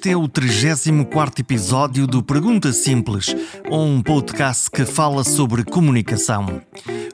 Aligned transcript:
Este 0.00 0.12
é 0.12 0.16
o 0.16 0.26
34 0.26 1.42
episódio 1.42 2.06
do 2.06 2.22
Pergunta 2.22 2.72
Simples, 2.72 3.36
um 3.70 4.00
podcast 4.00 4.70
que 4.70 4.86
fala 4.86 5.22
sobre 5.22 5.62
comunicação. 5.62 6.62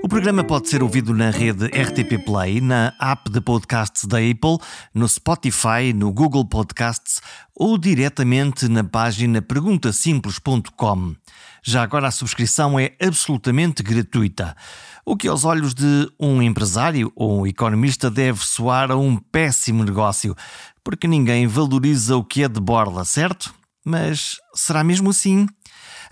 O 0.07 0.09
programa 0.09 0.45
pode 0.45 0.68
ser 0.68 0.84
ouvido 0.84 1.12
na 1.12 1.30
rede 1.30 1.66
RTP 1.66 2.25
Play, 2.25 2.61
na 2.61 2.95
app 3.00 3.29
de 3.29 3.41
podcasts 3.41 4.04
da 4.04 4.18
Apple, 4.18 4.57
no 4.95 5.09
Spotify, 5.09 5.93
no 5.93 6.12
Google 6.12 6.45
Podcasts 6.45 7.21
ou 7.52 7.77
diretamente 7.77 8.68
na 8.68 8.84
página 8.84 9.43
perguntasimples.com. 9.43 11.16
Já 11.61 11.82
agora 11.82 12.07
a 12.07 12.13
subscrição 12.13 12.79
é 12.79 12.93
absolutamente 13.03 13.82
gratuita. 13.82 14.57
O 15.04 15.16
que 15.16 15.27
aos 15.27 15.44
olhos 15.44 15.75
de 15.75 16.08
um 16.21 16.41
empresário 16.41 17.13
ou 17.16 17.41
um 17.41 17.44
economista 17.44 18.08
deve 18.08 18.46
soar 18.46 18.93
a 18.93 18.96
um 18.96 19.16
péssimo 19.16 19.82
negócio, 19.82 20.36
porque 20.85 21.08
ninguém 21.08 21.49
valoriza 21.49 22.16
o 22.16 22.22
que 22.22 22.44
é 22.44 22.49
de 22.49 22.61
borla, 22.61 23.04
certo? 23.04 23.52
Mas 23.85 24.36
será 24.54 24.85
mesmo 24.85 25.11
assim? 25.11 25.49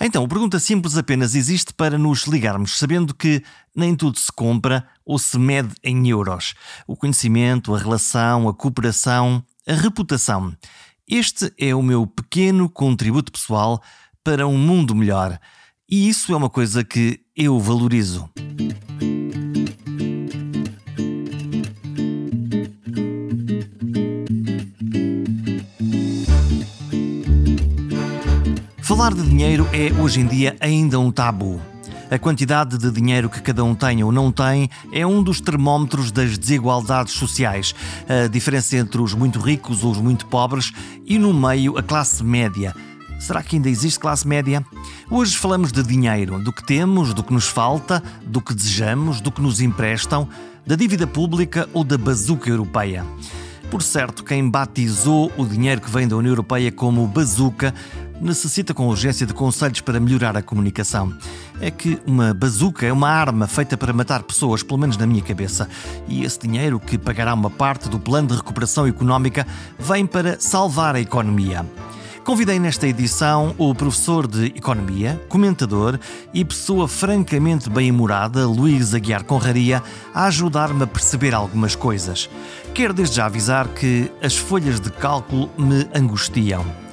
Então, 0.01 0.25
a 0.25 0.29
pergunta 0.29 0.59
simples 0.59 0.97
apenas 0.97 1.35
existe 1.35 1.73
para 1.73 1.97
nos 1.97 2.25
ligarmos, 2.25 2.79
sabendo 2.79 3.15
que 3.15 3.43
nem 3.75 3.95
tudo 3.95 4.19
se 4.19 4.31
compra 4.33 4.87
ou 5.05 5.19
se 5.19 5.39
mede 5.39 5.75
em 5.83 6.09
euros. 6.09 6.55
O 6.87 6.97
conhecimento, 6.97 7.75
a 7.75 7.79
relação, 7.79 8.49
a 8.49 8.55
cooperação, 8.55 9.45
a 9.67 9.75
reputação. 9.75 10.55
Este 11.09 11.53
é 11.59 11.75
o 11.75 11.83
meu 11.83 12.07
pequeno 12.07 12.69
contributo 12.69 13.31
pessoal 13.31 13.83
para 14.23 14.47
um 14.47 14.57
mundo 14.57 14.95
melhor. 14.95 15.39
E 15.89 16.09
isso 16.09 16.33
é 16.33 16.37
uma 16.37 16.49
coisa 16.49 16.83
que 16.83 17.21
eu 17.37 17.61
valorizo. 17.61 18.29
Falar 28.97 29.13
de 29.13 29.25
dinheiro 29.25 29.69
é 29.73 29.93
hoje 30.01 30.21
em 30.21 30.27
dia 30.29 30.57
ainda 30.61 31.01
um 31.01 31.11
tabu. 31.11 31.61
A 32.09 32.17
quantidade 32.17 32.79
de 32.79 32.93
dinheiro 32.93 33.29
que 33.29 33.43
cada 33.43 33.65
um 33.65 33.75
tem 33.75 34.05
ou 34.05 34.13
não 34.13 34.31
tem 34.31 34.71
é 34.93 35.05
um 35.05 35.21
dos 35.21 35.41
termómetros 35.41 36.13
das 36.13 36.39
desigualdades 36.39 37.13
sociais. 37.15 37.75
A 38.09 38.29
diferença 38.29 38.77
entre 38.77 39.03
os 39.03 39.13
muito 39.13 39.41
ricos 39.41 39.83
ou 39.83 39.91
os 39.91 39.99
muito 39.99 40.27
pobres 40.27 40.73
e, 41.05 41.19
no 41.19 41.35
meio, 41.35 41.77
a 41.77 41.83
classe 41.83 42.23
média. 42.23 42.73
Será 43.19 43.43
que 43.43 43.57
ainda 43.57 43.69
existe 43.69 43.99
classe 43.99 44.29
média? 44.29 44.65
Hoje 45.11 45.37
falamos 45.37 45.73
de 45.73 45.83
dinheiro, 45.83 46.39
do 46.39 46.53
que 46.53 46.65
temos, 46.65 47.13
do 47.13 47.25
que 47.25 47.33
nos 47.33 47.49
falta, 47.49 48.01
do 48.25 48.41
que 48.41 48.55
desejamos, 48.55 49.21
do 49.21 49.33
que 49.33 49.43
nos 49.43 49.61
emprestam, 49.61 50.29
da 50.65 50.77
dívida 50.77 51.05
pública 51.05 51.69
ou 51.73 51.83
da 51.83 51.99
bazuca 51.99 52.49
europeia. 52.49 53.05
Por 53.73 53.83
certo, 53.83 54.23
quem 54.23 54.49
batizou 54.49 55.33
o 55.37 55.45
dinheiro 55.45 55.81
que 55.81 55.91
vem 55.91 56.07
da 56.07 56.17
União 56.17 56.31
Europeia 56.31 56.71
como 56.71 57.05
bazuca 57.09 57.75
necessita 58.21 58.73
com 58.73 58.89
urgência 58.89 59.27
de 59.27 59.35
conselhos 59.35 59.81
para 59.81 60.01
melhorar 60.01 60.37
a 60.37 60.43
comunicação. 60.43 61.13
É 61.61 61.71
que 61.71 61.99
uma 62.07 62.33
bazuca 62.33 62.87
é 62.87 62.93
uma 62.93 63.09
arma 63.09 63.47
feita 63.47 63.77
para 63.77 63.93
matar 63.93 64.23
pessoas, 64.23 64.63
pelo 64.63 64.79
menos 64.79 64.97
na 64.97 65.07
minha 65.07 65.23
cabeça. 65.23 65.69
E 66.09 66.25
esse 66.25 66.39
dinheiro, 66.41 66.81
que 66.81 66.99
pagará 66.99 67.35
uma 67.35 67.51
parte 67.51 67.89
do 67.89 67.99
plano 67.99 68.29
de 68.29 68.37
recuperação 68.37 68.87
económica, 68.87 69.47
vem 69.79 70.07
para 70.07 70.39
salvar 70.41 70.95
a 70.95 71.01
economia. 71.01 71.65
Convidei 72.25 72.59
nesta 72.59 72.89
edição 72.89 73.55
o 73.59 73.75
professor 73.75 74.27
de 74.27 74.47
Economia, 74.47 75.23
comentador 75.29 75.99
e 76.33 76.43
pessoa 76.43 76.89
francamente 76.89 77.69
bem-humorada, 77.69 78.47
Luís 78.47 78.95
Aguiar 78.95 79.25
Conraria, 79.25 79.83
a 80.15 80.25
ajudar-me 80.25 80.85
a 80.85 80.87
perceber 80.87 81.35
algumas 81.35 81.77
coisas. 81.77 82.31
Quero 82.73 82.95
desde 82.95 83.17
já 83.17 83.27
avisar 83.27 83.69
que 83.69 84.11
as 84.23 84.35
folhas 84.35 84.81
de 84.81 84.91
cálculo 84.91 85.51
me 85.59 85.87
angustiam. 85.95 86.84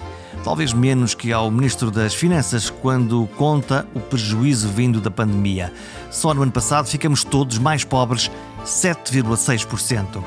Talvez 0.44 0.74
menos 0.74 1.13
que 1.13 1.31
ao 1.31 1.52
Ministro 1.52 1.91
das 1.91 2.16
Finanças 2.16 2.69
quando 2.69 3.29
conta 3.38 3.85
o 3.94 4.00
prejuízo 4.00 4.68
vindo 4.69 5.00
da 5.00 5.12
pandemia. 5.12 5.72
Só 6.09 6.34
no 6.34 6.41
ano 6.41 6.52
passado 6.52 6.88
ficamos 6.88 7.24
todos 7.24 7.59
mais 7.59 7.84
pobres, 7.84 8.31
7,6%. 8.66 10.24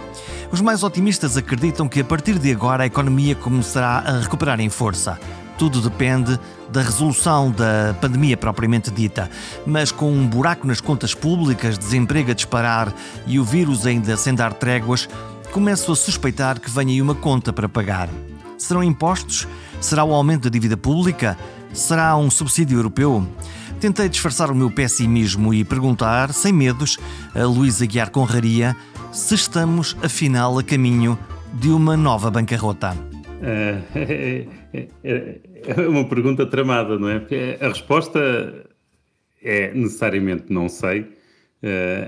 Os 0.52 0.60
mais 0.60 0.84
otimistas 0.84 1.36
acreditam 1.36 1.88
que 1.88 2.00
a 2.00 2.04
partir 2.04 2.38
de 2.38 2.52
agora 2.52 2.84
a 2.84 2.86
economia 2.86 3.34
começará 3.34 4.04
a 4.06 4.20
recuperar 4.20 4.60
em 4.60 4.68
força. 4.68 5.18
Tudo 5.58 5.80
depende 5.80 6.38
da 6.70 6.80
resolução 6.80 7.50
da 7.50 7.94
pandemia 8.00 8.36
propriamente 8.36 8.92
dita, 8.92 9.28
mas 9.66 9.90
com 9.90 10.12
um 10.12 10.26
buraco 10.26 10.66
nas 10.66 10.80
contas 10.80 11.12
públicas, 11.12 11.76
desemprego 11.76 12.30
a 12.30 12.34
disparar 12.34 12.94
e 13.26 13.38
o 13.40 13.44
vírus 13.44 13.84
ainda 13.84 14.16
sem 14.16 14.34
dar 14.34 14.52
tréguas, 14.52 15.08
começo 15.52 15.90
a 15.90 15.96
suspeitar 15.96 16.60
que 16.60 16.70
venha 16.70 16.92
aí 16.92 17.02
uma 17.02 17.14
conta 17.16 17.52
para 17.52 17.68
pagar. 17.68 18.08
Serão 18.58 18.82
impostos? 18.82 19.46
Será 19.84 20.02
o 20.02 20.14
aumento 20.14 20.44
da 20.44 20.48
dívida 20.48 20.78
pública? 20.78 21.36
Será 21.74 22.16
um 22.16 22.30
subsídio 22.30 22.78
europeu? 22.78 23.22
Tentei 23.78 24.08
disfarçar 24.08 24.50
o 24.50 24.54
meu 24.54 24.70
pessimismo 24.70 25.52
e 25.52 25.62
perguntar, 25.62 26.32
sem 26.32 26.54
medos, 26.54 26.98
a 27.34 27.44
Luísa 27.44 27.84
Guiar 27.84 28.10
Conraria 28.10 28.74
se 29.12 29.34
estamos, 29.34 29.94
afinal, 30.02 30.58
a 30.58 30.64
caminho 30.64 31.18
de 31.52 31.68
uma 31.68 31.98
nova 31.98 32.30
bancarrota? 32.30 32.96
É, 33.42 34.46
é 35.68 35.86
uma 35.86 36.08
pergunta 36.08 36.46
tramada, 36.46 36.98
não 36.98 37.10
é? 37.10 37.18
Porque 37.18 37.58
a 37.60 37.68
resposta 37.68 38.64
é 39.42 39.70
necessariamente 39.74 40.46
não 40.48 40.66
sei. 40.66 41.12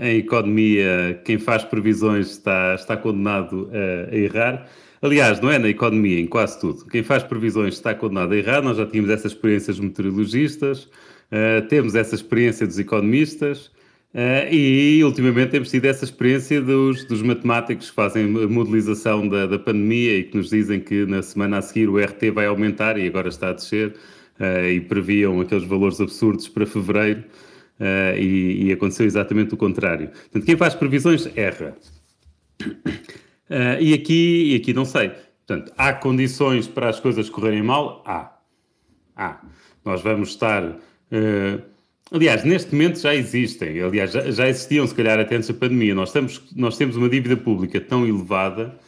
Em 0.00 0.16
economia, 0.16 1.20
quem 1.26 1.36
faz 1.36 1.62
previsões 1.62 2.31
está, 2.31 2.75
está 2.75 2.97
condenado 2.97 3.70
a 4.10 4.16
errar. 4.16 4.66
Aliás, 5.06 5.40
não 5.40 5.52
é 5.52 5.56
na 5.56 5.68
economia, 5.68 6.18
em 6.18 6.26
quase 6.26 6.58
tudo. 6.58 6.84
Quem 6.86 7.00
faz 7.00 7.22
previsões 7.22 7.74
está 7.74 7.94
condenado 7.94 8.32
a 8.32 8.36
errar. 8.36 8.60
Nós 8.60 8.76
já 8.76 8.84
tínhamos 8.84 9.08
essa 9.08 9.28
experiência 9.28 9.72
dos 9.72 9.78
meteorologistas, 9.78 10.82
uh, 11.30 11.64
temos 11.68 11.94
essa 11.94 12.16
experiência 12.16 12.66
dos 12.66 12.76
economistas. 12.76 13.66
Uh, 14.12 14.50
e 14.52 15.04
ultimamente 15.04 15.50
temos 15.50 15.70
tido 15.70 15.84
essa 15.84 16.04
experiência 16.04 16.60
dos, 16.60 17.04
dos 17.04 17.22
matemáticos 17.22 17.88
que 17.90 17.94
fazem 17.94 18.24
a 18.24 18.48
modelização 18.48 19.28
da, 19.28 19.46
da, 19.46 19.60
pandemia 19.60 20.18
e 20.18 20.24
que 20.24 20.36
nos 20.36 20.50
dizem 20.50 20.80
que 20.80 21.06
na 21.06 21.22
semana 21.22 21.58
a 21.58 21.62
seguir 21.62 21.88
o 21.88 21.98
RT 21.98 22.32
vai 22.34 22.46
aumentar 22.46 22.98
e 22.98 23.06
agora 23.06 23.28
está 23.28 23.50
a 23.50 23.52
descer 23.52 23.94
uh, 24.40 24.66
e 24.66 24.80
previam 24.80 25.40
aqueles 25.40 25.64
valores 25.64 26.00
absurdos 26.00 26.48
para 26.48 26.66
fevereiro 26.66 27.22
e, 28.18 28.68
e, 28.68 28.72
aconteceu 28.72 29.04
exatamente 29.04 29.52
o 29.52 29.56
contrário. 29.56 30.08
Portanto, 30.08 30.46
quem 30.46 30.56
faz 30.56 30.74
previsões 30.74 31.28
erra. 31.36 31.76
E, 33.80 33.94
aqui, 33.94 34.52
e 34.52 34.56
aqui 34.56 34.72
não 34.72 34.84
sei. 34.84 35.12
Portanto, 35.46 35.72
há 35.76 35.92
condições 35.92 36.66
para 36.66 36.88
as 36.88 36.98
coisas 36.98 37.30
correrem 37.30 37.62
mal? 37.62 38.02
Há. 38.06 38.32
Há. 39.16 39.40
Nós 39.84 40.02
vamos 40.02 40.30
estar 40.30 40.78
Aliás, 42.12 42.44
neste 42.44 42.72
momento 42.72 43.00
já 43.00 43.12
existem, 43.14 43.80
aliás, 43.80 44.12
já, 44.12 44.30
já, 44.30 44.48
existiam 44.48 44.86
se 44.86 44.94
calhar 44.94 45.18
até 45.18 45.34
antes 45.34 45.48
da 45.48 45.54
pandemia. 45.54 45.92
Nós, 45.92 46.10
estamos, 46.10 46.40
nós 46.54 46.76
temos 46.76 46.94
uma 46.96 47.08
dívida 47.08 47.36
pública 47.36 47.80
tão 47.80 48.06
elevada 48.06 48.78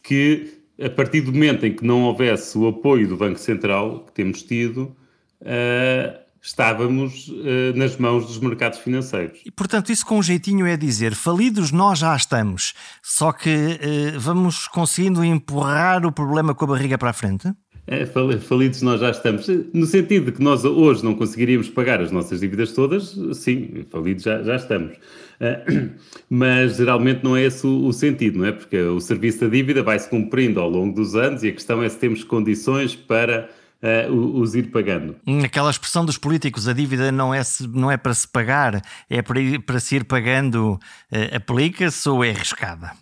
que, 0.00 0.60
a 0.80 0.88
partir 0.88 1.22
do 1.22 1.32
momento 1.32 1.66
em 1.66 1.72
que 1.74 1.84
não 1.84 2.04
houvesse 2.04 2.56
o 2.56 2.68
apoio 2.68 3.08
do 3.08 3.16
Banco 3.16 3.40
Central, 3.40 4.04
que 4.04 4.12
temos 4.12 4.44
tido, 4.44 4.96
uh, 5.40 6.21
estávamos 6.42 7.28
uh, 7.28 7.76
nas 7.76 7.96
mãos 7.96 8.26
dos 8.26 8.38
mercados 8.38 8.80
financeiros. 8.80 9.40
E, 9.46 9.50
portanto, 9.50 9.92
isso 9.92 10.04
com 10.04 10.18
um 10.18 10.22
jeitinho 10.22 10.66
é 10.66 10.76
dizer, 10.76 11.14
falidos 11.14 11.70
nós 11.70 12.00
já 12.00 12.14
estamos, 12.16 12.74
só 13.00 13.32
que 13.32 13.48
uh, 13.48 14.18
vamos 14.18 14.66
conseguindo 14.66 15.24
empurrar 15.24 16.04
o 16.04 16.10
problema 16.10 16.54
com 16.54 16.64
a 16.64 16.68
barriga 16.68 16.98
para 16.98 17.10
a 17.10 17.12
frente? 17.12 17.48
É, 17.86 18.06
falidos 18.06 18.80
nós 18.80 19.00
já 19.00 19.10
estamos. 19.10 19.48
No 19.72 19.86
sentido 19.86 20.26
de 20.26 20.32
que 20.32 20.42
nós 20.42 20.64
hoje 20.64 21.04
não 21.04 21.14
conseguiríamos 21.14 21.68
pagar 21.68 22.00
as 22.00 22.12
nossas 22.12 22.40
dívidas 22.40 22.72
todas, 22.72 23.16
sim, 23.34 23.84
falidos 23.90 24.22
já, 24.22 24.40
já 24.42 24.56
estamos. 24.56 24.92
Uh, 25.40 25.90
mas 26.30 26.76
geralmente 26.76 27.24
não 27.24 27.36
é 27.36 27.42
esse 27.42 27.66
o, 27.66 27.86
o, 27.86 27.92
sentido, 27.92 28.38
não 28.38 28.46
é? 28.46 28.52
Porque 28.52 28.80
o 28.80 29.00
serviço 29.00 29.40
da 29.40 29.48
dívida 29.48 29.82
vai-se 29.82 30.08
cumprindo 30.08 30.60
ao 30.60 30.70
longo 30.70 30.94
dos 30.94 31.16
anos 31.16 31.42
e 31.42 31.48
a 31.48 31.52
questão 31.52 31.82
é 31.82 31.88
se 31.88 31.98
temos 31.98 32.22
condições 32.22 32.94
para 32.94 33.50
uh, 33.82 34.40
os 34.40 34.54
ir 34.54 34.70
pagando. 34.70 35.16
Aquela 35.44 35.70
expressão 35.70 36.04
dos 36.04 36.18
políticos, 36.18 36.68
a 36.68 36.72
dívida 36.72 37.10
não 37.10 37.34
é, 37.34 37.42
não 37.72 37.90
é 37.90 37.96
para 37.96 38.14
se 38.14 38.28
pagar, 38.28 38.82
é 39.10 39.22
para, 39.22 39.40
ir, 39.40 39.58
para 39.60 39.80
se 39.80 39.96
ir 39.96 40.04
pagando, 40.04 40.74
uh, 40.74 41.36
aplica-se 41.36 42.08
ou 42.08 42.24
é 42.24 42.30
arriscada? 42.30 42.92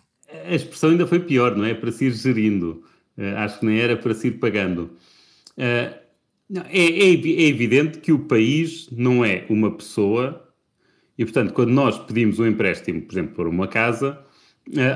A 0.45 0.55
expressão 0.55 0.89
ainda 0.89 1.05
foi 1.05 1.19
pior, 1.19 1.55
não 1.55 1.65
é? 1.65 1.73
Para 1.73 1.91
se 1.91 2.05
ir 2.05 2.13
gerindo. 2.13 2.83
Uh, 3.17 3.37
acho 3.37 3.59
que 3.59 3.65
nem 3.65 3.79
era 3.79 3.95
para 3.95 4.13
se 4.13 4.27
ir 4.27 4.39
pagando. 4.39 4.91
Não, 6.49 6.63
é, 6.63 6.85
é, 6.85 7.13
é, 7.13 7.47
evidente 7.47 7.99
que 7.99 8.11
o 8.11 8.19
país 8.19 8.89
não 8.91 9.23
é 9.23 9.45
uma 9.49 9.71
pessoa 9.71 10.51
e, 11.17 11.23
portanto, 11.23 11.53
quando 11.53 11.69
nós 11.69 11.97
pedimos 11.99 12.39
um 12.39 12.47
empréstimo, 12.47 13.01
por 13.01 13.13
exemplo, 13.13 13.35
por 13.35 13.47
uma 13.47 13.67
casa, 13.67 14.19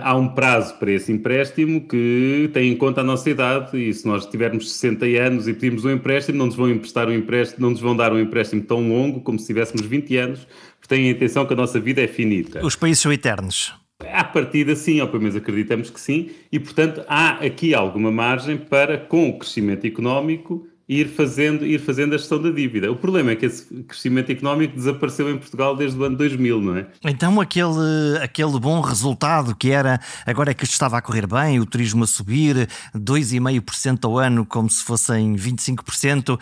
há 0.04 0.16
um 0.16 0.30
prazo 0.30 0.76
para 0.76 0.92
esse 0.92 1.12
empréstimo 1.12 1.82
que 1.82 2.50
tem 2.54 2.72
em 2.72 2.76
conta 2.76 3.02
a 3.02 3.04
nossa 3.04 3.30
idade 3.30 3.78
e 3.78 3.94
se 3.94 4.06
nós 4.08 4.26
tivermos 4.26 4.72
60 4.72 5.06
anos 5.06 5.48
e 5.48 5.54
pedimos 5.54 5.86
um 5.86 5.92
empréstimo, 5.92 6.38
não 6.38 6.46
nos 6.46 6.56
vão 6.56 6.70
emprestar 6.70 7.08
um 7.08 7.14
empréstimo, 7.14 7.62
não 7.62 7.72
nos 7.72 7.82
vão 7.82 7.96
dar 7.96 8.14
um 8.14 8.20
empréstimo 8.20 8.62
tão 8.62 8.88
longo 8.88 9.22
como 9.22 9.40
se 9.40 9.48
tivéssemos 9.48 9.86
20 9.86 10.18
anos, 10.18 10.48
porque 10.80 10.96
têm 10.96 11.08
a 11.08 11.12
intenção 11.12 11.46
que 11.46 11.54
a 11.54 11.58
nossa 11.58 11.80
vida 11.80 12.02
é 12.02 12.08
finita. 12.08 12.66
Os 12.66 12.76
países 12.76 13.02
são 13.02 13.12
eternos. 13.12 13.74
À 14.12 14.24
partida, 14.24 14.76
sim, 14.76 15.00
ou 15.02 15.08
pelo 15.08 15.22
menos 15.22 15.36
acreditamos 15.36 15.90
que 15.90 16.00
sim, 16.00 16.30
e 16.52 16.60
portanto 16.60 17.04
há 17.08 17.46
aqui 17.46 17.74
alguma 17.74 18.12
margem 18.12 18.58
para, 18.58 18.98
com 18.98 19.30
o 19.30 19.40
crescimento 19.40 19.88
económico, 19.88 20.68
ir 20.88 21.08
fazendo, 21.08 21.66
ir 21.66 21.80
fazendo 21.80 22.14
a 22.14 22.18
gestão 22.18 22.42
da 22.42 22.52
dívida. 22.52 22.92
O 22.92 22.96
problema 22.96 23.32
é 23.32 23.36
que 23.36 23.46
esse 23.46 23.66
crescimento 23.84 24.32
económico 24.32 24.76
desapareceu 24.76 25.30
em 25.30 25.38
Portugal 25.38 25.76
desde 25.76 26.00
o 26.00 26.04
ano 26.04 26.16
2000, 26.16 26.62
não 26.62 26.78
é? 26.78 26.88
Então 27.04 27.42
aquele, 27.42 28.18
aquele 28.22 28.60
bom 28.60 28.82
resultado 28.82 29.56
que 29.56 29.72
era, 29.72 30.00
agora 30.26 30.52
é 30.52 30.54
que 30.54 30.64
isto 30.64 30.74
estava 30.74 30.98
a 30.98 31.02
correr 31.02 31.26
bem, 31.28 31.60
o 31.60 31.66
turismo 31.66 32.04
a 32.04 32.08
subir 32.08 32.68
2,5% 32.96 34.06
ao 34.06 34.20
ano 34.20 34.46
como 34.46 34.70
se 34.70 34.84
fossem 34.84 35.36
25%, 35.36 36.40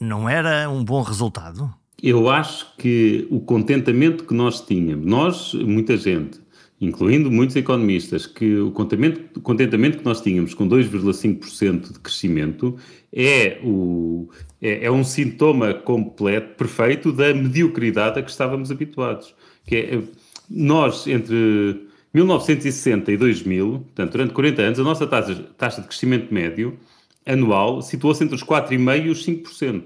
não 0.00 0.28
era 0.28 0.70
um 0.70 0.84
bom 0.84 1.02
resultado? 1.02 1.72
Eu 2.02 2.30
acho 2.30 2.74
que 2.78 3.26
o 3.30 3.40
contentamento 3.40 4.24
que 4.24 4.32
nós 4.32 4.60
tínhamos, 4.60 5.04
nós, 5.04 5.52
muita 5.52 5.96
gente, 5.96 6.40
incluindo 6.80 7.30
muitos 7.30 7.56
economistas, 7.56 8.26
que 8.26 8.56
o 8.56 8.70
contentamento, 8.70 9.98
que 9.98 10.04
nós 10.04 10.20
tínhamos 10.20 10.54
com 10.54 10.66
2,5% 10.66 11.92
de 11.92 11.98
crescimento 11.98 12.76
é, 13.12 13.58
o, 13.62 14.30
é, 14.62 14.86
é, 14.86 14.90
um 14.90 15.04
sintoma 15.04 15.74
completo, 15.74 16.56
perfeito, 16.56 17.12
da 17.12 17.34
mediocridade 17.34 18.18
a 18.18 18.22
que 18.22 18.30
estávamos 18.30 18.70
habituados. 18.70 19.34
Que 19.66 19.76
é, 19.76 20.02
nós, 20.48 21.06
entre 21.06 21.86
1960 22.14 23.12
e 23.12 23.16
2000, 23.16 23.70
portanto, 23.72 24.12
durante 24.12 24.32
40 24.32 24.62
anos, 24.62 24.80
a 24.80 24.82
nossa 24.82 25.06
taxa, 25.06 25.34
taxa 25.58 25.82
de 25.82 25.88
crescimento 25.88 26.32
médio 26.32 26.78
anual 27.26 27.82
situou-se 27.82 28.24
entre 28.24 28.34
os 28.34 28.42
4,5% 28.42 29.04
e 29.04 29.10
os 29.10 29.26
5%. 29.26 29.84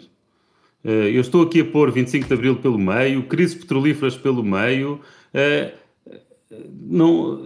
Eh, 0.85 1.11
eu 1.15 1.21
estou 1.21 1.43
aqui 1.43 1.61
a 1.61 1.65
pôr 1.65 1.91
25 1.91 2.29
de 2.29 2.35
Abril 2.35 2.57
pelo 2.57 2.79
meio, 2.79 3.25
crises 3.25 3.55
petrolíferas 3.55 4.17
pelo 4.17 4.43
meio, 4.43 5.01
eh, 5.33 5.73
não, 6.81 7.43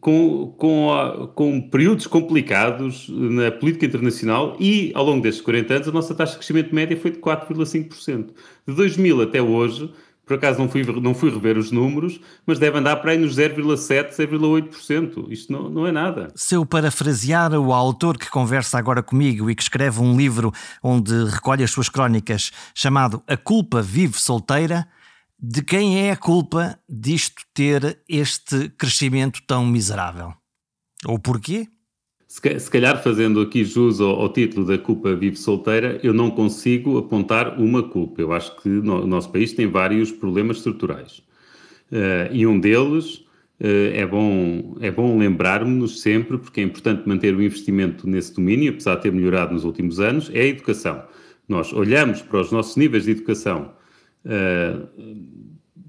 com, 0.00 0.52
com, 0.58 1.32
com 1.34 1.60
períodos 1.60 2.08
complicados 2.08 3.08
na 3.08 3.52
política 3.52 3.86
internacional 3.86 4.56
e, 4.58 4.90
ao 4.94 5.04
longo 5.04 5.22
destes 5.22 5.44
40 5.44 5.74
anos, 5.74 5.88
a 5.88 5.92
nossa 5.92 6.14
taxa 6.14 6.32
de 6.32 6.38
crescimento 6.38 6.74
média 6.74 6.96
foi 6.96 7.12
de 7.12 7.18
4,5%. 7.18 8.30
De 8.66 8.74
2000 8.74 9.22
até 9.22 9.40
hoje, 9.40 9.88
por 10.26 10.34
acaso 10.34 10.58
não 10.58 10.68
fui, 10.68 10.82
não 11.00 11.14
fui 11.14 11.30
rever 11.30 11.56
os 11.58 11.70
números, 11.70 12.20
mas 12.44 12.58
deve 12.58 12.78
andar 12.78 12.96
para 12.96 13.12
aí 13.12 13.18
nos 13.18 13.36
0,7%, 13.36 14.10
0,8%. 14.10 15.30
Isto 15.30 15.52
não, 15.52 15.68
não 15.68 15.86
é 15.86 15.92
nada. 15.92 16.32
Se 16.34 16.54
eu 16.54 16.66
parafrasear 16.66 17.52
o 17.52 17.72
autor 17.72 18.16
que 18.16 18.30
conversa 18.30 18.78
agora 18.78 19.02
comigo 19.02 19.50
e 19.50 19.54
que 19.54 19.62
escreve 19.62 20.00
um 20.00 20.16
livro 20.16 20.52
onde 20.82 21.12
recolhe 21.26 21.62
as 21.62 21.70
suas 21.70 21.88
crónicas, 21.88 22.50
chamado 22.74 23.22
A 23.28 23.36
Culpa 23.36 23.82
Vive 23.82 24.18
Solteira, 24.18 24.88
de 25.42 25.60
quem 25.60 26.06
é 26.06 26.12
a 26.12 26.16
culpa 26.16 26.78
disto 26.88 27.42
ter 27.52 27.98
este 28.08 28.68
crescimento 28.78 29.42
tão 29.44 29.66
miserável? 29.66 30.32
Ou 31.04 31.18
porquê? 31.18 31.66
Se 32.28 32.70
calhar, 32.70 33.02
fazendo 33.02 33.40
aqui 33.40 33.64
jus 33.64 34.00
ao, 34.00 34.20
ao, 34.20 34.32
título 34.32 34.64
da 34.64 34.78
culpa 34.78 35.14
vive 35.16 35.36
solteira, 35.36 35.98
eu 36.02 36.14
não 36.14 36.30
consigo 36.30 36.96
apontar 36.96 37.60
uma 37.60 37.82
culpa. 37.82 38.22
Eu 38.22 38.32
acho 38.32 38.56
que 38.62 38.68
no, 38.68 39.02
o 39.02 39.06
nosso 39.06 39.30
país 39.30 39.52
tem 39.52 39.66
vários 39.66 40.12
problemas 40.12 40.58
estruturais. 40.58 41.18
Uh, 41.90 42.32
e 42.32 42.46
um 42.46 42.58
deles 42.58 43.16
uh, 43.60 43.92
é 43.92 44.06
bom, 44.06 44.76
é 44.80 44.90
bom 44.90 45.18
lembrarmos 45.18 46.00
sempre, 46.00 46.38
porque 46.38 46.60
é 46.60 46.64
importante 46.64 47.06
manter 47.06 47.34
o 47.34 47.42
investimento 47.42 48.08
nesse 48.08 48.32
domínio, 48.32 48.70
apesar 48.70 48.94
de 48.94 49.02
ter 49.02 49.12
melhorado 49.12 49.52
nos 49.52 49.64
últimos 49.64 50.00
anos, 50.00 50.30
é 50.32 50.40
a 50.40 50.46
educação. 50.46 51.02
Nós 51.46 51.72
olhamos 51.72 52.22
para 52.22 52.40
os 52.40 52.50
nossos 52.52 52.76
níveis 52.76 53.04
de 53.04 53.10
educação 53.10 53.72
uh, 54.24 54.88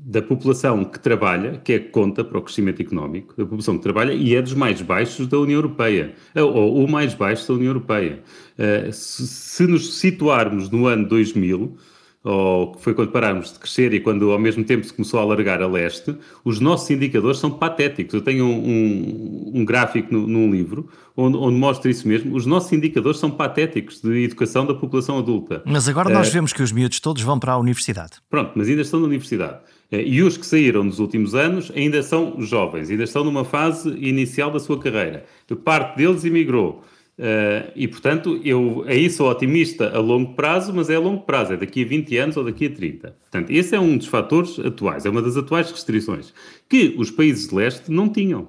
da 0.05 0.21
população 0.21 0.83
que 0.83 0.99
trabalha, 0.99 1.61
que 1.63 1.73
é 1.73 1.79
conta 1.79 2.23
para 2.23 2.37
o 2.37 2.41
crescimento 2.41 2.81
económico, 2.81 3.33
da 3.37 3.43
população 3.43 3.77
que 3.77 3.83
trabalha 3.83 4.13
e 4.13 4.35
é 4.35 4.41
dos 4.41 4.53
mais 4.53 4.81
baixos 4.81 5.27
da 5.27 5.39
União 5.39 5.57
Europeia, 5.57 6.13
ou 6.35 6.83
o 6.83 6.91
mais 6.91 7.13
baixo 7.13 7.47
da 7.47 7.53
União 7.53 7.69
Europeia. 7.69 8.21
Uh, 8.57 8.91
se, 8.91 9.27
se, 9.27 9.67
nos 9.67 9.99
situarmos 9.99 10.69
no 10.69 10.87
ano 10.87 11.07
2000, 11.07 11.77
ou 12.23 12.71
que 12.71 12.81
foi 12.81 12.93
quando 12.93 13.11
parámos 13.11 13.51
de 13.51 13.59
crescer 13.59 13.93
e 13.93 13.99
quando 13.99 14.31
ao 14.31 14.39
mesmo 14.39 14.63
tempo 14.63 14.85
se 14.85 14.93
começou 14.93 15.19
a 15.19 15.23
alargar 15.23 15.61
a 15.61 15.67
leste, 15.67 16.15
os 16.45 16.59
nossos 16.59 16.89
indicadores 16.89 17.37
são 17.37 17.51
patéticos. 17.51 18.13
Eu 18.13 18.21
tenho 18.21 18.45
um, 18.45 18.49
um, 18.49 19.51
um 19.55 19.65
gráfico 19.65 20.13
no, 20.13 20.25
num 20.25 20.49
livro 20.49 20.89
onde, 21.17 21.35
onde 21.35 21.57
mostra 21.57 21.91
isso 21.91 22.07
mesmo. 22.07 22.33
Os 22.33 22.45
nossos 22.45 22.71
indicadores 22.71 23.19
são 23.19 23.29
patéticos 23.29 24.01
de 24.01 24.23
educação 24.23 24.65
da 24.65 24.73
população 24.73 25.17
adulta. 25.19 25.61
Mas 25.65 25.89
agora 25.89 26.09
nós 26.09 26.29
uh, 26.29 26.31
vemos 26.31 26.53
que 26.53 26.63
os 26.63 26.71
miúdos 26.71 27.01
todos 27.01 27.21
vão 27.21 27.37
para 27.37 27.51
a 27.53 27.57
universidade. 27.57 28.13
Pronto, 28.29 28.51
mas 28.55 28.69
ainda 28.69 28.81
estão 28.81 29.01
na 29.01 29.07
universidade. 29.07 29.57
Uh, 29.91 29.97
e 29.97 30.23
os 30.23 30.37
que 30.37 30.45
saíram 30.45 30.81
nos 30.83 30.99
últimos 30.99 31.35
anos 31.35 31.73
ainda 31.75 32.01
são 32.01 32.39
jovens, 32.39 32.89
ainda 32.89 33.03
estão 33.03 33.25
numa 33.25 33.43
fase 33.43 33.89
inicial 33.99 34.49
da 34.49 34.59
sua 34.59 34.79
carreira. 34.79 35.25
Parte 35.63 35.97
deles 35.97 36.23
emigrou. 36.23 36.83
Uh, 37.17 37.69
e, 37.75 37.87
portanto, 37.87 38.41
eu 38.43 38.83
aí 38.87 39.07
sou 39.07 39.29
otimista 39.29 39.95
a 39.95 39.99
longo 39.99 40.33
prazo, 40.33 40.73
mas 40.73 40.89
é 40.89 40.95
a 40.95 40.99
longo 40.99 41.21
prazo, 41.21 41.53
é 41.53 41.57
daqui 41.57 41.83
a 41.83 41.87
20 41.87 42.17
anos 42.17 42.37
ou 42.37 42.43
daqui 42.43 42.65
a 42.65 42.69
30. 42.71 43.15
Portanto, 43.21 43.51
esse 43.51 43.75
é 43.75 43.79
um 43.79 43.97
dos 43.97 44.07
fatores 44.07 44.57
atuais, 44.59 45.05
é 45.05 45.09
uma 45.09 45.21
das 45.21 45.37
atuais 45.37 45.69
restrições 45.69 46.33
que 46.67 46.95
os 46.97 47.11
países 47.11 47.47
de 47.47 47.55
leste 47.55 47.91
não 47.91 48.09
tinham. 48.09 48.47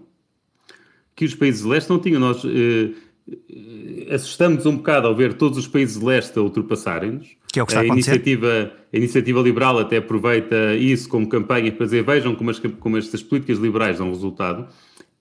Que 1.15 1.27
os 1.27 1.35
países 1.35 1.63
de 1.63 1.69
leste 1.69 1.91
não 1.91 1.99
tinham. 1.99 2.19
Nós 2.19 2.43
uh, 2.43 2.95
assustamos 4.11 4.65
um 4.65 4.77
bocado 4.77 5.07
ao 5.07 5.15
ver 5.15 5.35
todos 5.35 5.59
os 5.59 5.69
países 5.69 5.99
de 5.99 6.05
leste 6.05 6.39
a 6.39 6.43
ultrapassarem-nos. 6.43 7.29
Que 7.53 7.61
é 7.61 7.63
o 7.63 7.67
que 7.67 7.73
está 7.73 7.81
a, 7.81 7.85
a 7.85 7.87
iniciativa, 7.87 8.73
a 8.93 8.97
iniciativa 8.97 9.41
liberal 9.41 9.79
até 9.79 9.99
aproveita 9.99 10.75
isso 10.75 11.09
como 11.09 11.29
campanha 11.29 11.71
para 11.71 11.85
dizer 11.85 12.03
vejam 12.03 12.35
como, 12.35 12.51
as, 12.51 12.59
como 12.59 12.97
estas 12.97 13.23
políticas 13.23 13.59
liberais 13.59 13.99
dão 13.99 14.09
resultado. 14.09 14.67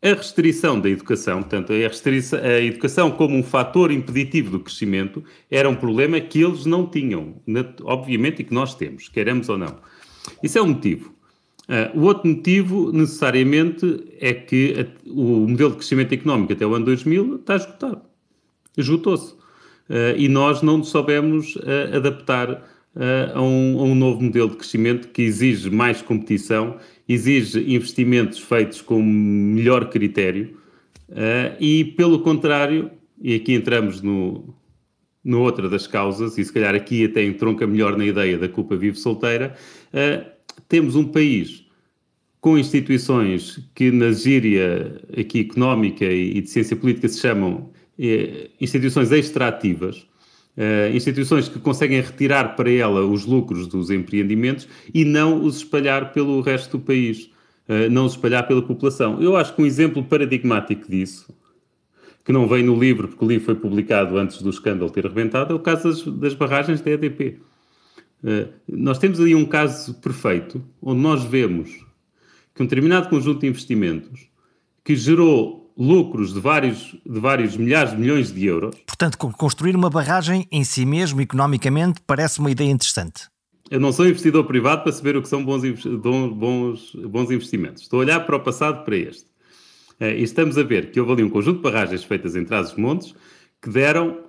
A 0.04 0.10
restrição 0.10 0.82
da 0.82 0.90
educação, 0.90 1.42
portanto, 1.42 1.72
a, 1.72 1.76
a 2.46 2.62
educação 2.62 3.10
como 3.10 3.38
um 3.38 3.42
fator 3.42 3.90
impeditivo 3.90 4.52
do 4.52 4.60
crescimento, 4.60 5.24
era 5.50 5.70
um 5.70 5.76
problema 5.76 6.20
que 6.20 6.42
eles 6.42 6.66
não 6.66 6.86
tinham, 6.86 7.36
obviamente, 7.84 8.42
e 8.42 8.44
que 8.44 8.54
nós 8.54 8.76
temos, 8.76 9.08
queremos 9.08 9.48
ou 9.48 9.58
não. 9.58 9.78
Isso 10.44 10.58
é 10.58 10.62
um 10.62 10.68
motivo. 10.68 11.14
Uh, 11.70 11.98
o 11.98 12.04
outro 12.04 12.28
motivo, 12.28 12.92
necessariamente, 12.92 14.04
é 14.20 14.34
que 14.34 14.76
a, 14.78 15.10
o 15.10 15.48
modelo 15.48 15.72
de 15.72 15.78
crescimento 15.78 16.14
económico 16.14 16.52
até 16.52 16.68
o 16.68 16.74
ano 16.74 16.84
2000 16.84 17.36
está 17.38 17.56
esgotado. 17.56 18.02
Esgotou-se. 18.78 19.32
Uh, 19.90 20.18
e 20.18 20.28
nós 20.28 20.62
não 20.62 20.80
nos 20.80 20.90
soubemos 20.90 21.56
uh, 21.56 21.96
adaptar 21.96 22.74
a 23.34 23.42
um, 23.42 23.80
a 23.80 23.84
um 23.86 23.96
novo 23.96 24.22
modelo 24.22 24.52
de 24.52 24.58
crescimento 24.58 25.08
que 25.08 25.24
exige 25.24 25.68
mais 25.72 26.00
competição 26.00 26.78
exige 27.08 27.60
investimentos 27.74 28.40
feitos 28.40 28.82
com 28.82 29.02
melhor 29.02 29.90
critério 29.90 30.58
uh, 31.10 31.56
e, 31.60 31.84
pelo 31.84 32.20
contrário, 32.20 32.92
e 33.22 33.36
aqui 33.36 33.54
entramos 33.54 34.02
no, 34.02 34.56
no 35.24 35.42
outra 35.42 35.70
das 35.70 35.88
causas, 35.88 36.38
e 36.38 36.46
se 36.46 36.52
calhar 36.52 36.76
aqui 36.76 37.06
até 37.06 37.24
entronca 37.24 37.68
melhor 37.68 37.98
na 37.98 38.06
ideia 38.06 38.38
da 38.38 38.48
culpa 38.48 38.76
vive 38.76 38.98
solteira, 38.98 39.56
uh, 39.94 40.26
temos 40.68 40.96
um 40.96 41.06
país 41.06 41.64
com 42.44 42.58
instituições 42.58 43.60
que 43.74 43.90
na 43.90 44.12
gíria 44.12 45.02
aqui 45.18 45.40
económica 45.40 46.04
e 46.04 46.42
de 46.42 46.50
ciência 46.50 46.76
política 46.76 47.08
se 47.08 47.22
chamam 47.22 47.70
eh, 47.98 48.50
instituições 48.60 49.14
extrativas, 49.14 50.06
Uh, 50.56 50.96
instituições 50.96 51.50
que 51.50 51.58
conseguem 51.58 52.00
retirar 52.00 52.56
para 52.56 52.72
ela 52.72 53.04
os 53.04 53.26
lucros 53.26 53.66
dos 53.66 53.90
empreendimentos 53.90 54.68
e 54.94 55.04
não 55.04 55.44
os 55.44 55.58
espalhar 55.58 56.14
pelo 56.14 56.42
resto 56.42 56.78
do 56.78 56.84
país, 56.84 57.32
uh, 57.68 57.90
não 57.90 58.06
os 58.06 58.12
espalhar 58.12 58.48
pela 58.48 58.62
população. 58.62 59.20
Eu 59.20 59.36
acho 59.36 59.56
que 59.56 59.62
um 59.64 59.66
exemplo 59.66 60.04
paradigmático 60.04 60.90
disso, 60.90 61.36
que 62.24 62.32
não 62.32 62.48
vem 62.48 62.62
no 62.62 62.80
livro, 62.80 63.08
porque 63.08 63.26
o 63.26 63.28
livro 63.28 63.46
foi 63.46 63.56
publicado 63.56 64.16
antes 64.16 64.44
do 64.44 64.50
escândalo 64.52 64.92
ter 64.92 65.04
rebentado, 65.04 65.54
é 65.54 65.56
o 65.56 65.60
caso 65.60 65.90
das, 65.90 66.04
das 66.20 66.34
barragens 66.36 66.82
da 66.82 66.92
EDP. 66.92 67.40
Uh, 68.24 68.30
eh, 68.30 68.48
nós 68.68 69.00
temos 69.00 69.20
aí 69.20 69.34
um 69.34 69.46
caso 69.46 69.96
perfeito, 69.96 70.64
onde 70.80 71.02
nós 71.02 71.24
vemos 71.24 71.72
que 72.54 72.62
um 72.62 72.66
determinado 72.66 73.10
conjunto 73.10 73.42
de 73.42 73.48
investimentos 73.48 74.30
que 74.84 74.96
gerou 74.96 75.63
lucros 75.78 76.34
de 76.34 76.40
vários, 76.40 76.96
de 77.06 77.20
vários 77.20 77.58
milhares 77.58 77.92
de 77.92 77.98
milhões 77.98 78.32
de 78.32 78.46
euros. 78.46 78.76
Portanto, 78.86 79.18
construir 79.18 79.76
uma 79.76 79.90
barragem 79.90 80.48
em 80.52 80.64
si 80.64 80.86
mesmo, 80.86 81.22
economicamente, 81.22 82.02
parece 82.06 82.40
uma 82.40 82.52
ideia 82.52 82.70
interessante. 82.70 83.28
Eu 83.70 83.80
não 83.80 83.92
sou 83.92 84.08
investidor 84.08 84.44
privado 84.46 84.84
para 84.84 84.92
saber 84.92 85.16
o 85.16 85.22
que 85.22 85.28
são 85.28 85.44
bons, 85.44 85.64
bons, 86.36 86.96
bons 86.96 87.32
investimentos. 87.32 87.84
Estou 87.84 88.00
a 88.00 88.04
olhar 88.04 88.20
para 88.20 88.36
o 88.36 88.40
passado, 88.40 88.84
para 88.84 88.96
este. 88.96 89.26
Eh, 90.00 90.20
e 90.20 90.24
estamos 90.24 90.58
a 90.58 90.64
ver 90.64 90.92
que 90.92 91.00
houve 91.00 91.14
ali 91.14 91.24
um 91.24 91.30
conjunto 91.30 91.58
de 91.58 91.64
barragens 91.64 92.04
feitas 92.04 92.36
em 92.36 92.44
Trás-os-Montes 92.44 93.16
que 93.62 93.70
deram, 93.70 94.20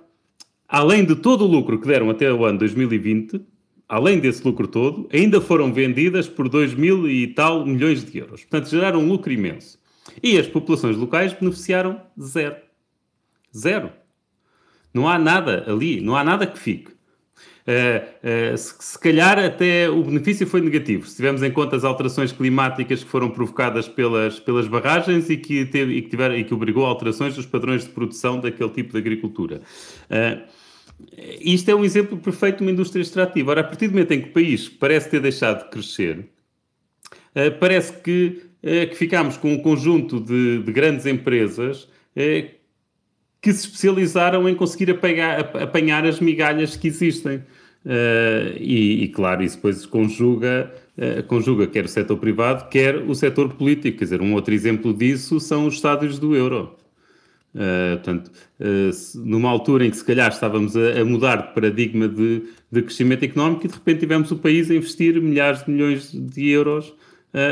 além 0.67 1.03
de 1.05 1.15
todo 1.15 1.43
o 1.43 1.47
lucro 1.47 1.79
que 1.79 1.87
deram 1.87 2.09
até 2.09 2.31
o 2.31 2.45
ano 2.45 2.59
2020, 2.59 3.41
além 3.87 4.19
desse 4.19 4.43
lucro 4.43 4.67
todo, 4.67 5.07
ainda 5.11 5.39
foram 5.41 5.71
vendidas 5.71 6.27
por 6.27 6.49
2 6.49 6.73
mil 6.73 7.09
e 7.09 7.27
tal 7.27 7.65
milhões 7.65 8.03
de 8.03 8.17
euros. 8.17 8.41
Portanto, 8.41 8.69
geraram 8.69 9.01
um 9.01 9.07
lucro 9.07 9.31
imenso. 9.31 9.77
E 10.21 10.37
as 10.37 10.47
populações 10.47 10.97
locais 10.97 11.33
beneficiaram 11.33 12.01
zero. 12.19 12.55
Zero. 13.55 13.91
Não 14.93 15.07
há 15.07 15.19
nada 15.19 15.65
ali, 15.67 15.99
não 15.99 16.15
há 16.15 16.23
nada 16.23 16.47
que 16.47 16.57
fique. 16.57 16.95
Uh, 17.65 18.53
uh, 18.53 18.57
se, 18.57 18.75
se, 18.79 18.99
calhar 18.99 19.39
até 19.39 19.89
o 19.89 20.03
benefício 20.03 20.45
foi 20.45 20.61
negativo, 20.61 21.07
se 21.07 21.15
tivermos 21.15 21.41
em 21.41 21.51
conta 21.51 21.75
as 21.75 21.83
alterações 21.83 22.31
climáticas 22.31 23.03
que 23.03 23.09
foram 23.09 23.31
provocadas 23.31 23.87
pelas, 23.87 24.39
pelas 24.39 24.67
barragens 24.67 25.31
e 25.31 25.37
que, 25.37 25.65
teve, 25.65 25.95
e, 25.95 26.01
que 26.03 26.09
tiver, 26.09 26.31
e 26.37 26.43
que 26.43 26.53
obrigou 26.53 26.85
a 26.85 26.89
alterações 26.89 27.33
dos 27.35 27.47
padrões 27.47 27.83
de 27.83 27.89
produção 27.89 28.39
daquele 28.39 28.69
tipo 28.69 28.91
de 28.91 28.99
agricultura. 28.99 29.61
Uh, 30.11 30.43
isto 31.41 31.69
é 31.69 31.73
um 31.75 31.83
exemplo 31.83 32.17
perfeito 32.17 32.57
de 32.57 32.65
uma 32.65 32.71
indústria 32.71 33.01
extrativa. 33.01 33.49
Ora, 33.49 33.61
a 33.61 33.63
partir 33.63 33.87
do 33.87 33.93
momento 33.93 34.11
em 34.11 34.21
que 34.21 34.29
o 34.29 34.33
país 34.33 34.69
parece 34.69 35.09
ter 35.09 35.19
deixado 35.19 35.63
de 35.63 35.69
crescer, 35.71 36.29
parece 37.59 37.91
que, 37.91 38.43
que 38.89 38.95
ficámos 38.95 39.37
com 39.37 39.53
um 39.53 39.59
conjunto 39.59 40.19
de, 40.19 40.63
de 40.63 40.71
grandes 40.71 41.05
empresas 41.05 41.87
que 43.45 43.53
se 43.53 43.67
especializaram 43.67 44.49
em 44.49 44.55
conseguir 44.55 44.89
apanhar, 44.89 46.03
as 46.03 46.19
migalhas 46.19 46.75
que 46.75 46.87
existem. 46.87 47.43
Uh, 47.85 48.57
e, 48.59 49.03
e, 49.03 49.07
claro, 49.09 49.43
isso 49.43 49.57
depois 49.57 49.85
conjuga, 49.85 50.73
conjuga 51.27 51.67
quer 51.67 51.85
o 51.85 51.87
setor 51.87 52.17
privado, 52.17 52.67
quer 52.69 52.95
o 52.95 53.13
setor 53.13 53.53
político. 53.53 53.99
Quer 53.99 54.05
dizer, 54.05 54.21
um 54.21 54.33
outro 54.33 54.51
exemplo 54.51 54.91
disso 54.91 55.39
são 55.39 55.67
os 55.67 55.75
estádios 55.75 56.17
do 56.17 56.35
euro. 56.35 56.75
Uh, 57.53 57.97
portanto, 57.97 58.31
numa 59.23 59.49
altura 59.49 59.85
em 59.85 59.91
que 59.91 59.97
se 59.97 60.03
calhar 60.03 60.31
estávamos 60.31 60.75
a, 60.75 61.01
a 61.01 61.05
mudar 61.05 61.35
de 61.35 61.53
paradigma 61.53 62.07
de, 62.07 62.45
de, 62.71 62.81
crescimento 62.81 63.23
económico 63.23 63.65
e 63.65 63.69
de 63.69 63.75
repente 63.75 63.99
tivemos 63.99 64.31
o 64.31 64.37
país 64.37 64.71
a 64.71 64.73
investir 64.73 65.21
milhares 65.21 65.63
de 65.63 65.71
milhões 65.71 66.11
de 66.11 66.49
euros 66.49 66.95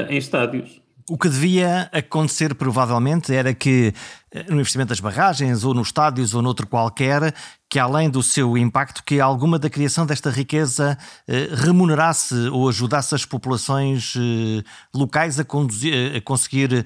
em 0.10 0.18
estádios. 0.18 0.83
O 1.10 1.18
que 1.18 1.28
devia 1.28 1.90
acontecer 1.92 2.56
provavelmente 2.56 3.34
era 3.34 3.54
que 3.54 3.94
eh, 4.32 4.46
no 4.48 4.56
investimento 4.60 4.90
das 4.90 5.02
barragens 5.02 5.64
ou 5.66 5.74
nos 5.74 5.88
estádios 5.88 6.34
ou 6.34 6.42
noutro 6.42 6.66
qualquer, 6.66 7.34
que 7.70 7.78
além 7.78 8.10
do 8.10 8.24
seu 8.24 8.58
impacto, 8.58 9.04
que 9.04 9.20
alguma 9.20 9.60
da 9.60 9.70
criação 9.70 10.06
desta 10.06 10.30
riqueza 10.30 10.98
eh, 11.28 11.50
remunerasse 11.52 12.36
ou 12.50 12.70
ajudasse 12.70 13.14
as 13.16 13.26
populações 13.26 14.14
eh, 14.18 14.64
locais 14.94 15.40
a, 15.40 15.44
conduzir, 15.44 16.16
a 16.16 16.22
conseguir 16.22 16.86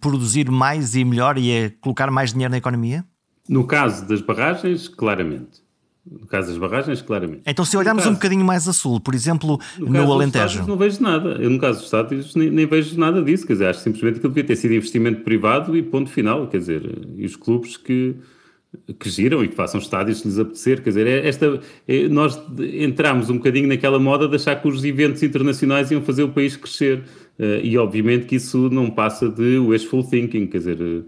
produzir 0.00 0.50
mais 0.50 0.94
e 0.94 1.04
melhor 1.04 1.36
e 1.36 1.66
a 1.66 1.70
colocar 1.80 2.10
mais 2.10 2.32
dinheiro 2.32 2.50
na 2.50 2.58
economia? 2.58 3.04
No 3.48 3.66
caso 3.66 4.06
das 4.06 4.22
barragens, 4.22 4.88
claramente. 4.88 5.63
No 6.06 6.26
caso 6.26 6.48
das 6.48 6.58
barragens, 6.58 7.00
claramente. 7.00 7.40
Então, 7.46 7.64
se 7.64 7.76
olharmos 7.78 8.02
caso, 8.02 8.12
um 8.12 8.14
bocadinho 8.14 8.44
mais 8.44 8.68
a 8.68 8.74
sul, 8.74 9.00
por 9.00 9.14
exemplo, 9.14 9.58
no, 9.78 9.88
no 9.88 10.12
Alentejo. 10.12 10.66
não 10.66 10.76
vejo 10.76 11.02
nada. 11.02 11.30
Eu, 11.40 11.48
no 11.48 11.58
caso 11.58 11.78
dos 11.78 11.86
estádios, 11.86 12.34
nem, 12.34 12.50
nem, 12.50 12.66
vejo 12.66 12.98
nada 12.98 13.22
disso. 13.22 13.46
Quer 13.46 13.54
dizer, 13.54 13.66
acho 13.68 13.80
simplesmente 13.80 14.20
que 14.20 14.28
devia 14.28 14.44
ter 14.44 14.56
sido 14.56 14.74
investimento 14.74 15.22
privado 15.22 15.74
e 15.74 15.82
ponto 15.82 16.10
final. 16.10 16.46
Quer 16.46 16.58
dizer, 16.58 16.82
e 17.16 17.24
os 17.24 17.36
clubes 17.36 17.78
que, 17.78 18.16
que 18.98 19.08
giram 19.08 19.42
e 19.42 19.48
que 19.48 19.54
façam 19.54 19.80
estádios 19.80 20.20
se 20.20 20.28
lhes 20.28 20.38
apetecer. 20.38 20.82
Quer 20.82 20.90
dizer, 20.90 21.06
é 21.06 21.26
esta, 21.26 21.58
é, 21.88 22.06
nós 22.06 22.38
entramos 22.58 23.30
um 23.30 23.38
bocadinho 23.38 23.66
naquela 23.66 23.98
moda 23.98 24.28
de 24.28 24.36
achar 24.36 24.60
que 24.60 24.68
os 24.68 24.84
eventos 24.84 25.22
internacionais 25.22 25.90
iam 25.90 26.02
fazer 26.02 26.22
o 26.22 26.28
país 26.28 26.54
crescer. 26.54 27.02
Uh, 27.38 27.64
e, 27.64 27.78
obviamente, 27.78 28.26
que 28.26 28.36
isso 28.36 28.68
não 28.68 28.90
passa 28.90 29.26
de 29.28 29.58
wishful 29.58 30.04
thinking. 30.04 30.48
Quer 30.48 30.58
dizer. 30.58 31.04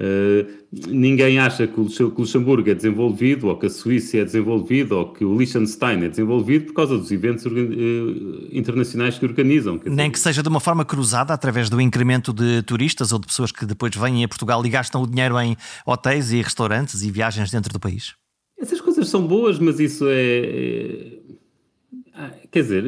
Uh, 0.00 0.48
ninguém 0.88 1.38
acha 1.38 1.66
que 1.66 1.78
o 1.78 1.86
Luxemburgo 2.16 2.70
é 2.70 2.74
desenvolvido, 2.74 3.48
ou 3.48 3.58
que 3.58 3.66
a 3.66 3.70
Suíça 3.70 4.16
é 4.16 4.24
desenvolvida, 4.24 4.94
ou 4.94 5.12
que 5.12 5.22
o 5.26 5.36
Liechtenstein 5.36 6.04
é 6.04 6.08
desenvolvido 6.08 6.66
por 6.66 6.72
causa 6.72 6.96
dos 6.96 7.12
eventos 7.12 7.44
uh, 7.44 8.48
internacionais 8.50 9.18
que 9.18 9.26
organizam. 9.26 9.78
Nem 9.84 9.94
dizer... 9.94 10.10
que 10.10 10.18
seja 10.18 10.42
de 10.42 10.48
uma 10.48 10.58
forma 10.58 10.86
cruzada, 10.86 11.34
através 11.34 11.68
do 11.68 11.78
incremento 11.78 12.32
de 12.32 12.62
turistas 12.62 13.12
ou 13.12 13.18
de 13.18 13.26
pessoas 13.26 13.52
que 13.52 13.66
depois 13.66 13.94
vêm 13.94 14.24
a 14.24 14.28
Portugal 14.28 14.64
e 14.64 14.70
gastam 14.70 15.02
o 15.02 15.06
dinheiro 15.06 15.38
em 15.38 15.54
hotéis 15.84 16.32
e 16.32 16.40
restaurantes 16.40 17.02
e 17.02 17.10
viagens 17.10 17.50
dentro 17.50 17.70
do 17.70 17.78
país. 17.78 18.14
Essas 18.58 18.80
coisas 18.80 19.06
são 19.06 19.26
boas, 19.26 19.58
mas 19.58 19.78
isso 19.78 20.06
é... 20.08 20.38
é... 20.38 21.18
Ah, 22.14 22.30
quer 22.50 22.62
dizer, 22.62 22.84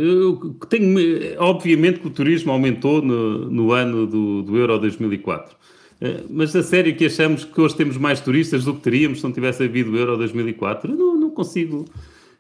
tenho, 0.71 0.99
obviamente 1.39 2.01
que 2.01 2.07
o 2.07 2.11
turismo 2.11 2.53
aumentou 2.53 3.03
no, 3.03 3.51
no 3.51 3.73
ano 3.73 4.07
do, 4.07 4.43
do 4.43 4.57
Euro 4.57 4.79
2004. 4.79 5.57
Eh, 6.03 6.25
mas 6.29 6.55
a 6.57 6.65
sério 6.65 6.97
que 6.97 7.07
achamos 7.07 7.45
que 7.45 7.61
hoje 7.61 7.77
temos 7.77 7.97
mais 7.97 8.19
turistas 8.19 8.65
do 8.65 8.75
que 8.75 8.81
teríamos 8.81 9.19
se 9.19 9.25
não 9.25 9.33
tivesse 9.33 9.63
havido 9.63 9.93
o 9.93 9.97
Euro 9.97 10.17
2004? 10.17 10.91
Eu 10.91 10.97
não, 10.99 11.17
não 11.17 11.31
consigo, 11.31 11.85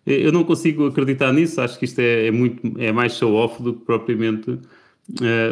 eh, 0.04 0.26
eu 0.26 0.33
não 0.33 0.42
consigo 0.42 0.87
acreditar 0.87 1.33
nisso. 1.33 1.61
Acho 1.61 1.78
que 1.78 1.85
isto 1.85 2.00
é, 2.00 2.26
é 2.26 2.31
muito, 2.33 2.61
é 2.81 2.90
mais 2.90 3.16
show-off 3.16 3.62
do 3.62 3.75
que 3.75 3.85
propriamente 3.85 4.50
uh, 4.50 4.59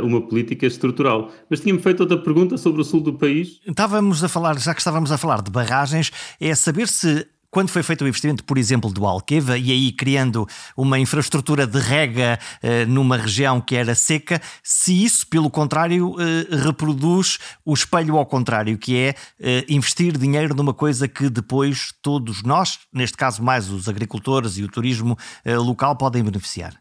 uma 0.02 0.20
política 0.20 0.66
estrutural. 0.66 1.30
Mas 1.48 1.60
tinha-me 1.60 1.80
feito 1.80 2.00
outra 2.00 2.18
pergunta 2.18 2.58
sobre 2.58 2.80
o 2.80 2.84
sul 2.84 3.00
do 3.00 3.14
país. 3.14 3.60
Estávamos 3.64 4.24
a 4.24 4.28
falar, 4.28 4.58
já 4.58 4.74
que 4.74 4.80
estávamos 4.80 5.12
a 5.12 5.16
falar 5.18 5.40
de 5.40 5.50
barragens, 5.52 6.10
é 6.40 6.52
saber 6.56 6.88
se 6.88 7.28
quando 7.50 7.68
foi 7.68 7.82
feito 7.82 8.04
o 8.04 8.08
investimento, 8.08 8.44
por 8.44 8.56
exemplo, 8.56 8.92
do 8.92 9.04
Alqueva, 9.06 9.58
e 9.58 9.72
aí 9.72 9.92
criando 9.92 10.46
uma 10.76 10.98
infraestrutura 10.98 11.66
de 11.66 11.78
rega 11.78 12.38
eh, 12.62 12.84
numa 12.86 13.16
região 13.16 13.60
que 13.60 13.74
era 13.74 13.94
seca, 13.94 14.40
se 14.62 15.04
isso, 15.04 15.26
pelo 15.26 15.50
contrário, 15.50 16.14
eh, 16.18 16.46
reproduz 16.64 17.38
o 17.64 17.74
espelho 17.74 18.16
ao 18.16 18.24
contrário, 18.24 18.78
que 18.78 18.96
é 18.96 19.14
eh, 19.40 19.64
investir 19.68 20.16
dinheiro 20.16 20.54
numa 20.54 20.72
coisa 20.72 21.08
que 21.08 21.28
depois 21.28 21.92
todos 22.00 22.42
nós, 22.42 22.78
neste 22.92 23.16
caso 23.16 23.42
mais 23.42 23.68
os 23.68 23.88
agricultores 23.88 24.56
e 24.56 24.62
o 24.62 24.68
turismo 24.68 25.16
local, 25.44 25.96
podem 25.96 26.22
beneficiar. 26.22 26.74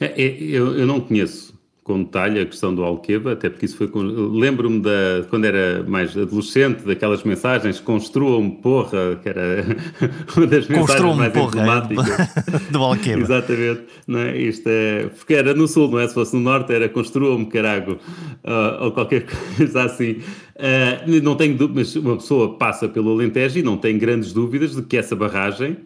É, 0.00 0.22
é, 0.22 0.42
eu, 0.42 0.78
eu 0.78 0.86
não 0.86 1.00
conheço 1.00 1.57
com 1.88 2.02
detalhe 2.02 2.38
a 2.38 2.44
questão 2.44 2.74
do 2.74 2.84
Alqueva, 2.84 3.32
até 3.32 3.48
porque 3.48 3.64
isso 3.64 3.78
foi. 3.78 3.90
Lembro-me 3.94 4.78
da 4.80 5.24
quando 5.30 5.46
era 5.46 5.82
mais 5.84 6.14
adolescente, 6.14 6.82
daquelas 6.84 7.24
mensagens 7.24 7.80
construam 7.80 8.50
porra, 8.50 9.18
que 9.22 9.26
era 9.26 9.64
uma 10.36 10.46
das 10.46 10.68
mensagens 10.68 11.16
mais 11.16 11.32
porra, 11.32 11.46
emblemáticas 11.48 12.34
do 12.70 12.78
Alqueva. 12.78 13.22
Exatamente. 13.22 13.84
Não 14.06 14.18
é? 14.18 14.36
Isto 14.36 14.68
é, 14.68 15.06
porque 15.06 15.32
era 15.32 15.54
no 15.54 15.66
sul, 15.66 15.90
não 15.90 15.98
é? 15.98 16.06
Se 16.06 16.12
fosse 16.12 16.36
no 16.36 16.42
norte, 16.42 16.74
era 16.74 16.90
construam-me 16.90 17.46
carago, 17.46 17.92
uh, 17.92 18.84
ou 18.84 18.92
qualquer 18.92 19.24
coisa 19.56 19.84
assim. 19.84 20.18
Uh, 20.56 21.22
não 21.22 21.36
tenho 21.36 21.56
dúvidas, 21.56 21.96
uma 21.96 22.16
pessoa 22.16 22.58
passa 22.58 22.86
pelo 22.86 23.12
Alentejo 23.12 23.60
e 23.60 23.62
não 23.62 23.78
tem 23.78 23.96
grandes 23.96 24.34
dúvidas 24.34 24.76
de 24.76 24.82
que 24.82 24.98
essa 24.98 25.16
barragem 25.16 25.78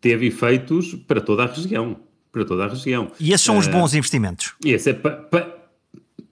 teve 0.00 0.26
efeitos 0.26 0.96
para 1.06 1.20
toda 1.20 1.44
a 1.44 1.46
região 1.46 1.96
para 2.34 2.44
toda 2.44 2.64
a 2.64 2.68
região. 2.68 3.10
E 3.18 3.32
esses 3.32 3.46
são 3.46 3.54
uh, 3.54 3.58
os 3.58 3.66
bons 3.66 3.94
investimentos? 3.94 4.54
Esse 4.64 4.90
é 4.90 4.92
pa, 4.92 5.10
pa, 5.10 5.54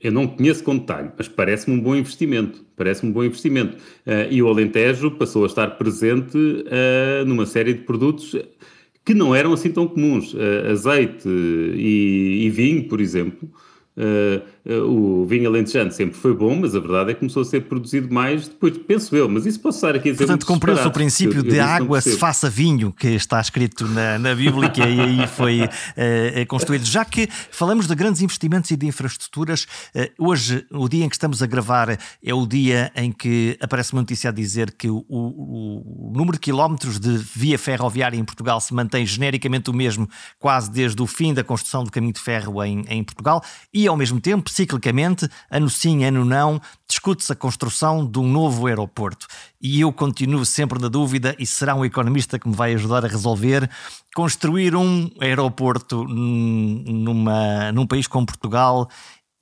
eu 0.00 0.11
não 0.11 0.26
conheço 0.26 0.64
com 0.64 0.76
detalhe, 0.76 1.11
mas 1.16 1.28
parece-me 1.28 1.76
um 1.76 1.80
bom 1.80 1.94
investimento. 1.94 2.62
Parece-me 2.76 3.11
um 3.11 3.14
bom 3.14 3.25
investimento. 3.25 3.76
Uh, 4.04 4.30
e 4.30 4.42
o 4.42 4.49
Alentejo 4.49 5.12
passou 5.12 5.44
a 5.44 5.47
estar 5.47 5.68
presente 5.78 6.37
uh, 6.37 7.25
numa 7.25 7.47
série 7.47 7.73
de 7.73 7.80
produtos 7.82 8.37
que 9.04 9.14
não 9.14 9.35
eram 9.35 9.52
assim 9.52 9.71
tão 9.71 9.88
comuns. 9.88 10.35
azeite 10.71 11.28
e, 11.28 12.44
e 12.44 12.50
vinho, 12.50 12.87
por 12.87 13.00
exemplo, 13.00 13.49
Uh, 13.97 14.38
uh, 14.38 14.42
o 14.64 15.26
vinho 15.26 15.49
alentejano 15.49 15.90
sempre 15.90 16.16
foi 16.16 16.35
bom, 16.35 16.54
mas 16.54 16.76
a 16.76 16.81
verdade 16.81 17.11
é 17.11 17.14
que 17.14 17.21
começou 17.21 17.42
a 17.42 17.45
ser 17.45 17.62
produzido 17.62 18.12
mais 18.12 18.47
depois, 18.47 18.78
penso 18.78 19.16
eu, 19.16 19.28
mas 19.28 19.45
isso 19.45 19.59
posso 19.59 19.78
estar 19.78 19.97
aqui 19.97 20.11
a 20.11 20.12
dizer 20.12 20.26
Portanto, 20.26 20.47
cumpriu-se 20.47 20.87
o 20.87 20.90
princípio 20.90 21.38
eu, 21.40 21.45
eu 21.45 21.50
de 21.50 21.59
água 21.59 22.00
se 22.00 22.16
faça 22.16 22.49
vinho, 22.49 22.92
que 22.92 23.09
está 23.09 23.40
escrito 23.40 23.88
na, 23.88 24.19
na 24.19 24.35
Bíblia, 24.35 24.73
e 24.76 25.00
aí 25.00 25.26
foi 25.26 25.62
uh, 25.62 26.47
construído. 26.47 26.85
Já 26.85 27.04
que 27.04 27.28
falamos 27.50 27.88
de 27.88 27.95
grandes 27.95 28.23
investimentos 28.23 28.71
e 28.71 28.76
de 28.76 28.87
infraestruturas, 28.87 29.66
hoje, 30.19 30.64
o 30.71 30.88
dia 30.88 31.04
em 31.04 31.09
que 31.09 31.16
estamos 31.16 31.42
a 31.42 31.47
gravar, 31.47 31.99
é 32.25 32.35
o 32.35 32.47
dia 32.47 32.92
em 32.95 33.11
que 33.11 33.57
aparece 33.61 33.92
uma 33.92 34.02
notícia 34.02 34.31
a 34.31 34.33
dizer 34.33 34.73
que 34.73 34.88
o, 34.88 35.04
o, 35.09 36.12
número 36.14 36.33
de 36.33 36.40
quilómetros 36.40 37.00
de 37.00 37.16
via 37.16 37.59
ferroviária 37.59 38.16
em 38.16 38.25
Portugal 38.25 38.61
se 38.61 38.73
mantém 38.73 39.04
genericamente 39.04 39.71
o 39.71 39.73
mesmo, 39.73 40.09
quase 40.38 40.71
desde 40.71 41.00
o 41.02 41.07
fim 41.07 41.35
da 41.35 41.42
construção 41.42 41.83
do 41.83 41.90
caminho 41.90 42.12
de 42.12 42.21
ferro 42.21 42.62
em, 42.62 42.85
em 42.88 43.02
Portugal. 43.02 43.42
E, 43.73 43.87
ao 43.87 43.97
mesmo 43.97 44.21
tempo, 44.21 44.51
ciclicamente, 44.52 45.28
ano 45.50 45.68
sim, 45.68 46.04
ano 46.04 46.25
não, 46.25 46.61
discute-se 46.88 47.32
a 47.32 47.37
construção 47.37 48.06
de 48.06 48.18
um 48.18 48.30
novo 48.30 48.66
aeroporto. 48.66 49.26
E 49.61 49.80
eu 49.80 49.92
continuo 49.92 50.44
sempre 50.44 50.80
na 50.80 50.88
dúvida, 50.88 51.35
e 51.38 51.47
será 51.47 51.75
um 51.75 51.85
economista 51.85 52.38
que 52.38 52.49
me 52.49 52.54
vai 52.54 52.75
ajudar 52.75 53.04
a 53.04 53.09
resolver, 53.09 53.68
construir 54.14 54.76
um 54.76 55.11
aeroporto 55.21 56.04
numa, 56.04 57.73
num 57.73 57.87
país 57.87 58.06
como 58.06 58.26
Portugal 58.26 58.88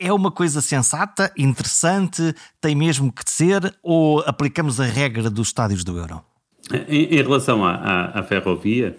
é 0.03 0.11
uma 0.11 0.31
coisa 0.31 0.63
sensata, 0.63 1.31
interessante, 1.37 2.35
tem 2.59 2.75
mesmo 2.75 3.13
que 3.13 3.23
ser, 3.31 3.75
ou 3.83 4.21
aplicamos 4.21 4.81
a 4.81 4.87
regra 4.87 5.29
dos 5.29 5.49
estádios 5.49 5.85
do 5.85 5.99
euro? 5.99 6.25
Em, 6.89 7.05
em 7.05 7.23
relação 7.23 7.63
à, 7.63 7.75
à, 7.75 8.21
à 8.21 8.23
ferrovia, 8.23 8.97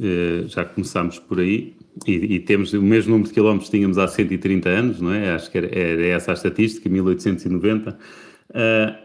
eh, 0.00 0.44
já 0.46 0.64
começámos 0.64 1.18
por 1.18 1.40
aí, 1.40 1.75
e, 2.04 2.34
e, 2.34 2.40
temos 2.40 2.72
o 2.72 2.82
mesmo 2.82 3.12
número 3.12 3.28
de 3.28 3.34
quilómetros 3.34 3.70
que 3.70 3.76
tínhamos 3.76 3.96
há 3.96 4.06
130 4.06 4.68
anos, 4.68 5.00
não 5.00 5.12
é? 5.12 5.32
Acho 5.32 5.50
que 5.50 5.58
era, 5.58 5.66
era 5.66 6.06
essa 6.06 6.32
a 6.32 6.34
estatística, 6.34 6.88
1890. 6.88 7.90
Uh, 7.90 7.96
ah, 8.54 8.98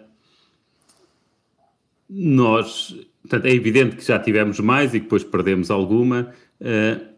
nós, 2.09 2.95
portanto, 3.21 3.45
é 3.45 3.51
evidente 3.51 3.95
que 3.95 4.05
já 4.05 4.19
tivemos 4.19 4.59
mais 4.59 4.93
e 4.93 4.99
que 4.99 5.05
depois 5.05 5.23
perdemos 5.23 5.71
alguma. 5.71 6.33
Uh, 6.59 7.11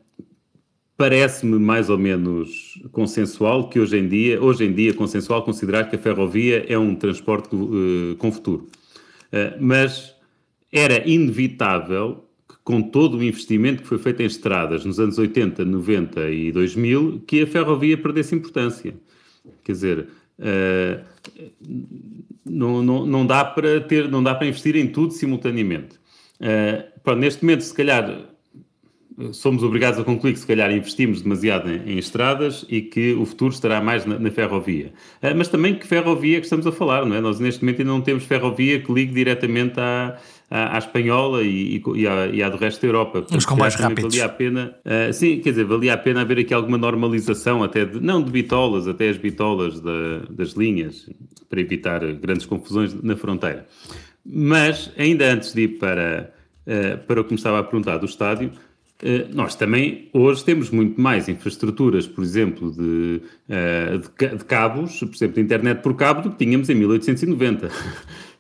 Parece-me 0.95 1.57
mais 1.57 1.89
ou 1.89 1.97
menos 1.97 2.79
consensual 2.91 3.67
que 3.67 3.79
hoje 3.79 3.97
em 3.97 4.07
dia, 4.07 4.41
hoje 4.41 4.63
em 4.63 4.71
dia 4.71 4.93
consensual 4.93 5.43
considerar 5.43 5.89
que 5.89 5.95
a 5.95 5.99
ferrovia 5.99 6.65
é 6.69 6.77
um 6.77 6.93
transporte 6.95 7.53
uh, 7.55 8.15
com 8.17 8.31
futuro. 8.31 8.69
mas 9.59 10.15
era 10.71 11.05
inevitável 11.09 12.23
com 12.63 12.82
todo 12.82 13.17
o 13.17 13.24
investimento 13.24 13.82
que 13.82 13.88
foi 13.88 13.98
feito 13.98 14.22
em 14.22 14.25
estradas 14.25 14.86
nos 14.86 15.00
anos 15.00 15.17
80, 15.17 15.65
90 15.65 16.29
e 16.29 16.51
2000, 16.51 17.24
que 17.27 17.41
a 17.41 17.48
ferrovia 17.48 17.98
perdesse 17.98 18.36
importância. 18.36 18.96
Quer 19.63 19.72
dizer, 19.74 20.08
uh, 20.39 21.03
não, 22.46 22.82
não, 22.82 23.05
não, 23.05 23.25
dá 23.25 23.43
para 23.43 23.82
ter, 23.82 24.10
não 24.10 24.24
dá 24.24 24.34
para 24.34 24.48
investir 24.48 24.75
em 24.77 24.88
tudo 24.88 25.12
simultaneamente. 25.12 25.96
Uh, 26.39 27.00
pronto, 27.03 27.20
neste 27.20 27.43
momento, 27.43 27.62
se 27.62 27.74
calhar, 27.74 28.29
somos 29.34 29.62
obrigados 29.62 30.00
a 30.00 30.03
concluir 30.03 30.34
que 30.34 30.39
se 30.39 30.48
calhar 30.48 30.72
investimos 30.72 31.22
demasiado 31.22 31.70
em, 31.70 31.93
em 31.93 31.98
estradas 31.98 32.65
e 32.70 32.82
que 32.82 33.13
o 33.13 33.25
futuro 33.25 33.53
estará 33.53 33.82
mais 33.82 34.05
na, 34.05 34.17
na 34.17 34.32
ferrovia. 34.32 34.93
Uh, 35.22 35.36
mas 35.36 35.50
também 35.50 35.75
que 35.75 35.86
ferrovia 35.86 36.39
que 36.39 36.46
estamos 36.46 36.65
a 36.65 36.72
falar, 36.72 37.05
não 37.05 37.15
é? 37.15 37.20
Nós 37.20 37.41
neste 37.41 37.62
momento 37.62 37.82
ainda 37.82 37.91
não 37.91 38.01
temos 38.01 38.24
ferrovia 38.24 38.79
que 38.79 38.91
ligue 38.91 39.13
diretamente 39.13 39.77
à, 39.82 40.17
à, 40.50 40.75
à 40.75 40.77
espanhola 40.77 41.41
e, 41.43 41.81
e, 41.95 42.07
à, 42.07 42.27
e, 42.27 42.43
à, 42.43 42.50
do 42.50 42.57
resto 42.57 42.81
da 42.81 42.88
Europa. 42.88 43.12
Portanto, 43.13 43.38
Os 43.38 43.45
comboios 43.45 43.75
rápidos. 43.75 44.13
Valia 44.13 44.25
a 44.25 44.29
pena, 44.29 44.75
uh, 44.85 45.13
sim, 45.13 45.39
quer 45.39 45.51
dizer, 45.51 45.65
valia 45.65 45.93
a 45.93 45.97
pena 45.97 46.21
haver 46.21 46.39
aqui 46.39 46.53
alguma 46.53 46.77
normalização, 46.77 47.63
até 47.63 47.85
de, 47.85 48.00
não 48.00 48.21
de 48.21 48.31
bitolas, 48.31 48.88
até 48.88 49.09
as 49.09 49.17
bitolas 49.17 49.79
da, 49.79 50.19
das 50.29 50.51
linhas, 50.51 51.09
para 51.50 51.59
evitar 51.59 52.00
grandes 52.13 52.45
confusões 52.45 52.93
na 53.01 53.15
fronteira. 53.15 53.65
Mas, 54.25 54.91
ainda 54.97 55.31
antes 55.31 55.53
de 55.53 55.63
ir 55.63 55.79
para, 55.79 56.31
uh, 56.67 56.97
para 57.05 57.21
o 57.21 57.23
que 57.23 57.31
me 57.31 57.38
estava 57.38 57.59
a 57.59 57.63
perguntar 57.63 57.97
do 57.97 58.05
estádio, 58.05 58.50
uh, 58.50 59.35
nós 59.35 59.55
também 59.55 60.09
hoje 60.13 60.43
temos 60.43 60.69
muito 60.69 61.01
mais 61.01 61.27
infraestruturas, 61.27 62.05
por 62.05 62.23
exemplo, 62.23 62.71
de, 62.71 63.21
de, 63.47 64.45
cabos, 64.45 65.00
por 65.00 65.15
exemplo, 65.15 65.35
de 65.35 65.41
internet 65.41 65.81
por 65.81 65.95
cabo, 65.95 66.21
do 66.21 66.29
que 66.31 66.45
tínhamos 66.45 66.69
em 66.69 66.75
1890. 66.75 67.69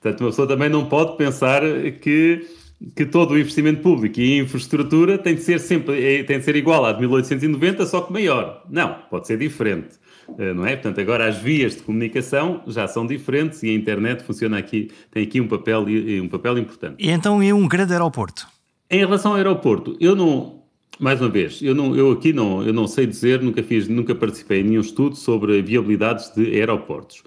Portanto, 0.03 0.19
uma 0.19 0.29
pessoa 0.31 0.45
também 0.45 0.67
não 0.67 0.85
pode 0.85 1.15
pensar 1.15 1.61
que, 2.01 2.45
que 2.93 3.05
todo 3.05 3.31
o 3.31 3.39
investimento 3.39 3.81
público 3.81 4.19
e 4.19 4.37
infraestrutura 4.37 5.17
tem 5.17 5.33
de 5.33 5.41
ser 5.41 5.61
sempre 5.61 6.23
tem 6.25 6.39
de 6.39 6.43
ser 6.43 6.57
igual 6.57 6.85
à 6.85 6.91
de 6.91 6.99
1890, 6.99 7.85
só 7.85 8.01
que 8.01 8.11
maior. 8.11 8.65
Não, 8.69 8.97
pode 9.09 9.27
ser 9.27 9.37
diferente. 9.37 9.95
Eh, 10.37 10.53
não 10.53 10.65
é? 10.65 10.75
Portanto, 10.75 10.99
agora 10.99 11.25
as 11.25 11.37
vias 11.37 11.77
de 11.77 11.83
comunicação 11.83 12.61
já 12.67 12.85
são 12.85 13.07
diferentes 13.07 13.63
e 13.63 13.69
a 13.69 13.73
internet 13.73 14.23
funciona 14.23 14.57
aqui, 14.57 14.91
tem 15.09 15.23
aqui 15.23 15.39
um 15.39 15.47
papel, 15.47 15.85
um 16.21 16.27
papel 16.27 16.57
importante. 16.57 16.95
E 16.99 17.09
então 17.09 17.41
é 17.41 17.53
um 17.53 17.65
grande 17.65 17.93
aeroporto? 17.93 18.45
Em 18.91 18.99
relação 18.99 19.31
ao 19.31 19.37
aeroporto, 19.37 19.95
eu 20.01 20.17
não, 20.17 20.63
mais 20.99 21.21
uma 21.21 21.29
vez, 21.29 21.61
eu, 21.61 21.73
não, 21.73 21.95
eu 21.95 22.11
aqui 22.11 22.33
não, 22.33 22.61
eu 22.61 22.73
não 22.73 22.87
sei 22.87 23.07
dizer, 23.07 23.41
nunca 23.41 23.63
fiz, 23.63 23.87
nunca 23.87 24.13
participei 24.13 24.59
em 24.59 24.63
nenhum 24.63 24.81
estudo 24.81 25.15
sobre 25.15 25.61
viabilidades 25.61 26.29
de 26.35 26.45
aeroportos. 26.59 27.23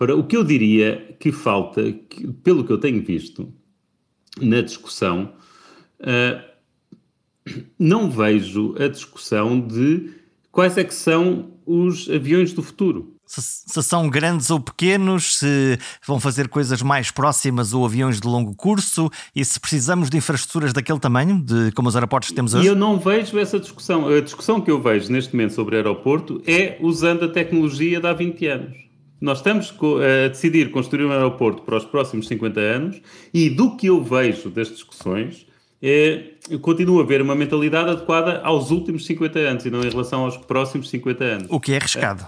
Ora, 0.00 0.16
o 0.16 0.24
que 0.24 0.36
eu 0.36 0.44
diria 0.44 1.16
que 1.18 1.32
falta, 1.32 1.92
que, 1.92 2.26
pelo 2.44 2.64
que 2.64 2.72
eu 2.72 2.78
tenho 2.78 3.02
visto 3.02 3.52
na 4.40 4.60
discussão, 4.60 5.32
uh, 6.00 6.48
não 7.78 8.08
vejo 8.08 8.74
a 8.78 8.86
discussão 8.86 9.60
de 9.60 10.10
quais 10.52 10.78
é 10.78 10.84
que 10.84 10.94
são 10.94 11.52
os 11.66 12.08
aviões 12.08 12.52
do 12.52 12.62
futuro. 12.62 13.14
Se, 13.26 13.42
se, 13.42 13.82
são 13.82 14.08
grandes 14.08 14.50
ou 14.50 14.58
pequenos, 14.58 15.36
se 15.36 15.78
vão 16.06 16.18
fazer 16.18 16.48
coisas 16.48 16.80
mais 16.80 17.10
próximas 17.10 17.74
ou 17.74 17.84
aviões 17.84 18.20
de 18.20 18.26
longo 18.26 18.56
curso, 18.56 19.10
e 19.36 19.44
se 19.44 19.60
precisamos 19.60 20.08
de 20.08 20.16
infraestruturas 20.16 20.72
daquele 20.72 20.98
tamanho, 20.98 21.42
de 21.42 21.70
como 21.72 21.88
os 21.88 21.96
aeroportos 21.96 22.30
que 22.30 22.34
temos 22.34 22.54
hoje? 22.54 22.64
E 22.64 22.68
eu 22.68 22.76
não 22.76 22.98
vejo 22.98 23.38
essa 23.38 23.60
discussão. 23.60 24.08
A 24.08 24.20
discussão 24.20 24.62
que 24.62 24.70
eu 24.70 24.80
vejo 24.80 25.12
neste 25.12 25.34
momento 25.34 25.52
sobre 25.52 25.76
aeroporto 25.76 26.40
é 26.46 26.78
usando 26.80 27.26
a 27.26 27.28
tecnologia 27.28 28.00
de 28.00 28.06
há 28.06 28.14
20 28.14 28.46
anos. 28.46 28.87
Nós 29.20 29.38
estamos 29.38 29.74
a 29.80 30.28
decidir 30.28 30.70
construir 30.70 31.04
um 31.04 31.12
aeroporto 31.12 31.62
para 31.62 31.76
os 31.76 31.84
próximos 31.84 32.28
50 32.28 32.60
anos 32.60 33.00
e 33.34 33.50
do 33.50 33.76
que 33.76 33.88
eu 33.88 34.02
vejo 34.02 34.48
das 34.48 34.68
discussões, 34.68 35.46
é, 35.82 36.32
continua 36.60 37.02
a 37.02 37.04
haver 37.04 37.22
uma 37.22 37.34
mentalidade 37.34 37.90
adequada 37.90 38.40
aos 38.42 38.70
últimos 38.70 39.06
50 39.06 39.38
anos 39.38 39.66
e 39.66 39.70
não 39.70 39.82
em 39.82 39.90
relação 39.90 40.24
aos 40.24 40.36
próximos 40.36 40.88
50 40.90 41.24
anos. 41.24 41.46
O 41.50 41.60
que 41.60 41.72
é 41.72 41.76
arriscado. 41.76 42.26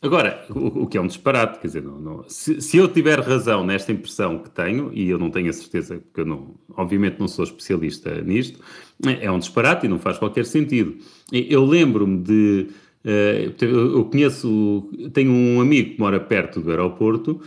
Agora, 0.00 0.44
o, 0.50 0.84
o 0.84 0.86
que 0.86 0.96
é 0.96 1.00
um 1.00 1.08
disparate, 1.08 1.58
quer 1.58 1.66
dizer, 1.66 1.82
não, 1.82 1.98
não, 1.98 2.24
se, 2.28 2.60
se, 2.60 2.76
eu 2.76 2.86
tiver 2.86 3.18
razão 3.18 3.66
nesta 3.66 3.90
impressão 3.90 4.38
que 4.38 4.48
tenho, 4.48 4.92
e 4.94 5.08
eu 5.08 5.18
não 5.18 5.28
tenho 5.28 5.50
a 5.50 5.52
certeza, 5.52 5.96
porque 5.96 6.20
eu 6.20 6.24
não, 6.24 6.54
obviamente 6.76 7.18
não 7.18 7.26
sou 7.26 7.44
especialista 7.44 8.14
nisto, 8.22 8.60
é, 9.04 9.24
é 9.24 9.30
um 9.30 9.40
disparate 9.40 9.86
e 9.86 9.88
não 9.88 9.98
faz 9.98 10.16
qualquer 10.16 10.44
sentido. 10.44 10.96
Eu 11.32 11.64
lembro-me 11.64 12.18
de. 12.18 12.68
Uh, 13.04 13.64
eu 13.64 14.04
conheço, 14.06 14.90
tenho 15.12 15.30
um 15.32 15.60
amigo 15.60 15.94
que 15.94 16.00
mora 16.00 16.18
perto 16.18 16.60
do 16.60 16.70
aeroporto, 16.70 17.40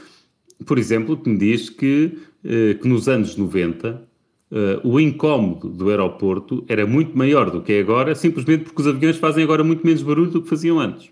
por 0.66 0.80
exemplo, 0.80 1.18
que 1.18 1.30
me 1.30 1.38
diz 1.38 1.70
que, 1.70 2.18
uh, 2.44 2.80
que 2.80 2.88
nos 2.88 3.08
anos 3.08 3.36
90 3.36 4.12
Uh, 4.52 4.86
o 4.86 5.00
incómodo 5.00 5.70
do 5.70 5.90
aeroporto 5.90 6.66
era 6.68 6.86
muito 6.86 7.18
maior 7.18 7.50
do 7.50 7.62
que 7.62 7.72
é 7.72 7.80
agora, 7.80 8.14
simplesmente 8.14 8.66
porque 8.66 8.82
os 8.82 8.88
aviões 8.88 9.16
fazem 9.16 9.46
agora 9.46 9.64
muito 9.64 9.86
menos 9.86 10.04
barulho 10.04 10.30
do 10.30 10.42
que 10.42 10.50
faziam 10.50 10.78
antes. 10.78 11.10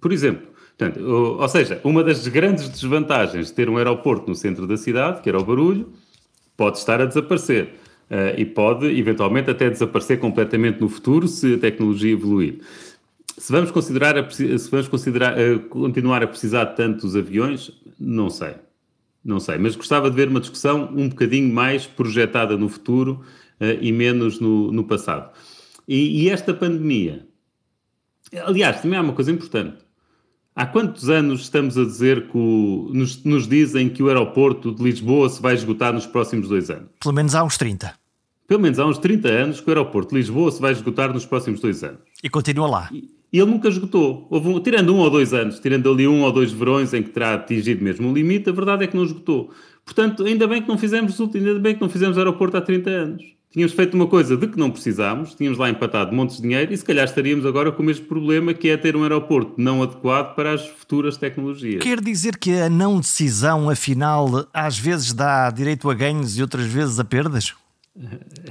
Por 0.00 0.10
exemplo. 0.10 0.46
Portanto, 0.78 1.04
ou, 1.04 1.48
seja, 1.48 1.78
uma 1.84 2.02
das 2.02 2.26
grandes 2.26 2.68
desvantagens 2.70 3.48
de 3.48 3.52
ter 3.52 3.68
um 3.68 3.76
aeroporto 3.76 4.28
no 4.28 4.34
centro 4.34 4.66
da 4.66 4.78
cidade, 4.78 5.20
que 5.20 5.28
era 5.28 5.38
o 5.38 5.44
barulho, 5.44 5.90
pode 6.56 6.78
estar 6.78 7.02
a 7.02 7.04
desaparecer. 7.04 7.74
Uh, 8.10 8.38
e 8.38 8.46
pode, 8.46 8.86
eventualmente, 8.86 9.50
até 9.50 9.68
desaparecer 9.68 10.18
completamente 10.18 10.80
no 10.80 10.88
futuro 10.88 11.28
se 11.28 11.54
a 11.54 11.58
tecnologia 11.58 12.12
evoluir. 12.12 12.60
Se 13.38 13.52
vamos, 13.52 13.70
considerar 13.70 14.16
a, 14.16 14.30
se 14.30 14.70
vamos 14.70 14.88
considerar, 14.88 15.36
uh, 15.38 15.60
continuar 15.68 16.22
a 16.22 16.26
precisar 16.26 16.64
de 16.64 16.76
tantos 16.76 17.14
aviões, 17.14 17.70
não 17.98 18.30
sei. 18.30 18.54
Não 19.22 19.40
sei, 19.40 19.58
mas 19.58 19.74
gostava 19.74 20.08
de 20.08 20.14
ver 20.14 20.28
uma 20.28 20.38
discussão 20.38 20.88
um 20.94 21.08
bocadinho 21.08 21.52
mais 21.52 21.84
projetada 21.84 22.56
no 22.56 22.68
futuro 22.68 23.22
uh, 23.60 23.64
e 23.80 23.90
menos 23.90 24.38
no, 24.38 24.70
no 24.70 24.84
passado. 24.84 25.32
E, 25.86 26.22
e, 26.22 26.30
esta 26.30 26.54
pandemia, 26.54 27.26
aliás, 28.44 28.80
também 28.80 28.98
há 28.98 29.02
uma 29.02 29.12
coisa 29.12 29.32
importante. 29.32 29.84
Há 30.54 30.64
quantos 30.64 31.10
anos 31.10 31.42
estamos 31.42 31.76
a 31.76 31.84
dizer 31.84 32.28
que 32.28 32.38
o, 32.38 32.90
nos, 32.92 33.22
nos 33.24 33.46
dizem 33.46 33.88
que 33.88 34.02
o 34.02 34.08
aeroporto 34.08 34.74
de 34.74 34.82
Lisboa 34.82 35.28
se 35.28 35.42
vai 35.42 35.54
esgotar 35.54 35.92
nos 35.92 36.06
próximos 36.06 36.48
dois 36.48 36.70
anos? 36.70 36.88
Pelo 37.00 37.14
menos 37.14 37.34
há 37.34 37.44
uns 37.44 37.58
30. 37.58 37.94
Pelo 38.46 38.60
menos 38.60 38.78
há 38.78 38.86
uns 38.86 38.98
30 38.98 39.28
anos 39.28 39.60
que 39.60 39.68
o 39.68 39.70
aeroporto 39.70 40.10
de 40.10 40.20
Lisboa 40.20 40.50
se 40.52 40.60
vai 40.60 40.72
esgotar 40.72 41.12
nos 41.12 41.26
próximos 41.26 41.60
dois 41.60 41.82
anos. 41.82 42.00
E 42.22 42.30
continua 42.30 42.68
lá. 42.68 42.88
E, 42.92 43.15
e 43.32 43.38
ele 43.38 43.50
nunca 43.50 43.68
esgotou. 43.68 44.26
Houve 44.30 44.48
um, 44.48 44.60
tirando 44.60 44.94
um 44.94 44.98
ou 44.98 45.10
dois 45.10 45.34
anos, 45.34 45.58
tirando 45.58 45.90
ali 45.90 46.06
um 46.06 46.22
ou 46.22 46.32
dois 46.32 46.52
verões 46.52 46.94
em 46.94 47.02
que 47.02 47.10
terá 47.10 47.34
atingido 47.34 47.82
mesmo 47.82 48.10
o 48.10 48.14
limite, 48.14 48.48
a 48.48 48.52
verdade 48.52 48.84
é 48.84 48.86
que 48.86 48.96
não 48.96 49.04
esgotou. 49.04 49.50
Portanto, 49.84 50.24
ainda 50.24 50.46
bem 50.46 50.62
que 50.62 50.68
não 50.68 50.78
fizemos, 50.78 51.20
ainda 51.20 51.58
bem 51.58 51.74
que 51.74 51.80
não 51.80 51.88
fizemos 51.88 52.18
aeroporto 52.18 52.56
há 52.56 52.60
30 52.60 52.90
anos. 52.90 53.36
Tínhamos 53.56 53.72
feito 53.72 53.94
uma 53.94 54.06
coisa 54.06 54.36
de 54.36 54.48
que 54.48 54.58
não 54.58 54.70
precisámos, 54.70 55.34
tínhamos 55.34 55.58
lá 55.58 55.70
empatado 55.70 56.14
montes 56.14 56.36
de 56.36 56.42
dinheiro 56.42 56.74
e 56.74 56.76
se 56.76 56.84
calhar 56.84 57.06
estaríamos 57.06 57.46
agora 57.46 57.72
com 57.72 57.82
o 57.82 57.86
mesmo 57.86 58.04
problema 58.04 58.52
que 58.52 58.68
é 58.68 58.76
ter 58.76 58.94
um 58.94 59.02
aeroporto 59.02 59.54
não 59.56 59.82
adequado 59.82 60.34
para 60.34 60.52
as 60.52 60.66
futuras 60.66 61.16
tecnologias. 61.16 61.82
Quer 61.82 62.00
dizer 62.02 62.36
que 62.36 62.52
a 62.52 62.68
não 62.68 63.00
decisão, 63.00 63.70
afinal, 63.70 64.46
às 64.52 64.78
vezes 64.78 65.14
dá 65.14 65.50
direito 65.50 65.88
a 65.88 65.94
ganhos 65.94 66.36
e 66.36 66.42
outras 66.42 66.66
vezes 66.66 67.00
a 67.00 67.04
perdas? 67.04 67.54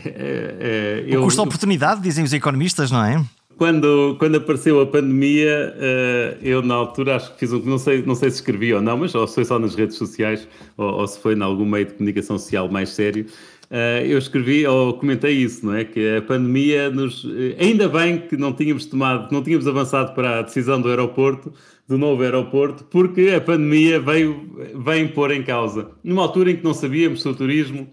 É, 0.03 1.03
é, 1.03 1.05
eu, 1.07 1.21
o 1.21 1.23
custo-oportunidade, 1.25 2.01
dizem 2.01 2.23
os 2.23 2.33
economistas, 2.33 2.89
não 2.89 3.03
é? 3.03 3.23
Quando, 3.57 4.15
quando 4.19 4.35
apareceu 4.35 4.81
a 4.81 4.85
pandemia, 4.85 5.73
uh, 5.77 6.37
eu 6.45 6.61
na 6.61 6.75
altura 6.75 7.15
acho 7.15 7.33
que 7.33 7.39
fiz 7.39 7.53
um. 7.53 7.59
Não 7.59 7.77
sei, 7.77 8.01
não 8.01 8.15
sei 8.15 8.29
se 8.29 8.37
escrevi 8.37 8.73
ou 8.73 8.81
não, 8.81 8.97
mas 8.97 9.15
ou 9.15 9.25
se 9.25 9.35
foi 9.35 9.45
só 9.45 9.57
nas 9.57 9.75
redes 9.75 9.95
sociais 9.95 10.47
ou, 10.75 10.85
ou 10.85 11.07
se 11.07 11.17
foi 11.19 11.35
em 11.35 11.41
algum 11.41 11.65
meio 11.65 11.85
de 11.85 11.93
comunicação 11.93 12.37
social 12.37 12.67
mais 12.67 12.89
sério. 12.89 13.25
Uh, 13.71 14.05
eu 14.05 14.17
escrevi 14.17 14.67
ou 14.67 14.93
comentei 14.93 15.33
isso, 15.33 15.65
não 15.65 15.73
é? 15.73 15.85
Que 15.85 16.17
a 16.17 16.21
pandemia 16.21 16.89
nos. 16.89 17.25
Ainda 17.57 17.87
bem 17.87 18.19
que 18.27 18.35
não 18.35 18.51
tínhamos 18.51 18.85
tomado, 18.87 19.31
não 19.31 19.41
tínhamos 19.41 19.67
avançado 19.67 20.13
para 20.13 20.39
a 20.39 20.41
decisão 20.41 20.81
do 20.81 20.89
aeroporto, 20.89 21.53
do 21.87 21.97
novo 21.97 22.23
aeroporto, 22.23 22.83
porque 22.83 23.33
a 23.35 23.39
pandemia 23.39 24.01
veio, 24.01 24.49
veio 24.75 25.09
pôr 25.13 25.31
em 25.31 25.43
causa. 25.43 25.91
Numa 26.03 26.23
altura 26.23 26.51
em 26.51 26.57
que 26.57 26.63
não 26.63 26.73
sabíamos 26.73 27.21
se 27.21 27.27
o 27.29 27.33
turismo 27.33 27.87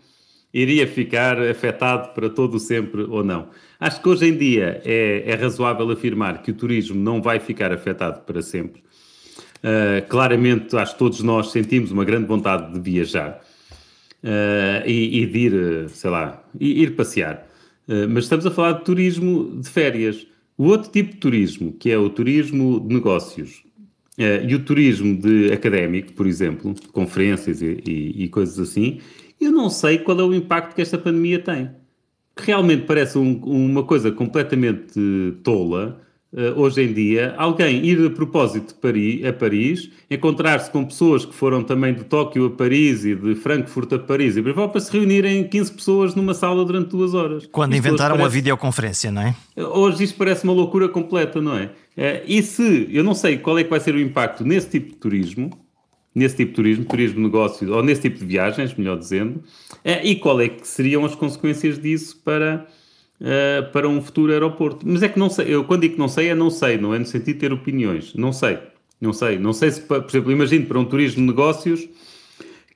iria 0.52 0.86
ficar 0.86 1.40
afetado 1.40 2.12
para 2.12 2.28
todo 2.28 2.58
sempre 2.58 3.02
ou 3.02 3.24
não. 3.24 3.48
Acho 3.80 4.02
que 4.02 4.08
hoje 4.08 4.26
em 4.26 4.36
dia 4.36 4.82
é, 4.84 5.24
é 5.26 5.34
razoável 5.34 5.90
afirmar 5.90 6.42
que 6.42 6.50
o 6.50 6.54
turismo 6.54 7.00
não 7.00 7.22
vai 7.22 7.40
ficar 7.40 7.72
afetado 7.72 8.20
para 8.20 8.42
sempre. 8.42 8.82
Uh, 9.62 10.06
claramente, 10.08 10.76
acho 10.76 10.92
que 10.92 10.98
todos 10.98 11.22
nós 11.22 11.52
sentimos 11.52 11.92
uma 11.92 12.04
grande 12.04 12.26
vontade 12.26 12.72
de 12.72 12.80
viajar 12.80 13.40
uh, 14.22 14.86
e, 14.86 15.22
e, 15.22 15.26
de 15.26 15.38
ir, 15.38 15.88
sei 15.88 16.10
lá, 16.10 16.44
ir 16.60 16.96
passear. 16.96 17.46
Uh, 17.88 18.08
mas 18.08 18.24
estamos 18.24 18.44
a 18.44 18.50
falar 18.50 18.72
de 18.72 18.84
turismo 18.84 19.56
de 19.60 19.68
férias. 19.68 20.26
O 20.58 20.64
outro 20.64 20.90
tipo 20.90 21.12
de 21.12 21.18
turismo, 21.18 21.72
que 21.72 21.90
é 21.90 21.96
o 21.96 22.10
turismo 22.10 22.78
de 22.80 22.94
negócios, 22.94 23.62
e 24.18 24.54
o 24.54 24.62
turismo 24.62 25.16
de 25.16 25.50
académico, 25.50 26.12
por 26.12 26.26
exemplo, 26.26 26.74
conferências 26.92 27.62
e, 27.62 27.82
e, 27.84 28.24
e 28.24 28.28
coisas 28.28 28.58
assim, 28.58 29.00
eu 29.44 29.52
não 29.52 29.68
sei 29.70 29.98
qual 29.98 30.18
é 30.18 30.22
o 30.22 30.34
impacto 30.34 30.74
que 30.74 30.82
esta 30.82 30.98
pandemia 30.98 31.38
tem 31.38 31.70
realmente 32.36 32.84
parece 32.84 33.18
um, 33.18 33.40
uma 33.44 33.82
coisa 33.82 34.10
completamente 34.10 34.98
tola 35.42 36.00
uh, 36.32 36.60
hoje 36.60 36.82
em 36.82 36.92
dia, 36.92 37.34
alguém 37.36 37.84
ir 37.84 38.04
a 38.06 38.10
propósito 38.10 38.74
Paris, 38.76 39.24
a 39.24 39.32
Paris, 39.32 39.90
encontrar-se 40.10 40.70
com 40.70 40.84
pessoas 40.84 41.24
que 41.24 41.34
foram 41.34 41.62
também 41.62 41.94
de 41.94 42.04
Tóquio 42.04 42.46
a 42.46 42.50
Paris 42.50 43.04
e 43.04 43.14
de 43.14 43.34
Frankfurt 43.34 43.92
a 43.92 43.98
Paris 43.98 44.36
e 44.36 44.42
para 44.42 44.80
se 44.80 44.92
reunirem 44.92 45.46
15 45.46 45.72
pessoas 45.72 46.14
numa 46.14 46.34
sala 46.34 46.64
durante 46.64 46.90
duas 46.90 47.14
horas. 47.14 47.46
Quando 47.50 47.74
isto 47.74 47.86
inventaram 47.86 48.16
parece... 48.16 48.34
a 48.34 48.34
videoconferência, 48.34 49.10
não 49.10 49.22
é? 49.22 49.34
Hoje 49.56 50.04
isto 50.04 50.16
parece 50.16 50.44
uma 50.44 50.52
loucura 50.52 50.88
completa, 50.88 51.40
não 51.40 51.56
é? 51.56 51.66
Uh, 51.96 52.24
e 52.26 52.42
se, 52.42 52.88
eu 52.90 53.04
não 53.04 53.14
sei 53.14 53.36
qual 53.36 53.58
é 53.58 53.64
que 53.64 53.70
vai 53.70 53.80
ser 53.80 53.94
o 53.94 54.00
impacto 54.00 54.44
nesse 54.44 54.70
tipo 54.70 54.88
de 54.88 54.96
turismo, 54.96 55.50
nesse 56.14 56.36
tipo 56.36 56.50
de 56.50 56.56
turismo, 56.56 56.84
turismo 56.84 57.16
de 57.16 57.22
negócios, 57.22 57.70
ou 57.70 57.82
nesse 57.82 58.02
tipo 58.02 58.18
de 58.18 58.26
viagens, 58.26 58.74
melhor 58.74 58.98
dizendo, 58.98 59.36
uh, 59.36 60.04
e 60.04 60.16
qual 60.16 60.40
é 60.40 60.48
que 60.48 60.66
seriam 60.66 61.04
as 61.04 61.14
consequências 61.14 61.78
disso 61.78 62.20
para 62.24 62.66
uh, 63.22 63.70
para 63.72 63.88
um 63.88 64.02
futuro 64.02 64.32
aeroporto. 64.32 64.86
Mas 64.88 65.02
é 65.02 65.08
que 65.08 65.18
não 65.18 65.30
sei, 65.30 65.54
eu 65.54 65.64
quando 65.64 65.82
digo 65.82 65.94
que 65.94 66.00
não 66.00 66.08
sei, 66.08 66.28
é 66.28 66.34
não 66.34 66.50
sei, 66.50 66.76
não 66.76 66.94
é 66.94 66.98
no 66.98 67.06
sentido 67.06 67.34
de 67.34 67.40
ter 67.40 67.52
opiniões. 67.52 68.14
Não 68.14 68.32
sei, 68.32 68.58
não 69.00 69.12
sei. 69.12 69.38
Não 69.38 69.52
sei 69.52 69.70
se, 69.70 69.80
por 69.82 70.04
exemplo, 70.08 70.32
imagino 70.32 70.66
para 70.66 70.78
um 70.78 70.84
turismo 70.84 71.20
de 71.20 71.26
negócios 71.26 71.88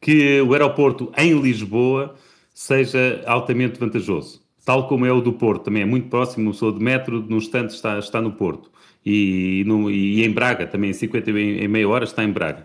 que 0.01 0.41
o 0.41 0.53
aeroporto 0.53 1.13
em 1.17 1.39
Lisboa 1.41 2.15
seja 2.55 3.23
altamente 3.27 3.79
vantajoso. 3.79 4.41
Tal 4.65 4.89
como 4.89 5.07
é 5.07 5.13
o 5.13 5.21
do 5.21 5.33
Porto, 5.33 5.65
também 5.65 5.83
é 5.83 5.87
muito 5.87 6.09
próximo, 6.09 6.53
sou 6.53 6.73
de 6.73 6.83
metro, 6.83 7.25
num 7.29 7.37
instante 7.37 7.71
está, 7.71 7.99
está 7.99 8.21
no 8.21 8.33
Porto. 8.33 8.71
E, 9.05 9.63
no, 9.65 9.89
e 9.89 10.25
em 10.25 10.31
Braga, 10.31 10.67
também 10.67 10.91
em 10.91 10.93
50 10.93 11.31
em, 11.31 11.59
em 11.61 11.69
meia 11.69 11.89
hora 11.89 12.05
está 12.05 12.25
em 12.25 12.33
Braga. 12.33 12.65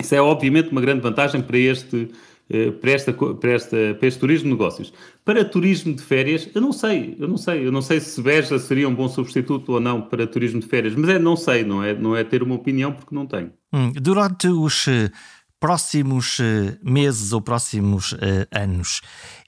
Isso 0.00 0.14
é 0.14 0.20
obviamente 0.20 0.70
uma 0.70 0.80
grande 0.80 1.00
vantagem 1.00 1.42
para 1.42 1.58
este, 1.58 2.10
eh, 2.48 2.72
para, 2.72 2.90
esta, 2.90 3.12
para, 3.12 3.52
esta, 3.52 3.76
para 3.96 4.08
este 4.08 4.18
turismo 4.18 4.46
de 4.46 4.50
negócios. 4.50 4.92
Para 5.24 5.44
turismo 5.44 5.94
de 5.94 6.02
férias, 6.02 6.48
eu 6.52 6.60
não 6.60 6.72
sei, 6.72 7.16
eu 7.18 7.28
não 7.28 7.36
sei, 7.36 7.66
eu 7.66 7.70
não 7.70 7.80
sei 7.80 8.00
se 8.00 8.20
Beja 8.20 8.58
seria 8.58 8.88
um 8.88 8.94
bom 8.94 9.08
substituto 9.08 9.72
ou 9.72 9.80
não 9.80 10.02
para 10.02 10.26
turismo 10.26 10.60
de 10.60 10.66
férias, 10.66 10.96
mas 10.96 11.10
é 11.10 11.18
não 11.18 11.36
sei, 11.36 11.62
não 11.62 11.80
é, 11.82 11.94
não 11.94 12.16
é 12.16 12.24
ter 12.24 12.42
uma 12.42 12.56
opinião 12.56 12.92
porque 12.92 13.14
não 13.14 13.24
tenho. 13.24 13.52
Hum, 13.72 13.92
durante 13.92 14.48
os 14.48 14.88
eh, 14.88 15.12
próximos 15.60 16.38
eh, 16.40 16.76
meses 16.82 17.32
ou 17.32 17.40
próximos 17.40 18.16
anos, 18.50 19.00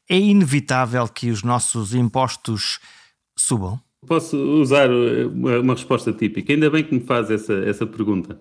é 0.08 0.16
inevitável 0.16 1.08
que 1.08 1.30
os 1.30 1.42
nossos 1.42 1.94
impostos 1.94 2.78
subam? 3.36 3.80
Posso 4.06 4.36
usar 4.36 4.90
uma 4.90 5.74
resposta 5.74 6.12
típica, 6.12 6.52
ainda 6.52 6.68
bem 6.70 6.84
que 6.84 6.94
me 6.94 7.00
faz 7.00 7.30
essa, 7.30 7.54
essa 7.54 7.86
pergunta. 7.86 8.38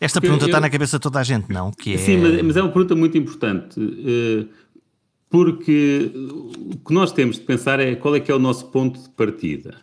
Esta 0.00 0.20
pergunta 0.20 0.44
eu, 0.44 0.48
está 0.48 0.60
na 0.60 0.68
cabeça 0.68 0.98
de 0.98 1.02
toda 1.02 1.20
a 1.20 1.22
gente, 1.22 1.50
não? 1.50 1.70
Que 1.72 1.94
é... 1.94 1.98
Sim, 1.98 2.18
mas, 2.18 2.42
mas, 2.42 2.56
é 2.56 2.62
uma 2.62 2.70
pergunta 2.70 2.94
muito 2.94 3.16
importante, 3.16 3.80
eh, 3.80 4.46
porque 5.30 6.10
o 6.14 6.76
que 6.76 6.92
nós 6.92 7.12
temos 7.12 7.36
de 7.36 7.42
pensar 7.42 7.80
é 7.80 7.94
qual 7.94 8.14
é 8.14 8.20
que 8.20 8.30
é 8.30 8.34
o 8.34 8.38
nosso 8.38 8.66
ponto 8.66 9.00
de 9.00 9.08
partida. 9.10 9.76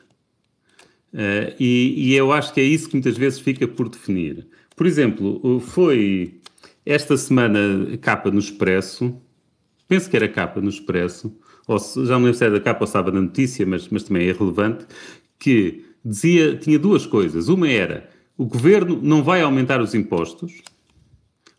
Eh, 1.13 1.55
e, 1.59 1.93
e 1.97 2.15
eu 2.15 2.31
acho 2.31 2.53
que 2.53 2.61
é 2.61 2.63
isso 2.63 2.87
que 2.87 2.95
muitas 2.95 3.17
vezes 3.17 3.39
fica 3.39 3.67
por 3.67 3.89
definir. 3.89 4.47
Por 4.75 4.85
exemplo, 4.85 5.59
foi 5.59 6.39
esta 6.85 7.15
semana 7.17 7.97
capa 8.01 8.29
no 8.29 8.39
Expresso, 8.39 9.15
penso 9.87 10.09
que 10.09 10.15
era 10.15 10.27
capa 10.27 10.61
no 10.61 10.69
Expresso, 10.69 11.35
ou 11.67 11.79
já 11.79 12.17
me 12.17 12.25
lembro 12.25 12.33
se 12.33 12.43
era 12.43 12.53
da 12.53 12.59
capa 12.59 12.83
ou 12.83 12.85
estava 12.85 13.11
na 13.11 13.21
notícia, 13.21 13.65
mas, 13.65 13.87
mas 13.89 14.03
também 14.03 14.27
é 14.27 14.31
relevante, 14.31 14.85
que 15.39 15.85
dizia, 16.03 16.57
tinha 16.57 16.77
duas 16.77 17.05
coisas. 17.05 17.47
Uma 17.47 17.69
era 17.69 18.09
o 18.37 18.45
governo 18.45 18.99
não 19.01 19.23
vai 19.23 19.41
aumentar 19.41 19.81
os 19.81 19.93
impostos, 19.93 20.61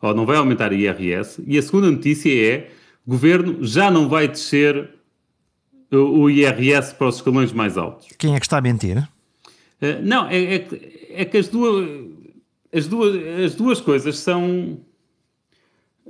ou 0.01 0.15
não 0.15 0.27
vai 0.27 0.37
aumentar 0.37 0.73
o 0.73 0.75
IRS, 0.75 1.43
e 1.47 1.57
a 1.57 1.63
segunda 1.63 1.91
notícia 1.91 2.31
é 2.31 2.71
o 3.07 3.11
governo 3.11 3.65
já 3.65 3.91
não 3.91 4.09
vai 4.09 4.27
descer 4.29 4.91
o 5.91 6.29
IRS 6.29 6.95
para 6.95 7.09
os 7.09 7.17
escalões 7.17 7.53
mais 7.53 7.77
altos. 7.77 8.09
Quem 8.19 8.35
é 8.35 8.41
que 8.41 8.47
está 8.47 8.59
a 8.59 8.61
mentir? 8.61 8.99
Uh, 8.99 10.03
não, 10.03 10.27
é, 10.29 10.57
é, 10.57 10.69
é, 11.11 11.25
que 11.25 11.37
as 11.37 11.49
duas, 11.49 11.89
as, 12.73 12.87
duas, 12.87 13.15
as 13.45 13.55
duas 13.55 13.81
coisas 13.81 14.19
são 14.19 14.81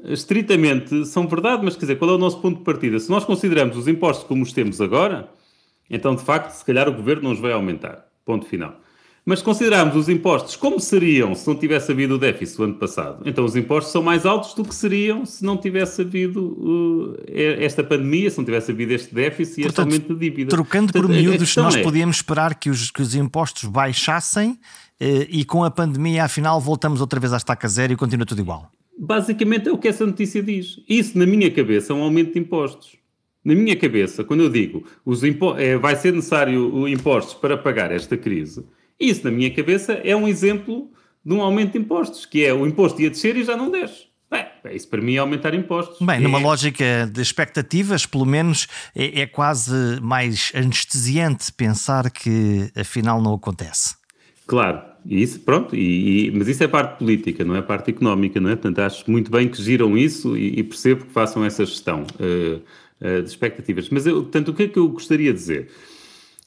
estritamente 0.04 1.06
são 1.06 1.26
verdade, 1.26 1.64
mas 1.64 1.74
quer 1.74 1.80
dizer, 1.80 1.96
qual 1.96 2.10
é 2.10 2.14
o 2.14 2.18
nosso 2.18 2.40
ponto 2.40 2.58
de 2.58 2.64
partida? 2.64 2.98
Se 2.98 3.10
nós 3.10 3.24
consideramos 3.24 3.76
os 3.76 3.88
impostos 3.88 4.26
como 4.26 4.42
os 4.42 4.52
temos 4.52 4.80
agora, 4.80 5.28
então 5.88 6.14
de 6.14 6.22
facto, 6.22 6.50
se 6.50 6.64
calhar 6.64 6.88
o 6.88 6.92
governo 6.92 7.24
não 7.24 7.32
os 7.32 7.40
vai 7.40 7.52
aumentar. 7.52 8.06
Ponto 8.24 8.46
final. 8.46 8.80
Mas 9.26 9.38
se 9.38 9.44
considerarmos 9.44 9.96
os 9.96 10.08
impostos 10.10 10.54
como 10.54 10.78
seriam 10.78 11.34
se 11.34 11.46
não 11.46 11.54
tivesse 11.54 11.90
havido 11.90 12.16
o 12.16 12.18
déficit 12.18 12.58
do 12.58 12.64
ano 12.64 12.74
passado, 12.74 13.22
então 13.24 13.42
os 13.44 13.56
impostos 13.56 13.90
são 13.90 14.02
mais 14.02 14.26
altos 14.26 14.52
do 14.52 14.62
que 14.62 14.74
seriam 14.74 15.24
se 15.24 15.42
não 15.42 15.56
tivesse 15.56 16.02
havido 16.02 16.44
uh, 16.44 17.16
esta 17.26 17.82
pandemia, 17.82 18.28
se 18.28 18.36
não 18.36 18.44
tivesse 18.44 18.70
havido 18.70 18.92
este 18.92 19.14
déficit 19.14 19.62
e 19.62 19.66
este 19.66 19.80
aumento 19.80 20.14
de 20.14 20.20
dívida. 20.28 20.50
Trocando 20.50 20.92
por 20.92 21.08
miúdos, 21.08 21.56
nós 21.56 21.74
é... 21.74 21.82
podíamos 21.82 22.16
esperar 22.16 22.54
que 22.54 22.68
os, 22.68 22.90
que 22.90 23.00
os 23.00 23.14
impostos 23.14 23.64
baixassem 23.64 24.58
eh, 25.00 25.26
e 25.30 25.44
com 25.44 25.64
a 25.64 25.70
pandemia, 25.70 26.24
afinal, 26.24 26.60
voltamos 26.60 27.00
outra 27.00 27.18
vez 27.18 27.32
à 27.32 27.38
estaca 27.38 27.66
zero 27.66 27.94
e 27.94 27.96
continua 27.96 28.26
tudo 28.26 28.40
igual. 28.40 28.70
Basicamente 28.98 29.68
é 29.68 29.72
o 29.72 29.78
que 29.78 29.88
essa 29.88 30.04
notícia 30.06 30.42
diz. 30.42 30.80
Isso, 30.88 31.18
na 31.18 31.26
minha 31.26 31.50
cabeça, 31.50 31.92
é 31.92 31.96
um 31.96 32.02
aumento 32.02 32.34
de 32.34 32.38
impostos. 32.38 32.96
Na 33.44 33.54
minha 33.54 33.76
cabeça, 33.76 34.24
quando 34.24 34.42
eu 34.42 34.48
digo 34.48 34.84
os 35.04 35.22
impo 35.22 35.54
é, 35.58 35.76
vai 35.76 35.96
ser 35.96 36.12
necessário 36.12 36.88
impostos 36.88 37.34
para 37.34 37.58
pagar 37.58 37.92
esta 37.92 38.16
crise, 38.16 38.64
isso, 38.98 39.24
na 39.24 39.30
minha 39.30 39.52
cabeça, 39.52 39.94
é 39.94 40.14
um 40.14 40.28
exemplo 40.28 40.90
de 41.24 41.32
um 41.32 41.42
aumento 41.42 41.72
de 41.72 41.78
impostos, 41.78 42.26
que 42.26 42.44
é 42.44 42.52
o 42.52 42.66
imposto 42.66 43.00
ia 43.00 43.10
descer 43.10 43.36
e 43.36 43.44
já 43.44 43.56
não 43.56 43.70
desce. 43.70 44.04
Bem, 44.30 44.46
isso 44.74 44.88
para 44.88 45.00
mim 45.00 45.14
é 45.14 45.18
aumentar 45.18 45.54
impostos. 45.54 46.04
Bem, 46.04 46.20
numa 46.20 46.40
é... 46.40 46.42
lógica 46.42 47.10
de 47.12 47.20
expectativas, 47.20 48.04
pelo 48.04 48.26
menos 48.26 48.66
é, 48.94 49.20
é, 49.20 49.26
quase 49.26 50.00
mais 50.00 50.50
anestesiante 50.54 51.52
pensar 51.52 52.10
que 52.10 52.70
afinal 52.74 53.22
não 53.22 53.34
acontece. 53.34 53.94
Claro, 54.46 54.82
isso, 55.06 55.40
pronto, 55.40 55.74
e, 55.76 56.26
e, 56.26 56.30
mas 56.32 56.48
isso 56.48 56.62
é 56.64 56.68
parte 56.68 56.98
política, 56.98 57.44
não 57.44 57.54
é 57.54 57.62
parte 57.62 57.90
económica, 57.90 58.40
não 58.40 58.50
é? 58.50 58.56
Portanto, 58.56 58.78
acho 58.80 59.10
muito 59.10 59.30
bem 59.30 59.48
que 59.48 59.62
giram 59.62 59.96
isso 59.96 60.36
e, 60.36 60.58
e 60.58 60.62
percebo 60.62 61.04
que 61.04 61.12
façam 61.12 61.44
essa 61.44 61.64
gestão 61.64 62.02
uh, 62.02 62.62
uh, 63.00 63.22
de 63.22 63.28
expectativas. 63.28 63.88
Mas, 63.88 64.06
eu, 64.06 64.22
portanto, 64.22 64.48
o 64.48 64.54
que 64.54 64.64
é 64.64 64.68
que 64.68 64.78
eu 64.78 64.88
gostaria 64.88 65.32
de 65.32 65.38
dizer 65.38 65.70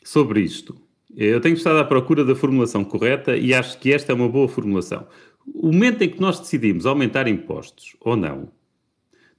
sobre 0.03 0.41
isto? 0.41 0.75
Eu 1.17 1.41
tenho 1.41 1.55
estado 1.55 1.79
à 1.79 1.83
procura 1.83 2.23
da 2.23 2.35
formulação 2.35 2.83
correta 2.83 3.35
e 3.35 3.51
acho 3.51 3.79
que 3.79 3.91
esta 3.91 4.11
é 4.11 4.15
uma 4.15 4.29
boa 4.29 4.47
formulação. 4.47 5.07
O 5.51 5.71
momento 5.71 6.03
em 6.03 6.09
que 6.09 6.21
nós 6.21 6.39
decidimos 6.39 6.85
aumentar 6.85 7.27
impostos 7.27 7.95
ou 7.99 8.15
não, 8.15 8.49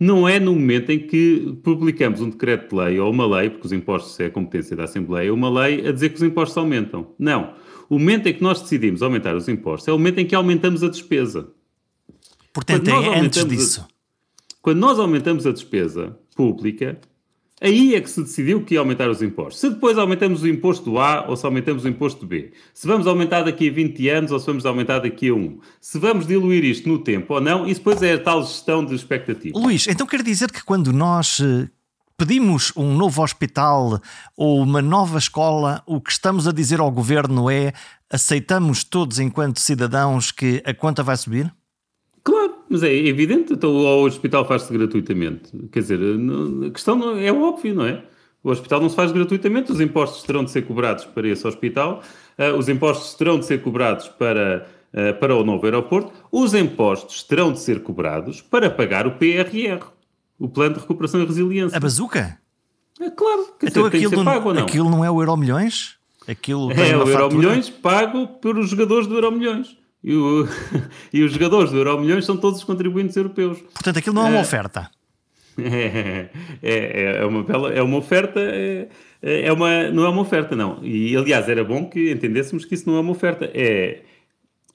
não 0.00 0.28
é 0.28 0.40
no 0.40 0.52
momento 0.54 0.90
em 0.90 0.98
que 0.98 1.56
publicamos 1.62 2.20
um 2.20 2.30
decreto 2.30 2.70
de 2.70 2.82
lei 2.82 2.98
ou 2.98 3.08
uma 3.10 3.26
lei, 3.38 3.50
porque 3.50 3.66
os 3.66 3.72
impostos 3.72 4.18
é 4.18 4.26
a 4.26 4.30
competência 4.30 4.74
da 4.74 4.84
Assembleia, 4.84 5.32
uma 5.32 5.48
lei 5.48 5.86
a 5.86 5.92
dizer 5.92 6.08
que 6.08 6.16
os 6.16 6.22
impostos 6.22 6.58
aumentam. 6.58 7.14
Não. 7.16 7.54
O 7.88 7.96
momento 7.96 8.26
em 8.26 8.34
que 8.34 8.42
nós 8.42 8.60
decidimos 8.60 9.00
aumentar 9.00 9.36
os 9.36 9.48
impostos 9.48 9.86
é 9.86 9.92
o 9.92 9.98
momento 9.98 10.18
em 10.18 10.26
que 10.26 10.34
aumentamos 10.34 10.82
a 10.82 10.88
despesa. 10.88 11.48
Portanto, 12.52 12.90
é 12.90 13.20
antes 13.20 13.44
disso. 13.44 13.82
A, 13.82 13.88
quando 14.60 14.78
nós 14.78 14.98
aumentamos 14.98 15.46
a 15.46 15.52
despesa 15.52 16.18
pública, 16.34 16.98
Aí 17.60 17.94
é 17.94 18.00
que 18.00 18.08
se 18.08 18.22
decidiu 18.22 18.64
que 18.64 18.74
ia 18.74 18.80
aumentar 18.80 19.10
os 19.10 19.20
impostos. 19.20 19.60
Se 19.60 19.70
depois 19.70 19.98
aumentamos 19.98 20.42
o 20.42 20.48
imposto 20.48 20.98
A 20.98 21.26
ou 21.28 21.36
se 21.36 21.44
aumentamos 21.44 21.84
o 21.84 21.88
imposto 21.88 22.24
B. 22.24 22.52
Se 22.72 22.86
vamos 22.86 23.06
aumentar 23.06 23.42
daqui 23.42 23.68
a 23.68 23.72
20 23.72 24.08
anos 24.08 24.30
ou 24.30 24.38
se 24.38 24.46
vamos 24.46 24.64
aumentar 24.64 25.00
daqui 25.00 25.28
a 25.28 25.34
1. 25.34 25.58
Se 25.80 25.98
vamos 25.98 26.26
diluir 26.26 26.64
isto 26.64 26.88
no 26.88 26.98
tempo 26.98 27.34
ou 27.34 27.40
não, 27.40 27.66
isso 27.66 27.80
depois 27.80 28.02
é 28.02 28.14
a 28.14 28.18
tal 28.18 28.42
gestão 28.42 28.84
de 28.84 28.94
expectativa. 28.94 29.58
Luís, 29.58 29.86
então 29.88 30.06
quer 30.06 30.22
dizer 30.22 30.52
que 30.52 30.64
quando 30.64 30.92
nós 30.92 31.40
eh, 31.40 31.68
pedimos 32.16 32.72
um 32.76 32.96
novo 32.96 33.22
hospital 33.22 34.00
ou 34.36 34.62
uma 34.62 34.80
nova 34.80 35.18
escola, 35.18 35.82
o 35.86 36.00
que 36.00 36.12
estamos 36.12 36.46
a 36.46 36.52
dizer 36.52 36.78
ao 36.78 36.90
governo 36.90 37.50
é 37.50 37.72
aceitamos 38.10 38.84
todos 38.84 39.18
enquanto 39.18 39.60
cidadãos 39.60 40.30
que 40.30 40.62
a 40.64 40.72
conta 40.72 41.02
vai 41.02 41.16
subir? 41.16 41.52
Claro, 42.28 42.56
mas 42.68 42.82
é 42.82 42.94
evidente, 42.94 43.54
então 43.54 43.70
o 43.70 44.04
hospital 44.04 44.44
faz-se 44.44 44.70
gratuitamente. 44.70 45.50
Quer 45.72 45.80
dizer, 45.80 45.98
a 46.66 46.70
questão 46.70 47.16
é 47.16 47.32
óbvio, 47.32 47.74
não 47.74 47.86
é? 47.86 48.02
O 48.44 48.50
hospital 48.50 48.82
não 48.82 48.90
se 48.90 48.94
faz 48.94 49.10
gratuitamente, 49.10 49.72
os 49.72 49.80
impostos 49.80 50.24
terão 50.24 50.44
de 50.44 50.50
ser 50.50 50.60
cobrados 50.66 51.06
para 51.06 51.26
esse 51.26 51.46
hospital, 51.46 52.02
uh, 52.38 52.54
os 52.54 52.68
impostos 52.68 53.14
terão 53.14 53.38
de 53.38 53.46
ser 53.46 53.62
cobrados 53.62 54.08
para, 54.08 54.68
uh, 54.92 55.18
para 55.18 55.34
o 55.34 55.42
novo 55.42 55.64
aeroporto, 55.64 56.12
os 56.30 56.52
impostos 56.52 57.22
terão 57.22 57.50
de 57.50 57.60
ser 57.60 57.82
cobrados 57.82 58.42
para 58.42 58.68
pagar 58.68 59.06
o 59.06 59.12
PRR, 59.12 59.86
o 60.38 60.50
Plano 60.50 60.74
de 60.74 60.80
Recuperação 60.82 61.22
e 61.22 61.24
Resiliência. 61.24 61.78
A 61.78 61.80
bazuca? 61.80 62.38
É 63.00 63.08
claro, 63.08 63.54
quer 63.58 63.70
então 63.70 63.88
dizer, 63.88 64.06
aquilo, 64.06 64.22
não, 64.22 64.52
não, 64.52 64.62
aquilo 64.64 64.90
não 64.90 65.02
é 65.02 65.10
o 65.10 65.22
Euro 65.22 65.34
Milhões? 65.34 65.96
Aquilo 66.28 66.70
é 66.72 66.94
o 66.94 67.08
Euro 67.08 67.34
Milhões 67.34 67.70
pago 67.70 68.26
pelos 68.26 68.68
jogadores 68.68 69.06
do 69.06 69.14
Euro 69.14 69.32
Milhões. 69.32 69.78
E, 70.02 70.14
o, 70.14 70.48
e 71.12 71.22
os 71.22 71.32
jogadores 71.32 71.70
do 71.70 71.78
Euro 71.78 72.00
Milhões 72.00 72.24
são 72.24 72.36
todos 72.36 72.58
os 72.60 72.64
contribuintes 72.64 73.16
europeus. 73.16 73.58
Portanto, 73.58 73.98
aquilo 73.98 74.14
não 74.14 74.26
é 74.26 74.30
uma 74.30 74.38
é, 74.38 74.42
oferta. 74.42 74.90
É, 75.58 76.28
é, 76.62 77.16
é, 77.20 77.24
uma 77.24 77.42
bela, 77.42 77.72
é 77.72 77.82
uma 77.82 77.96
oferta, 77.96 78.40
é, 78.40 78.88
é 79.22 79.52
uma, 79.52 79.90
não 79.90 80.04
é 80.04 80.08
uma 80.08 80.22
oferta, 80.22 80.54
não. 80.54 80.84
E 80.84 81.16
aliás, 81.16 81.48
era 81.48 81.64
bom 81.64 81.88
que 81.88 82.12
entendêssemos 82.12 82.64
que 82.64 82.74
isso 82.74 82.88
não 82.88 82.96
é 82.96 83.00
uma 83.00 83.12
oferta. 83.12 83.50
É, 83.52 84.02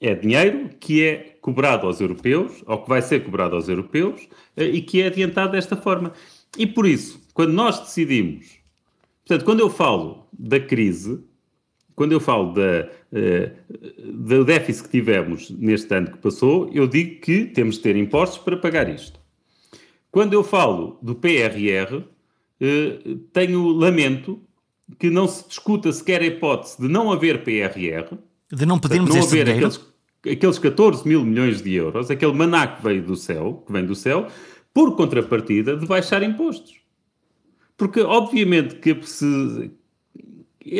é 0.00 0.14
dinheiro 0.14 0.70
que 0.78 1.02
é 1.02 1.36
cobrado 1.40 1.86
aos 1.86 2.00
europeus, 2.00 2.62
ou 2.66 2.78
que 2.82 2.88
vai 2.88 3.00
ser 3.00 3.24
cobrado 3.24 3.54
aos 3.54 3.68
europeus, 3.68 4.28
eh, 4.56 4.64
e 4.64 4.82
que 4.82 5.00
é 5.00 5.06
adiantado 5.06 5.52
desta 5.52 5.76
forma. 5.76 6.12
E 6.58 6.66
por 6.66 6.86
isso, 6.86 7.20
quando 7.32 7.52
nós 7.52 7.80
decidimos, 7.80 8.58
portanto, 9.26 9.44
quando 9.44 9.60
eu 9.60 9.70
falo 9.70 10.26
da 10.32 10.60
crise, 10.60 11.24
quando 11.94 12.12
eu 12.12 12.20
falo 12.20 12.52
da, 12.52 12.88
do 14.04 14.44
déficit 14.44 14.84
que 14.84 14.90
tivemos 14.90 15.50
neste 15.50 15.94
ano 15.94 16.10
que 16.10 16.18
passou, 16.18 16.70
eu 16.72 16.86
digo 16.86 17.20
que 17.20 17.46
temos 17.46 17.76
de 17.76 17.82
ter 17.82 17.96
impostos 17.96 18.38
para 18.38 18.56
pagar 18.56 18.88
isto. 18.88 19.20
Quando 20.10 20.32
eu 20.32 20.42
falo 20.42 20.98
do 21.02 21.14
PRR, 21.14 22.02
tenho 23.32 23.68
lamento 23.68 24.40
que 24.98 25.10
não 25.10 25.26
se 25.26 25.48
discuta 25.48 25.92
sequer 25.92 26.20
a 26.20 26.26
hipótese 26.26 26.80
de 26.80 26.88
não 26.88 27.12
haver 27.12 27.42
PRR. 27.42 28.16
De 28.52 28.66
não 28.66 28.78
pedirmos 28.78 29.10
não 29.10 29.22
haver 29.22 29.44
dinheiro. 29.44 29.66
aqueles, 29.66 29.80
aqueles 30.36 30.58
14 30.58 31.08
mil 31.08 31.24
milhões 31.24 31.62
de 31.62 31.74
euros, 31.74 32.10
aquele 32.10 32.32
maná 32.32 32.66
que 32.66 32.82
veio 32.82 33.02
do 33.02 33.16
céu, 33.16 33.62
que 33.66 33.72
vem 33.72 33.84
do 33.84 33.94
céu, 33.94 34.28
por 34.72 34.96
contrapartida 34.96 35.76
de 35.76 35.86
baixar 35.86 36.22
impostos. 36.22 36.74
Porque, 37.76 38.00
obviamente, 38.00 38.76
que 38.76 38.96
se, 39.06 39.70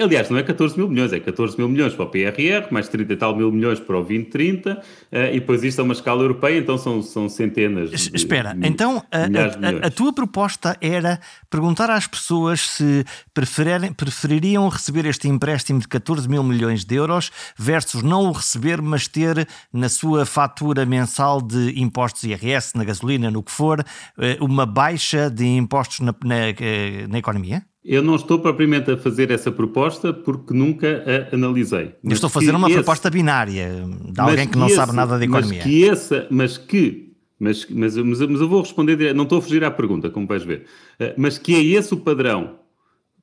Aliás, 0.02 0.30
não 0.30 0.38
é 0.38 0.42
14 0.42 0.76
mil 0.78 0.88
milhões, 0.88 1.12
é 1.12 1.20
14 1.20 1.58
mil 1.58 1.68
milhões 1.68 1.94
para 1.94 2.06
o 2.06 2.08
PRR, 2.08 2.70
mais 2.70 2.88
30 2.88 3.12
e 3.12 3.16
tal 3.16 3.36
mil 3.36 3.52
milhões 3.52 3.78
para 3.78 3.96
o 3.96 4.02
2030, 4.02 4.72
uh, 4.72 4.82
eh, 5.12 5.36
e 5.36 5.40
depois 5.40 5.62
isto 5.62 5.80
é 5.80 5.84
uma 5.84 5.92
escala 5.92 6.22
europeia, 6.22 6.58
então 6.58 6.78
são, 6.78 7.02
são 7.02 7.28
centenas. 7.28 7.90
De, 7.90 8.16
Espera, 8.16 8.56
então 8.62 9.04
a, 9.10 9.24
a, 9.24 9.86
a, 9.86 9.90
tua 9.90 10.12
proposta 10.12 10.76
era 10.80 11.20
perguntar 11.50 11.90
às 11.90 12.06
pessoas 12.06 12.60
se 12.60 13.04
prefeririam 13.34 14.68
receber 14.68 15.04
este 15.06 15.28
empréstimo 15.28 15.80
de 15.80 15.88
14 15.88 16.28
mil 16.28 16.42
milhões 16.42 16.84
de 16.84 16.94
euros 16.94 17.30
versus 17.58 18.02
não 18.02 18.28
o 18.28 18.32
receber, 18.32 18.80
mas 18.80 19.06
ter 19.06 19.46
na 19.72 19.90
sua 19.90 20.24
fatura 20.24 20.86
mensal 20.86 21.42
de 21.42 21.78
impostos 21.78 22.24
IRS, 22.24 22.76
na 22.76 22.84
gasolina, 22.84 23.30
no 23.30 23.42
que 23.42 23.52
for, 23.52 23.84
eh, 24.18 24.38
uma 24.40 24.64
baixa 24.64 25.28
de 25.28 25.44
impostos 25.44 26.00
na, 26.00 26.14
na, 26.24 26.48
eh, 26.48 27.06
na 27.08 27.18
economia? 27.18 27.62
Eu 27.84 28.02
não 28.02 28.16
estou 28.16 28.38
propriamente 28.38 28.90
a 28.90 28.96
fazer 28.96 29.30
essa 29.30 29.52
proposta 29.52 30.12
porque 30.12 30.54
nunca 30.54 31.04
a 31.06 31.34
analisei. 31.34 31.94
Eu 32.02 32.12
estou 32.12 32.28
a 32.28 32.30
fazer 32.30 32.54
uma 32.54 32.66
esse, 32.68 32.76
proposta 32.76 33.10
binária 33.10 33.84
de 34.10 34.20
alguém 34.20 34.48
que 34.48 34.56
não 34.56 34.66
esse, 34.66 34.76
sabe 34.76 34.92
nada 34.92 35.18
de 35.18 35.26
economia. 35.26 35.58
Mas 35.58 35.64
que 35.64 35.88
essa, 35.88 36.26
mas 36.30 36.56
que, 36.56 37.12
mas, 37.38 37.66
mas, 37.68 37.96
mas, 37.96 38.20
mas 38.20 38.40
eu 38.40 38.48
vou 38.48 38.62
responder, 38.62 39.14
não 39.14 39.24
estou 39.24 39.38
a 39.38 39.42
fugir 39.42 39.62
à 39.64 39.70
pergunta, 39.70 40.08
como 40.08 40.26
vais 40.26 40.42
ver, 40.42 40.64
eh, 40.98 41.14
mas 41.18 41.36
que 41.36 41.54
é 41.54 41.62
esse 41.62 41.92
o 41.92 41.98
padrão 41.98 42.58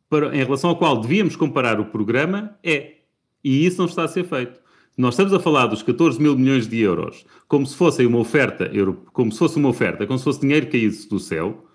para, 0.08 0.36
em 0.36 0.44
relação 0.44 0.70
ao 0.70 0.76
qual 0.76 1.02
devíamos 1.02 1.36
comparar 1.36 1.80
o 1.80 1.86
programa, 1.86 2.56
é. 2.64 2.98
E 3.44 3.66
isso 3.66 3.80
não 3.80 3.88
está 3.88 4.04
a 4.04 4.08
ser 4.08 4.26
feito. 4.26 4.60
Nós 4.96 5.16
estamos 5.16 5.34
a 5.34 5.40
falar 5.40 5.66
dos 5.68 5.82
14 5.82 6.22
mil 6.22 6.38
milhões 6.38 6.68
de 6.68 6.80
euros 6.80 7.26
como 7.48 7.66
se 7.66 7.76
fosse 7.76 8.06
uma 8.06 8.20
oferta, 8.20 8.70
como 9.12 9.32
se 9.32 9.40
fosse 9.40 9.58
uma 9.58 9.70
oferta, 9.70 10.06
como 10.06 10.20
se 10.20 10.24
fosse 10.24 10.42
dinheiro 10.42 10.68
caísse 10.68 11.10
do 11.10 11.18
céu, 11.18 11.66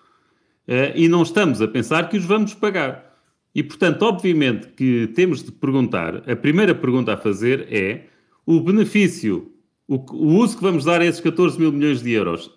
e 0.95 1.09
não 1.09 1.23
estamos 1.23 1.63
a 1.63 1.69
pensar 1.69 2.09
que 2.09 2.17
os 2.17 2.25
vamos 2.25 2.55
pagar. 2.55 3.17
E, 3.55 3.63
portanto, 3.63 4.03
obviamente 4.03 4.69
que 4.69 5.07
temos 5.15 5.43
de 5.43 5.51
perguntar, 5.53 6.29
a 6.31 6.37
primeira 6.37 6.75
pergunta 6.75 7.15
a 7.15 7.17
fazer 7.17 7.69
é 7.73 8.07
o 8.45 8.61
benefício, 8.61 9.53
o, 9.89 9.97
o 9.97 10.37
uso 10.37 10.57
que 10.57 10.63
vamos 10.63 10.85
dar 10.85 11.01
a 11.01 11.07
esses 11.07 11.21
14 11.21 11.59
mil 11.59 11.73
milhões 11.73 12.03
de 12.03 12.13
euros 12.13 12.51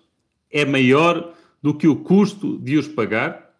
é 0.50 0.64
maior 0.64 1.32
do 1.62 1.72
que 1.74 1.86
o 1.86 1.96
custo 1.96 2.58
de 2.58 2.76
os 2.76 2.88
pagar? 2.88 3.50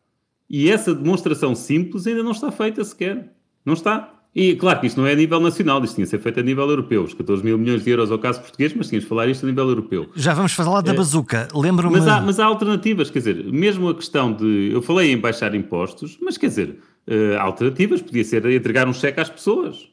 E 0.49 0.69
essa 0.69 0.95
demonstração 0.95 1.55
simples 1.55 2.07
ainda 2.07 2.23
não 2.23 2.33
está 2.33 2.51
feita 2.51 2.83
sequer. 2.83 3.33
Não 3.65 3.75
está. 3.75 4.20
E 4.35 4.55
claro 4.55 4.79
que 4.79 4.87
isto 4.87 5.01
não 5.01 5.07
é 5.07 5.13
a 5.13 5.17
nível 5.17 5.41
nacional, 5.41 5.83
isto 5.83 5.97
tinha 5.97 6.05
de 6.05 6.11
ser 6.11 6.21
feito 6.21 6.39
a 6.39 6.43
nível 6.43 6.69
europeu. 6.69 7.03
Os 7.03 7.15
14 7.15 7.45
mil 7.45 7.59
milhões 7.59 7.83
de 7.83 7.91
euros 7.91 8.13
ao 8.13 8.19
caso 8.19 8.41
português, 8.41 8.73
mas 8.75 8.89
tínhamos 8.89 9.05
de 9.05 9.09
falar 9.09 9.29
isto 9.29 9.45
a 9.45 9.49
nível 9.49 9.69
europeu. 9.69 10.09
Já 10.15 10.35
vamos 10.35 10.53
falar 10.53 10.83
da 10.83 10.93
é, 10.93 10.95
bazuca. 10.95 11.49
Lembro-me. 11.53 11.99
Mas 11.99 12.07
há, 12.07 12.21
mas 12.21 12.39
há 12.39 12.45
alternativas, 12.45 13.11
quer 13.11 13.19
dizer, 13.19 13.45
mesmo 13.53 13.89
a 13.89 13.95
questão 13.95 14.33
de. 14.33 14.71
Eu 14.73 14.83
falei 14.83 15.13
em 15.13 15.19
baixar 15.19 15.55
impostos, 15.55 16.17
mas 16.23 16.39
quer 16.39 16.47
dizer, 16.47 16.79
uh, 17.09 17.41
alternativas 17.41 18.01
podia 18.01 18.23
ser 18.25 18.47
entregar 18.47 18.87
um 18.87 18.93
cheque 18.93 19.21
às 19.21 19.29
pessoas. 19.29 19.89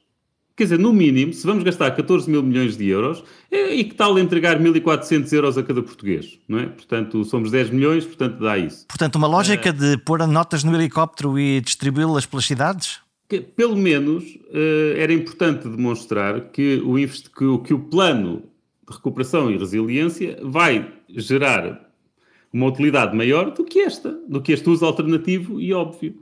Quer 0.55 0.63
dizer, 0.63 0.79
no 0.79 0.91
mínimo, 0.91 1.33
se 1.33 1.45
vamos 1.45 1.63
gastar 1.63 1.91
14 1.91 2.29
mil 2.29 2.41
milhões 2.41 2.75
de 2.75 2.87
euros, 2.87 3.23
é, 3.51 3.75
e 3.75 3.83
que 3.83 3.93
tal 3.93 4.17
entregar 4.17 4.59
1.400 4.59 5.31
euros 5.33 5.55
a 5.55 5.61
cada 5.61 5.83
português, 5.83 6.39
não 6.47 6.57
é? 6.57 6.65
Portanto, 6.65 7.23
somos 7.25 7.51
10 7.51 7.69
milhões, 7.69 8.05
portanto 8.05 8.39
dá 8.39 8.57
isso. 8.57 8.85
Portanto, 8.87 9.17
uma 9.17 9.27
lógica 9.27 9.69
uh, 9.69 9.73
de 9.73 9.97
pôr 9.99 10.25
notas 10.27 10.63
no 10.63 10.75
helicóptero 10.75 11.37
e 11.37 11.61
distribuí-las 11.61 12.25
pelas 12.25 12.45
cidades? 12.45 13.06
Que, 13.27 13.41
pelo 13.41 13.75
menos, 13.75 14.23
uh, 14.25 14.97
era 14.97 15.13
importante 15.13 15.67
demonstrar 15.67 16.49
que 16.51 16.81
o, 16.83 16.95
que, 17.35 17.45
o, 17.45 17.59
que 17.59 17.73
o 17.73 17.79
plano 17.79 18.43
de 18.87 18.95
recuperação 18.95 19.51
e 19.51 19.57
resiliência 19.57 20.39
vai 20.41 20.93
gerar 21.09 21.87
uma 22.51 22.67
utilidade 22.67 23.15
maior 23.15 23.51
do 23.51 23.63
que 23.63 23.79
esta, 23.79 24.17
do 24.27 24.41
que 24.41 24.51
este 24.53 24.69
uso 24.69 24.85
alternativo 24.85 25.59
e 25.59 25.73
óbvio. 25.73 26.15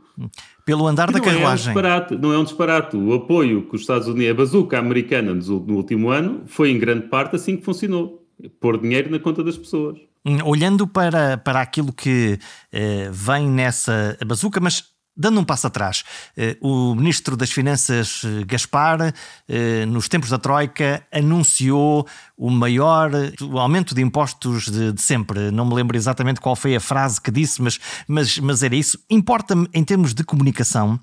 Pelo 0.65 0.87
andar 0.87 1.11
da 1.11 1.19
carruagem. 1.19 1.67
É 1.67 1.71
um 1.71 1.73
disparate, 1.73 2.15
não 2.15 2.33
é 2.33 2.37
um 2.37 2.43
disparate. 2.43 2.97
O 2.97 3.13
apoio 3.13 3.67
que 3.69 3.75
os 3.75 3.81
Estados 3.81 4.07
Unidos, 4.07 4.31
a 4.31 4.33
bazuca 4.33 4.79
americana 4.79 5.33
no 5.33 5.75
último 5.75 6.09
ano, 6.09 6.41
foi 6.47 6.71
em 6.71 6.79
grande 6.79 7.07
parte 7.07 7.35
assim 7.35 7.55
que 7.55 7.63
funcionou. 7.63 8.25
Pôr 8.59 8.81
dinheiro 8.81 9.11
na 9.11 9.19
conta 9.19 9.43
das 9.43 9.57
pessoas. 9.57 9.97
Hum, 10.25 10.39
olhando 10.43 10.87
para, 10.87 11.37
para 11.37 11.61
aquilo 11.61 11.93
que 11.93 12.39
eh, 12.71 13.09
vem 13.11 13.47
nessa 13.47 14.17
bazuca, 14.25 14.59
mas 14.59 14.94
Dando 15.17 15.39
um 15.39 15.45
passo 15.45 15.67
atrás, 15.67 16.03
eh, 16.35 16.57
o 16.59 16.93
Ministro 16.93 17.37
das 17.37 17.49
Finanças, 17.49 18.21
eh, 18.25 18.43
Gaspar, 18.43 19.13
eh, 19.47 19.85
nos 19.85 20.09
tempos 20.09 20.29
da 20.29 20.37
Troika, 20.37 21.07
anunciou 21.09 22.05
o 22.37 22.51
maior 22.51 23.11
aumento 23.57 23.95
de 23.95 24.01
impostos 24.01 24.65
de, 24.65 24.91
de, 24.91 25.01
sempre. 25.01 25.51
Não 25.51 25.65
me 25.65 25.73
lembro 25.73 25.95
exatamente 25.95 26.41
qual 26.41 26.53
foi 26.53 26.75
a 26.75 26.81
frase 26.81 27.21
que 27.21 27.31
disse, 27.31 27.61
mas, 27.61 27.79
mas, 28.05 28.37
mas 28.39 28.61
era 28.61 28.75
isso. 28.75 28.99
Importa-me, 29.09 29.69
em 29.73 29.85
termos 29.85 30.13
de 30.13 30.21
comunicação, 30.21 30.99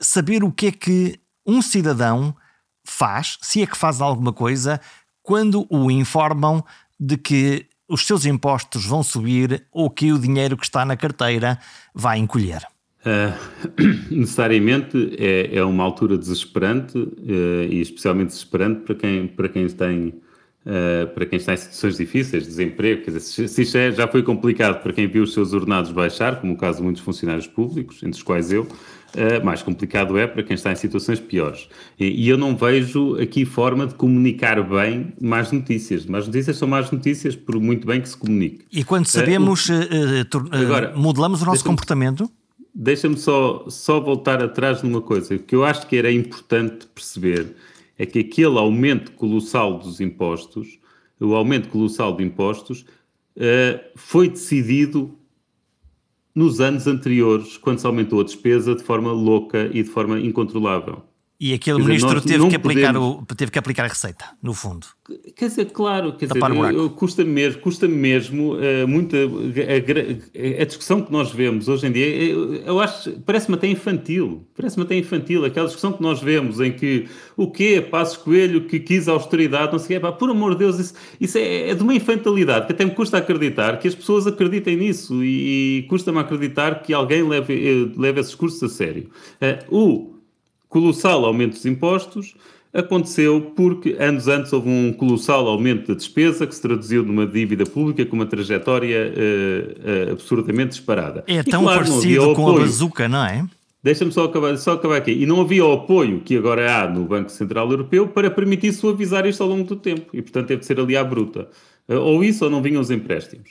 saber 0.00 0.44
o 0.44 0.52
que 0.52 0.68
é 0.68 0.70
que 0.70 1.20
um 1.44 1.60
cidadão 1.60 2.36
faz, 2.84 3.38
se 3.42 3.60
é 3.60 3.66
que 3.66 3.76
faz 3.76 4.00
alguma 4.00 4.32
coisa, 4.32 4.80
quando 5.20 5.66
o 5.68 5.90
informam 5.90 6.64
de 6.98 7.16
que 7.16 7.66
os 7.88 8.06
seus 8.06 8.24
impostos 8.24 8.84
vão 8.84 9.02
subir 9.02 9.66
ou 9.72 9.90
que 9.90 10.12
o 10.12 10.18
dinheiro 10.18 10.56
que 10.56 10.64
está 10.64 10.84
na 10.84 10.96
carteira 10.96 11.58
vai 11.92 12.18
encolher. 12.18 12.64
Uh, 13.06 13.32
necessariamente 14.10 15.16
é, 15.18 15.56
é, 15.56 15.64
uma 15.64 15.84
altura 15.84 16.18
desesperante 16.18 16.98
uh, 16.98 17.62
e 17.70 17.80
especialmente 17.80 18.30
desesperante 18.30 18.80
para 18.80 18.94
quem, 18.96 19.28
para 19.28 19.48
quem 19.48 19.68
tem 19.68 20.08
uh, 20.66 21.06
para 21.14 21.24
quem 21.24 21.36
está 21.36 21.54
em 21.54 21.56
situações 21.56 21.96
difíceis, 21.96 22.44
desemprego, 22.44 23.04
quer 23.04 23.12
dizer, 23.12 23.48
se 23.48 23.62
isto 23.62 23.78
é, 23.78 23.92
já 23.92 24.08
foi 24.08 24.24
complicado 24.24 24.82
para 24.82 24.92
quem 24.92 25.06
viu 25.06 25.22
os 25.22 25.32
seus 25.32 25.52
ordenados 25.52 25.92
baixar, 25.92 26.40
como 26.40 26.54
o 26.54 26.56
caso 26.56 26.78
de 26.78 26.84
muitos 26.84 27.00
funcionários 27.00 27.46
públicos, 27.46 28.02
entre 28.02 28.18
os 28.18 28.22
quais 28.22 28.50
eu, 28.50 28.66
mais 29.42 29.62
complicado 29.62 30.18
é 30.18 30.26
para 30.26 30.42
quem 30.42 30.54
está 30.54 30.70
em 30.70 30.76
situações 30.76 31.18
piores. 31.18 31.66
E, 31.98 32.24
e, 32.24 32.28
eu 32.28 32.36
não 32.36 32.54
vejo 32.54 33.16
aqui 33.18 33.46
forma 33.46 33.86
de 33.86 33.94
comunicar 33.94 34.62
bem 34.62 35.14
más 35.18 35.50
notícias. 35.50 36.04
Más 36.04 36.26
notícias 36.26 36.58
são 36.58 36.68
más 36.68 36.90
notícias, 36.90 37.34
por 37.34 37.58
muito 37.58 37.86
bem 37.86 38.02
que 38.02 38.08
se 38.08 38.16
comunique. 38.16 38.66
E 38.70 38.84
quando 38.84 39.06
sabemos, 39.06 39.70
agora, 40.50 40.92
modelamos 40.94 41.40
o 41.40 41.46
nosso 41.46 41.64
comportamento? 41.64 42.30
Deixa-me 42.80 43.16
só, 43.16 43.64
só 43.68 43.98
voltar 43.98 44.40
atrás 44.40 44.84
numa 44.84 45.02
coisa. 45.02 45.34
O 45.34 45.38
que 45.40 45.56
eu 45.56 45.64
acho 45.64 45.84
que 45.88 45.96
era 45.96 46.12
importante 46.12 46.86
perceber 46.86 47.56
é 47.98 48.06
que 48.06 48.20
aquele 48.20 48.56
aumento 48.56 49.10
colossal 49.12 49.80
dos 49.80 50.00
impostos, 50.00 50.78
o 51.18 51.34
aumento 51.34 51.70
colossal 51.70 52.16
de 52.16 52.22
impostos, 52.22 52.86
uh, 53.36 53.80
foi 53.96 54.28
decidido 54.28 55.18
nos 56.32 56.60
anos 56.60 56.86
anteriores, 56.86 57.56
quando 57.56 57.80
se 57.80 57.86
aumentou 57.86 58.20
a 58.20 58.24
despesa 58.24 58.76
de 58.76 58.84
forma 58.84 59.10
louca 59.10 59.68
e 59.74 59.82
de 59.82 59.90
forma 59.90 60.20
incontrolável. 60.20 61.02
E 61.40 61.54
aquele 61.54 61.78
dizer, 61.78 61.88
ministro 61.88 62.20
teve 62.20 62.48
que, 62.48 62.56
aplicar 62.56 62.94
podemos... 62.94 63.22
o, 63.22 63.34
teve 63.36 63.50
que 63.52 63.58
aplicar 63.60 63.84
a 63.84 63.88
receita, 63.88 64.24
no 64.42 64.52
fundo. 64.52 64.88
Quer 65.36 65.46
dizer, 65.46 65.66
claro, 65.66 66.12
quer 66.14 66.26
dizer, 66.26 66.40
custa 66.96 67.24
mesmo, 67.24 67.60
custa 67.60 67.86
mesmo 67.86 68.54
uh, 68.54 68.88
muito 68.88 69.14
a, 69.14 69.20
a, 69.20 70.62
a, 70.62 70.64
discussão 70.64 71.00
que 71.00 71.12
nós 71.12 71.30
vemos 71.30 71.68
hoje 71.68 71.86
em 71.86 71.92
dia, 71.92 72.06
eu, 72.08 72.54
eu 72.56 72.80
acho, 72.80 73.12
parece-me 73.20 73.54
até 73.54 73.68
infantil, 73.68 74.48
parece-me 74.56 74.82
até 74.82 74.96
infantil, 74.96 75.44
aquela 75.44 75.66
discussão 75.66 75.92
que 75.92 76.02
nós 76.02 76.20
vemos 76.20 76.60
em 76.60 76.72
que 76.72 77.08
o 77.36 77.48
quê, 77.48 77.80
Passos 77.88 78.16
Coelho 78.16 78.66
que 78.66 78.80
quis 78.80 79.06
austeridade, 79.06 79.70
não 79.70 79.78
sei 79.78 79.96
o 79.96 80.00
quê, 80.00 80.06
pá, 80.06 80.10
por 80.10 80.28
amor 80.30 80.54
de 80.54 80.58
Deus, 80.58 80.80
isso, 80.80 80.94
isso 81.20 81.38
é, 81.38 81.70
é, 81.70 81.74
de 81.74 81.82
uma 81.84 81.94
infantilidade 81.94 82.66
que 82.66 82.72
até 82.72 82.84
me 82.84 82.90
custa 82.90 83.16
acreditar 83.16 83.78
que 83.78 83.86
as 83.86 83.94
pessoas 83.94 84.26
acreditem 84.26 84.76
nisso 84.76 85.22
e, 85.22 85.78
e 85.78 85.82
custa-me 85.84 86.18
acreditar 86.18 86.82
que 86.82 86.92
alguém 86.92 87.22
leve, 87.22 87.54
eh, 87.54 87.92
leve 87.96 88.18
esses 88.18 88.32
discursos 88.32 88.60
a 88.60 88.68
sério. 88.68 89.08
Uh, 89.70 90.12
o 90.14 90.17
colossal 90.68 91.24
aumento 91.24 91.52
dos 91.52 91.66
impostos 91.66 92.34
aconteceu 92.72 93.52
porque 93.56 93.96
anos 93.98 94.28
antes 94.28 94.52
houve 94.52 94.68
um 94.68 94.92
colossal 94.92 95.46
aumento 95.46 95.88
da 95.88 95.94
despesa 95.94 96.46
que 96.46 96.54
se 96.54 96.60
traduziu 96.60 97.02
numa 97.02 97.26
dívida 97.26 97.64
pública 97.64 98.04
com 98.04 98.16
uma 98.16 98.26
trajetória 98.26 99.12
uh, 99.12 100.08
uh, 100.08 100.12
absurdamente 100.12 100.70
disparada. 100.70 101.24
É 101.26 101.42
tão 101.42 101.62
claro, 101.62 101.84
parecido 101.84 102.34
com 102.34 102.48
a 102.50 102.52
bazuca, 102.60 103.08
não 103.08 103.24
é? 103.24 103.44
Deixa-me 103.82 104.12
só 104.12 104.24
acabar, 104.24 104.56
só 104.58 104.72
acabar 104.72 104.96
aqui. 104.96 105.12
E 105.12 105.24
não 105.24 105.40
havia 105.40 105.64
o 105.64 105.72
apoio 105.72 106.20
que 106.20 106.36
agora 106.36 106.82
há 106.82 106.88
no 106.88 107.04
Banco 107.04 107.30
Central 107.30 107.70
Europeu 107.70 108.08
para 108.08 108.30
permitir 108.30 108.72
suavizar 108.72 109.24
isto 109.24 109.42
ao 109.42 109.48
longo 109.48 109.64
do 109.64 109.76
tempo. 109.76 110.10
E, 110.12 110.20
portanto, 110.20 110.48
teve 110.48 110.60
de 110.60 110.66
ser 110.66 110.78
ali 110.80 110.96
à 110.96 111.04
bruta. 111.04 111.48
Uh, 111.88 111.94
ou 111.94 112.22
isso 112.22 112.44
ou 112.44 112.50
não 112.50 112.60
vinham 112.60 112.82
os 112.82 112.90
empréstimos. 112.90 113.50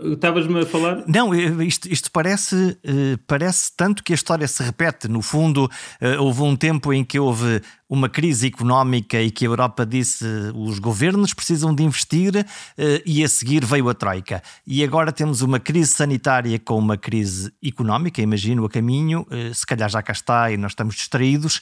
Estavas-me 0.00 0.60
a 0.60 0.66
falar? 0.66 1.04
Não, 1.06 1.32
isto, 1.62 1.90
isto 1.90 2.10
parece, 2.10 2.76
eh, 2.82 3.16
parece 3.28 3.70
tanto 3.76 4.02
que 4.02 4.12
a 4.12 4.16
história 4.16 4.46
se 4.48 4.60
repete. 4.60 5.06
No 5.06 5.22
fundo, 5.22 5.70
eh, 6.00 6.18
houve 6.18 6.42
um 6.42 6.56
tempo 6.56 6.92
em 6.92 7.04
que 7.04 7.16
houve 7.16 7.62
uma 7.88 8.08
crise 8.08 8.48
económica 8.48 9.22
e 9.22 9.30
que 9.30 9.44
a 9.44 9.48
Europa 9.48 9.86
disse 9.86 10.24
os 10.52 10.80
governos 10.80 11.32
precisam 11.32 11.72
de 11.72 11.84
investir 11.84 12.34
eh, 12.36 13.02
e 13.06 13.22
a 13.22 13.28
seguir 13.28 13.64
veio 13.64 13.88
a 13.88 13.94
Troika. 13.94 14.42
E 14.66 14.82
agora 14.82 15.12
temos 15.12 15.42
uma 15.42 15.60
crise 15.60 15.92
sanitária 15.92 16.58
com 16.58 16.76
uma 16.76 16.96
crise 16.96 17.52
económica, 17.64 18.20
imagino 18.20 18.64
a 18.64 18.68
caminho, 18.68 19.24
se 19.54 19.64
calhar 19.64 19.88
já 19.88 20.02
cá 20.02 20.12
está 20.12 20.50
e 20.50 20.56
nós 20.56 20.72
estamos 20.72 20.96
distraídos. 20.96 21.60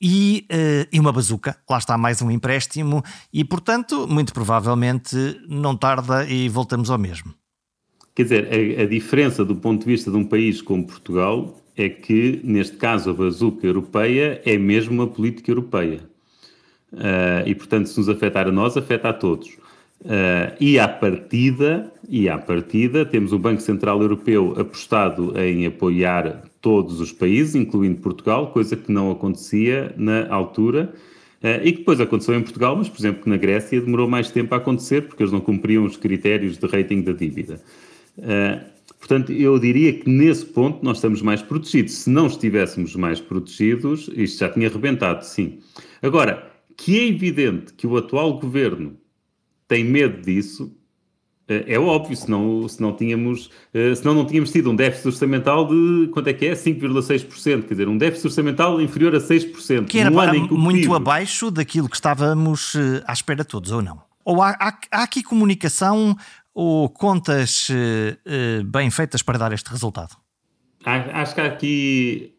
E, 0.00 0.46
e 0.92 1.00
uma 1.00 1.10
bazuca, 1.10 1.56
lá 1.68 1.78
está 1.78 1.96
mais 1.96 2.20
um 2.20 2.30
empréstimo, 2.30 3.02
e 3.32 3.42
portanto, 3.42 4.06
muito 4.06 4.32
provavelmente 4.34 5.16
não 5.48 5.74
tarda 5.74 6.26
e 6.26 6.50
voltamos 6.50 6.90
ao 6.90 6.98
mesmo. 6.98 7.34
Quer 8.16 8.22
dizer, 8.22 8.48
a, 8.50 8.82
a, 8.82 8.86
diferença 8.86 9.44
do 9.44 9.54
ponto 9.54 9.80
de 9.80 9.92
vista 9.92 10.10
de 10.10 10.16
um 10.16 10.24
país 10.24 10.62
como 10.62 10.86
Portugal 10.86 11.54
é 11.76 11.90
que, 11.90 12.40
neste 12.42 12.78
caso, 12.78 13.10
a 13.10 13.12
bazuca 13.12 13.66
europeia 13.66 14.40
é 14.42 14.56
mesmo 14.56 14.94
uma 14.94 15.06
política 15.06 15.50
europeia. 15.50 16.00
Uh, 16.90 17.44
e, 17.44 17.54
portanto, 17.54 17.90
se 17.90 17.98
nos 17.98 18.08
afetar 18.08 18.48
a 18.48 18.50
nós, 18.50 18.74
afeta 18.74 19.10
a 19.10 19.12
todos. 19.12 19.48
Uh, 20.00 20.56
e 20.58 20.78
à 20.78 20.88
partida, 20.88 21.92
e 22.08 22.26
à 22.26 22.38
partida, 22.38 23.04
temos 23.04 23.34
o 23.34 23.38
Banco 23.38 23.60
Central 23.60 24.00
Europeu 24.00 24.54
apostado 24.58 25.38
em 25.38 25.66
apoiar 25.66 26.42
todos 26.62 27.00
os 27.00 27.12
países, 27.12 27.54
incluindo 27.54 28.00
Portugal, 28.00 28.50
coisa 28.50 28.78
que 28.78 28.90
não 28.90 29.10
acontecia 29.10 29.92
na 29.94 30.26
altura. 30.30 30.90
Uh, 31.42 31.60
e 31.62 31.70
que 31.70 31.78
depois 31.80 32.00
aconteceu 32.00 32.34
em 32.34 32.40
Portugal, 32.40 32.76
mas, 32.76 32.88
por 32.88 32.98
exemplo, 32.98 33.24
na 33.26 33.36
Grécia 33.36 33.78
demorou 33.78 34.08
mais 34.08 34.30
tempo 34.30 34.54
a 34.54 34.56
acontecer 34.56 35.02
porque 35.02 35.22
eles 35.22 35.32
não 35.34 35.40
cumpriam 35.40 35.84
os 35.84 35.98
critérios 35.98 36.56
de 36.56 36.66
rating 36.66 37.02
da 37.02 37.12
dívida. 37.12 37.60
Uh, 38.18 38.64
portanto, 38.98 39.32
eu 39.32 39.58
diria 39.58 39.92
que 39.92 40.08
nesse 40.08 40.44
ponto 40.46 40.84
nós 40.84 40.98
estamos 40.98 41.22
mais 41.22 41.42
protegidos. 41.42 41.94
Se 41.94 42.10
não 42.10 42.26
estivéssemos 42.26 42.94
mais 42.96 43.20
protegidos, 43.20 44.10
isto 44.14 44.38
já 44.40 44.48
tinha 44.48 44.68
arrebentado, 44.68 45.24
sim. 45.24 45.60
Agora, 46.02 46.50
que 46.76 46.98
é 46.98 47.08
evidente 47.08 47.72
que 47.72 47.86
o 47.86 47.96
atual 47.96 48.38
governo 48.38 48.96
tem 49.68 49.84
medo 49.84 50.22
disso, 50.22 50.64
uh, 50.64 51.64
é 51.66 51.78
óbvio, 51.78 52.16
senão, 52.16 52.68
senão, 52.68 52.92
tínhamos, 52.94 53.46
uh, 53.74 53.94
senão 53.94 54.14
não 54.14 54.26
tínhamos 54.26 54.50
tido 54.50 54.70
um 54.70 54.76
déficit 54.76 55.08
orçamental 55.08 55.66
de, 55.66 56.08
quanto 56.08 56.28
é 56.28 56.32
que 56.32 56.46
é? 56.46 56.52
5,6%, 56.52 57.62
quer 57.62 57.74
dizer, 57.74 57.88
um 57.88 57.98
déficit 57.98 58.28
orçamental 58.28 58.80
inferior 58.80 59.14
a 59.14 59.18
6%. 59.18 59.86
Que 59.86 59.98
era 59.98 60.10
muito 60.10 60.80
PIB... 60.82 60.94
abaixo 60.94 61.50
daquilo 61.50 61.88
que 61.88 61.96
estávamos 61.96 62.74
à 63.06 63.12
espera 63.12 63.44
todos, 63.44 63.72
ou 63.72 63.82
não? 63.82 64.06
Ou 64.24 64.42
há, 64.42 64.56
há, 64.58 64.78
há 64.90 65.02
aqui 65.04 65.22
comunicação 65.22 66.16
ou 66.58 66.88
contas 66.88 67.68
uh, 67.68 68.64
bem 68.64 68.90
feitas 68.90 69.22
para 69.22 69.38
dar 69.38 69.52
este 69.52 69.68
resultado? 69.68 70.16
Acho 70.82 71.34
que 71.34 71.40
aqui 71.42 72.34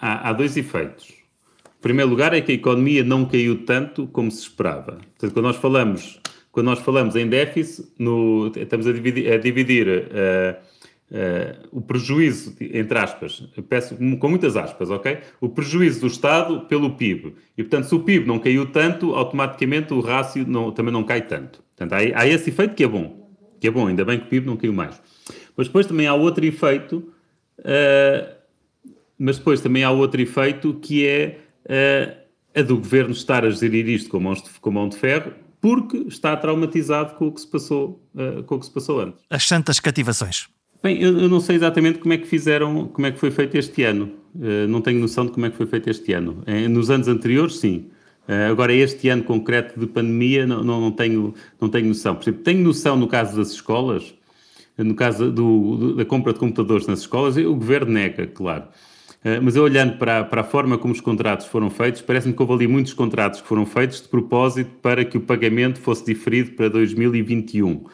há, 0.00 0.30
há, 0.30 0.32
dois 0.32 0.56
efeitos. 0.56 1.10
Em 1.10 1.82
primeiro 1.82 2.10
lugar 2.10 2.32
é 2.32 2.40
que 2.40 2.52
a 2.52 2.54
economia 2.54 3.04
não 3.04 3.26
caiu 3.26 3.66
tanto 3.66 4.06
como 4.06 4.30
se 4.30 4.40
esperava. 4.40 4.92
Portanto, 4.92 5.34
quando 5.34 5.44
nós 5.44 5.56
falamos, 5.56 6.20
quando 6.50 6.66
nós 6.66 6.78
falamos 6.78 7.16
em 7.16 7.28
déficit, 7.28 7.86
no, 7.98 8.50
estamos 8.56 8.86
a 8.86 8.92
dividir, 8.92 9.30
a 9.30 9.36
dividir 9.36 9.88
uh, 9.88 10.56
uh, 11.10 11.68
o 11.70 11.82
prejuízo, 11.82 12.56
entre 12.58 12.98
aspas, 12.98 13.46
peço 13.68 13.94
com 14.18 14.28
muitas 14.30 14.56
aspas, 14.56 14.88
ok? 14.88 15.18
O 15.38 15.50
prejuízo 15.50 16.00
do 16.00 16.06
Estado 16.06 16.62
pelo 16.62 16.94
PIB. 16.96 17.34
E, 17.58 17.62
portanto, 17.62 17.88
se 17.90 17.94
o 17.94 18.00
PIB 18.00 18.26
não 18.26 18.38
caiu 18.38 18.64
tanto, 18.72 19.14
automaticamente 19.14 19.92
o 19.92 20.00
rácio 20.00 20.46
não, 20.48 20.72
também 20.72 20.94
não 20.94 21.04
cai 21.04 21.20
tanto. 21.26 21.62
Portanto, 21.76 21.92
há, 21.92 22.20
há 22.22 22.26
esse 22.26 22.48
efeito 22.48 22.74
que 22.74 22.84
é 22.84 22.88
bom 22.88 23.23
que 23.64 23.68
é 23.68 23.70
bom, 23.70 23.86
ainda 23.86 24.04
bem 24.04 24.18
que 24.18 24.26
o 24.26 24.28
PIB 24.28 24.46
não 24.46 24.58
caiu 24.58 24.74
mais. 24.74 25.00
Mas 25.56 25.68
depois 25.68 25.86
também 25.86 26.06
há 26.06 26.12
outro 26.12 26.44
efeito, 26.44 26.96
uh, 27.60 28.34
mas 29.18 29.38
depois 29.38 29.62
também 29.62 29.82
há 29.82 29.90
outro 29.90 30.20
efeito 30.20 30.74
que 30.74 31.06
é 31.06 31.38
uh, 31.64 32.60
a 32.60 32.60
do 32.60 32.76
governo 32.76 33.12
estar 33.12 33.42
a 33.42 33.48
gerir 33.48 33.88
isto 33.88 34.10
com, 34.10 34.20
mãos 34.20 34.42
de, 34.42 34.50
com 34.60 34.70
mão 34.70 34.86
de 34.86 34.98
ferro, 34.98 35.32
porque 35.62 35.96
está 36.08 36.36
traumatizado 36.36 37.14
com 37.14 37.28
o 37.28 37.32
que 37.32 37.40
se 37.40 37.46
passou, 37.46 38.06
uh, 38.14 38.42
com 38.42 38.56
o 38.56 38.58
que 38.58 38.66
se 38.66 38.72
passou 38.72 39.00
antes. 39.00 39.24
As 39.30 39.48
santas 39.48 39.80
cativações. 39.80 40.46
Bem, 40.82 41.00
eu, 41.00 41.18
eu, 41.18 41.28
não 41.30 41.40
sei 41.40 41.56
exatamente 41.56 42.00
como 42.00 42.12
é 42.12 42.18
que 42.18 42.26
fizeram, 42.26 42.88
como 42.88 43.06
é 43.06 43.12
que 43.12 43.18
foi 43.18 43.30
feito 43.30 43.56
este 43.56 43.82
ano. 43.82 44.12
Não 44.68 44.82
tenho 44.82 45.00
noção 45.00 45.24
de 45.24 45.32
como 45.32 45.46
é 45.46 45.50
que 45.50 45.56
foi 45.56 45.64
feito 45.64 45.88
este 45.88 46.12
ano. 46.12 46.44
nos 46.68 46.90
anos 46.90 47.08
anteriores, 47.08 47.56
sim. 47.56 47.86
Uh, 48.28 48.50
agora, 48.50 48.72
este 48.72 49.08
ano 49.08 49.22
concreto 49.22 49.78
de 49.78 49.86
pandemia, 49.86 50.46
não, 50.46 50.62
não, 50.62 50.90
tenho, 50.90 51.34
não 51.60 51.68
tenho 51.68 51.88
noção. 51.88 52.14
Por 52.14 52.22
exemplo, 52.22 52.42
tenho 52.42 52.62
noção 52.62 52.96
no 52.96 53.06
caso 53.06 53.36
das 53.36 53.50
escolas, 53.50 54.14
no 54.78 54.94
caso 54.94 55.30
do, 55.30 55.94
da 55.94 56.04
compra 56.04 56.32
de 56.32 56.38
computadores 56.38 56.86
nas 56.86 57.00
escolas, 57.00 57.36
o 57.36 57.54
governo 57.54 57.92
nega, 57.92 58.26
claro. 58.26 58.64
Uh, 59.24 59.40
mas 59.42 59.56
eu 59.56 59.62
olhando 59.62 59.98
para, 59.98 60.24
para 60.24 60.40
a 60.40 60.44
forma 60.44 60.78
como 60.78 60.92
os 60.92 61.00
contratos 61.00 61.46
foram 61.46 61.70
feitos, 61.70 62.00
parece-me 62.00 62.34
que 62.34 62.42
houve 62.42 62.54
ali 62.54 62.66
muitos 62.66 62.94
contratos 62.94 63.40
que 63.40 63.46
foram 63.46 63.66
feitos 63.66 64.00
de 64.00 64.08
propósito 64.08 64.70
para 64.82 65.04
que 65.04 65.18
o 65.18 65.20
pagamento 65.20 65.78
fosse 65.78 66.04
diferido 66.04 66.52
para 66.52 66.68
2021. 66.68 67.72
Uh, 67.72 67.86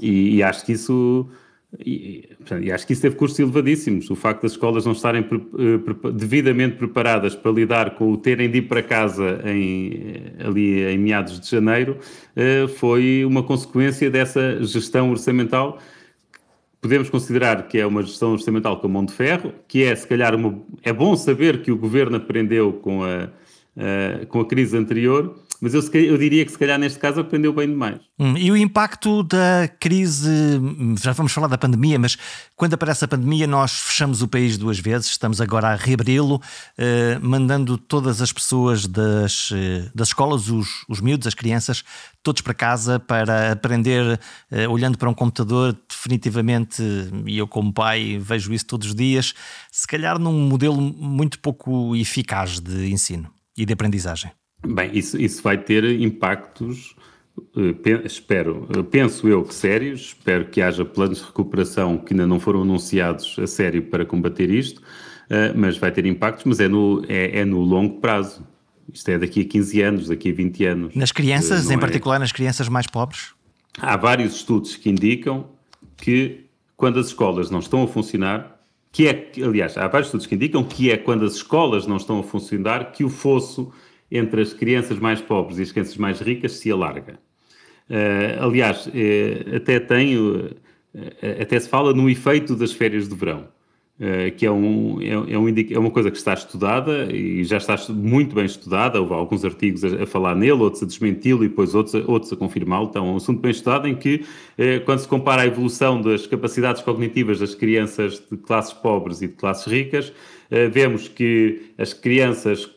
e, 0.00 0.36
e 0.36 0.42
acho 0.42 0.64
que 0.64 0.72
isso 0.72 1.28
e, 1.78 2.28
e, 2.62 2.72
acho 2.72 2.86
que 2.86 2.92
isso 2.92 3.02
teve 3.02 3.14
custos 3.14 3.38
elevadíssimos. 3.38 4.10
O 4.10 4.16
facto 4.16 4.42
das 4.42 4.52
escolas 4.52 4.84
não 4.84 4.92
estarem 4.92 5.22
pre, 5.22 5.38
pre, 5.38 6.12
devidamente 6.12 6.76
preparadas 6.76 7.34
para 7.34 7.52
lidar 7.52 7.94
com 7.94 8.12
o 8.12 8.16
terem 8.16 8.50
de 8.50 8.58
ir 8.58 8.62
para 8.62 8.82
casa 8.82 9.40
em, 9.44 10.16
ali 10.44 10.82
em 10.82 10.98
meados 10.98 11.38
de 11.38 11.48
janeiro 11.48 11.98
uh, 12.36 12.66
foi 12.68 13.24
uma 13.24 13.42
consequência 13.42 14.10
dessa 14.10 14.62
gestão 14.64 15.10
orçamental. 15.10 15.78
Podemos 16.80 17.08
considerar 17.08 17.68
que 17.68 17.78
é 17.78 17.86
uma 17.86 18.02
gestão 18.02 18.32
orçamental 18.32 18.80
com 18.80 18.88
mão 18.88 19.04
de 19.04 19.12
ferro, 19.12 19.52
que 19.68 19.84
é, 19.84 19.94
se 19.94 20.06
calhar, 20.06 20.34
uma, 20.34 20.60
é 20.82 20.92
bom 20.92 21.14
saber 21.14 21.62
que 21.62 21.70
o 21.70 21.76
governo 21.76 22.16
aprendeu 22.16 22.72
com 22.72 23.04
a, 23.04 23.28
uh, 23.76 24.26
com 24.26 24.40
a 24.40 24.44
crise 24.44 24.76
anterior, 24.76 25.38
mas 25.60 25.74
eu, 25.74 25.82
eu, 26.00 26.16
diria 26.16 26.44
que 26.44 26.50
se 26.50 26.58
calhar 26.58 26.78
neste 26.78 26.98
caso 26.98 27.20
aprendeu 27.20 27.52
bem 27.52 27.68
demais. 27.68 28.00
Hum, 28.18 28.34
e 28.36 28.50
o 28.50 28.56
impacto 28.56 29.22
da 29.22 29.68
crise, 29.78 30.58
já 31.02 31.12
vamos 31.12 31.32
falar 31.32 31.48
da 31.48 31.58
pandemia, 31.58 31.98
mas 31.98 32.16
quando 32.56 32.74
aparece 32.74 33.04
a 33.04 33.08
pandemia 33.08 33.46
nós 33.46 33.72
fechamos 33.72 34.22
o 34.22 34.28
país 34.28 34.56
duas 34.56 34.78
vezes, 34.78 35.10
estamos 35.10 35.40
agora 35.40 35.68
a 35.68 35.74
reabri-lo, 35.74 36.40
eh, 36.78 37.18
mandando 37.20 37.76
todas 37.76 38.22
as 38.22 38.32
pessoas 38.32 38.86
das, 38.86 39.50
eh, 39.52 39.90
das 39.94 40.08
escolas, 40.08 40.48
os, 40.48 40.84
os 40.88 41.00
miúdos, 41.00 41.26
as 41.26 41.34
crianças, 41.34 41.84
todos 42.22 42.40
para 42.40 42.54
casa 42.54 42.98
para 42.98 43.52
aprender 43.52 44.18
eh, 44.50 44.66
olhando 44.66 44.96
para 44.96 45.10
um 45.10 45.14
computador, 45.14 45.76
definitivamente, 45.88 46.82
e 47.26 47.36
eu 47.36 47.46
como 47.46 47.72
pai 47.72 48.18
vejo 48.18 48.52
isso 48.52 48.66
todos 48.66 48.88
os 48.88 48.94
dias, 48.94 49.34
se 49.70 49.86
calhar 49.86 50.18
num 50.18 50.48
modelo 50.48 50.80
muito 50.80 51.38
pouco 51.38 51.94
eficaz 51.94 52.60
de 52.60 52.90
ensino 52.90 53.30
e 53.56 53.66
de 53.66 53.72
aprendizagem. 53.72 54.30
Bem, 54.66 54.90
isso, 54.92 55.20
isso 55.20 55.42
vai 55.42 55.56
ter 55.56 55.84
impactos, 56.00 56.94
uh, 57.38 58.04
espero, 58.04 58.68
uh, 58.76 58.84
penso 58.84 59.26
eu 59.26 59.42
que 59.42 59.54
sérios, 59.54 60.00
espero 60.00 60.46
que 60.46 60.60
haja 60.60 60.84
planos 60.84 61.18
de 61.18 61.24
recuperação 61.24 61.96
que 61.96 62.12
ainda 62.12 62.26
não 62.26 62.38
foram 62.38 62.62
anunciados 62.62 63.36
a 63.38 63.46
sério 63.46 63.82
para 63.82 64.04
combater 64.04 64.50
isto, 64.50 64.78
uh, 64.78 65.56
mas 65.56 65.78
vai 65.78 65.90
ter 65.90 66.04
impactos, 66.04 66.44
mas 66.44 66.60
é 66.60 66.68
no, 66.68 67.02
é, 67.08 67.40
é, 67.40 67.44
no 67.44 67.60
longo 67.60 68.00
prazo. 68.00 68.46
Isto 68.92 69.08
é 69.10 69.18
daqui 69.18 69.42
a 69.42 69.44
15 69.44 69.82
anos, 69.82 70.08
daqui 70.08 70.30
a 70.30 70.34
20 70.34 70.64
anos. 70.64 70.94
Nas 70.94 71.12
crianças, 71.12 71.70
em 71.70 71.74
é... 71.74 71.78
particular 71.78 72.18
nas 72.18 72.32
crianças 72.32 72.68
mais 72.68 72.86
pobres? 72.86 73.32
Há 73.78 73.96
vários 73.96 74.34
estudos 74.34 74.76
que 74.76 74.90
indicam 74.90 75.48
que 75.96 76.46
quando 76.76 76.98
as 76.98 77.06
escolas 77.06 77.50
não 77.50 77.60
estão 77.60 77.82
a 77.84 77.86
funcionar, 77.86 78.60
que 78.92 79.06
é, 79.06 79.30
aliás, 79.44 79.76
há 79.78 79.86
vários 79.86 80.08
estudos 80.08 80.26
que 80.26 80.34
indicam 80.34 80.64
que 80.64 80.90
é 80.90 80.96
quando 80.96 81.24
as 81.24 81.34
escolas 81.34 81.86
não 81.86 81.96
estão 81.96 82.18
a 82.18 82.22
funcionar 82.22 82.90
que 82.92 83.04
o 83.04 83.08
fosso 83.08 83.72
entre 84.10 84.42
as 84.42 84.52
crianças 84.52 84.98
mais 84.98 85.20
pobres 85.20 85.58
e 85.58 85.62
as 85.62 85.72
crianças 85.72 85.96
mais 85.96 86.20
ricas 86.20 86.52
se 86.52 86.70
alarga. 86.70 87.18
Uh, 87.90 88.44
aliás, 88.44 88.86
uh, 88.86 89.56
até 89.56 89.80
tem, 89.80 90.16
uh, 90.16 90.54
até 91.40 91.58
se 91.58 91.68
fala 91.68 91.92
no 91.92 92.08
efeito 92.08 92.54
das 92.54 92.72
férias 92.72 93.08
de 93.08 93.16
verão, 93.16 93.48
que 94.38 94.46
é, 94.46 94.50
um, 94.50 94.98
é, 95.02 95.10
é, 95.10 95.38
um 95.38 95.46
é, 95.46 95.78
uma 95.78 95.90
coisa 95.90 96.10
que 96.10 96.16
está 96.16 96.32
estudada 96.32 97.12
e 97.12 97.44
já 97.44 97.58
está 97.58 97.76
muito 97.90 98.34
bem 98.34 98.46
estudada. 98.46 98.98
Houve 98.98 99.12
alguns 99.12 99.44
artigos 99.44 99.84
a, 99.84 100.04
a 100.04 100.06
falar 100.06 100.34
nele, 100.34 100.52
outros 100.52 100.82
a 100.82 100.86
desmenti-lo 100.86 101.44
e 101.44 101.48
depois 101.48 101.74
outros, 101.74 101.94
a, 101.94 102.10
outros 102.10 102.32
a 102.32 102.36
confirmá-lo. 102.36 102.86
Então, 102.88 103.06
é 103.06 103.10
um 103.10 103.16
assunto 103.16 103.42
bem 103.42 103.50
estudado 103.50 103.86
em 103.86 103.94
que, 103.94 104.24
quando 104.86 105.00
se 105.00 105.08
compara 105.08 105.42
a 105.42 105.46
evolução 105.46 106.00
das 106.00 106.26
capacidades 106.26 106.80
cognitivas 106.80 107.40
das 107.40 107.54
crianças 107.54 108.22
de 108.30 108.38
classes 108.38 108.72
pobres 108.72 109.20
e 109.20 109.26
de 109.26 109.34
classes 109.34 109.70
ricas, 109.70 110.10
vemos 110.72 111.06
que 111.06 111.70
as 111.76 111.92
crianças 111.92 112.70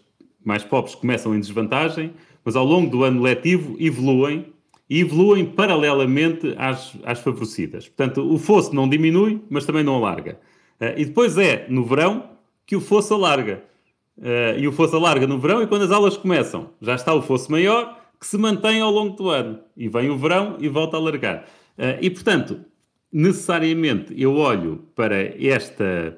mais 0.43 0.63
pobres 0.63 0.95
começam 0.95 1.35
em 1.35 1.39
desvantagem, 1.39 2.13
mas 2.43 2.55
ao 2.55 2.65
longo 2.65 2.89
do 2.89 3.03
ano 3.03 3.21
letivo 3.21 3.75
evoluem 3.79 4.53
e 4.89 4.99
evoluem 4.99 5.45
paralelamente 5.45 6.53
às, 6.57 6.95
às 7.03 7.19
favorecidas. 7.19 7.87
Portanto, 7.87 8.31
o 8.31 8.37
fosso 8.37 8.75
não 8.75 8.87
diminui, 8.87 9.41
mas 9.49 9.65
também 9.65 9.83
não 9.83 9.95
alarga. 9.95 10.39
Uh, 10.79 10.93
e 10.97 11.05
depois 11.05 11.37
é 11.37 11.65
no 11.69 11.85
verão 11.85 12.29
que 12.65 12.75
o 12.75 12.81
fosso 12.81 13.13
alarga. 13.13 13.63
Uh, 14.17 14.59
e 14.59 14.67
o 14.67 14.71
fosso 14.71 14.95
alarga 14.95 15.25
no 15.25 15.39
verão 15.39 15.63
e 15.63 15.67
quando 15.67 15.83
as 15.83 15.91
aulas 15.91 16.17
começam, 16.17 16.69
já 16.81 16.95
está 16.95 17.13
o 17.13 17.21
fosso 17.21 17.51
maior 17.51 17.99
que 18.19 18.27
se 18.27 18.37
mantém 18.37 18.81
ao 18.81 18.91
longo 18.91 19.15
do 19.15 19.29
ano. 19.29 19.59
E 19.75 19.87
vem 19.87 20.09
o 20.09 20.17
verão 20.17 20.57
e 20.59 20.69
volta 20.69 20.95
a 20.95 20.99
alargar. 20.99 21.45
e, 21.99 22.09
portanto, 22.09 22.61
necessariamente 23.11 24.13
eu 24.15 24.35
olho 24.35 24.87
para 24.95 25.17
esta 25.43 26.17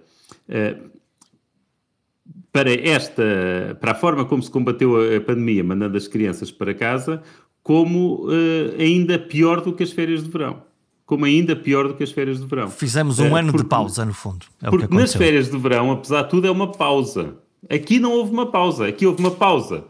para 2.56 2.72
esta, 2.72 3.78
para 3.82 3.92
a 3.92 3.96
forma 3.96 4.24
como 4.24 4.42
se 4.42 4.50
combateu 4.50 4.96
a, 4.96 5.20
pandemia, 5.20 5.62
mandando 5.62 5.98
as 5.98 6.08
crianças 6.08 6.50
para 6.50 6.74
casa, 6.74 7.22
como 7.62 8.30
uh, 8.30 8.80
ainda 8.80 9.20
pior 9.20 9.60
do 9.60 9.74
que 9.74 9.84
as 9.84 9.92
férias 9.92 10.24
de 10.24 10.30
verão. 10.30 10.64
Como 11.06 11.26
ainda 11.26 11.54
pior 11.54 11.86
do 11.86 11.96
que 11.96 12.04
as 12.04 12.14
férias 12.14 12.40
de 12.40 12.48
verão. 12.48 12.70
Fizemos 12.70 13.20
um 13.20 13.34
uh, 13.34 13.36
ano 13.36 13.52
porque, 13.52 13.64
de 13.64 13.70
pausa, 13.70 14.06
no 14.06 14.14
fundo. 14.14 14.46
É 14.64 14.70
porque 14.70 14.88
nas 14.96 15.14
férias 15.14 15.52
de 15.52 15.58
verão, 15.58 15.92
apesar 15.92 16.22
de 16.22 16.30
tudo, 16.30 16.48
é 16.48 16.52
uma 16.52 16.72
pausa. 16.72 17.36
Aqui 17.70 18.00
não 18.00 18.14
houve 18.14 18.32
uma 18.32 18.50
pausa. 18.50 18.88
Aqui 18.88 19.06
houve 19.06 19.20
uma 19.20 19.32
pausa 19.32 19.84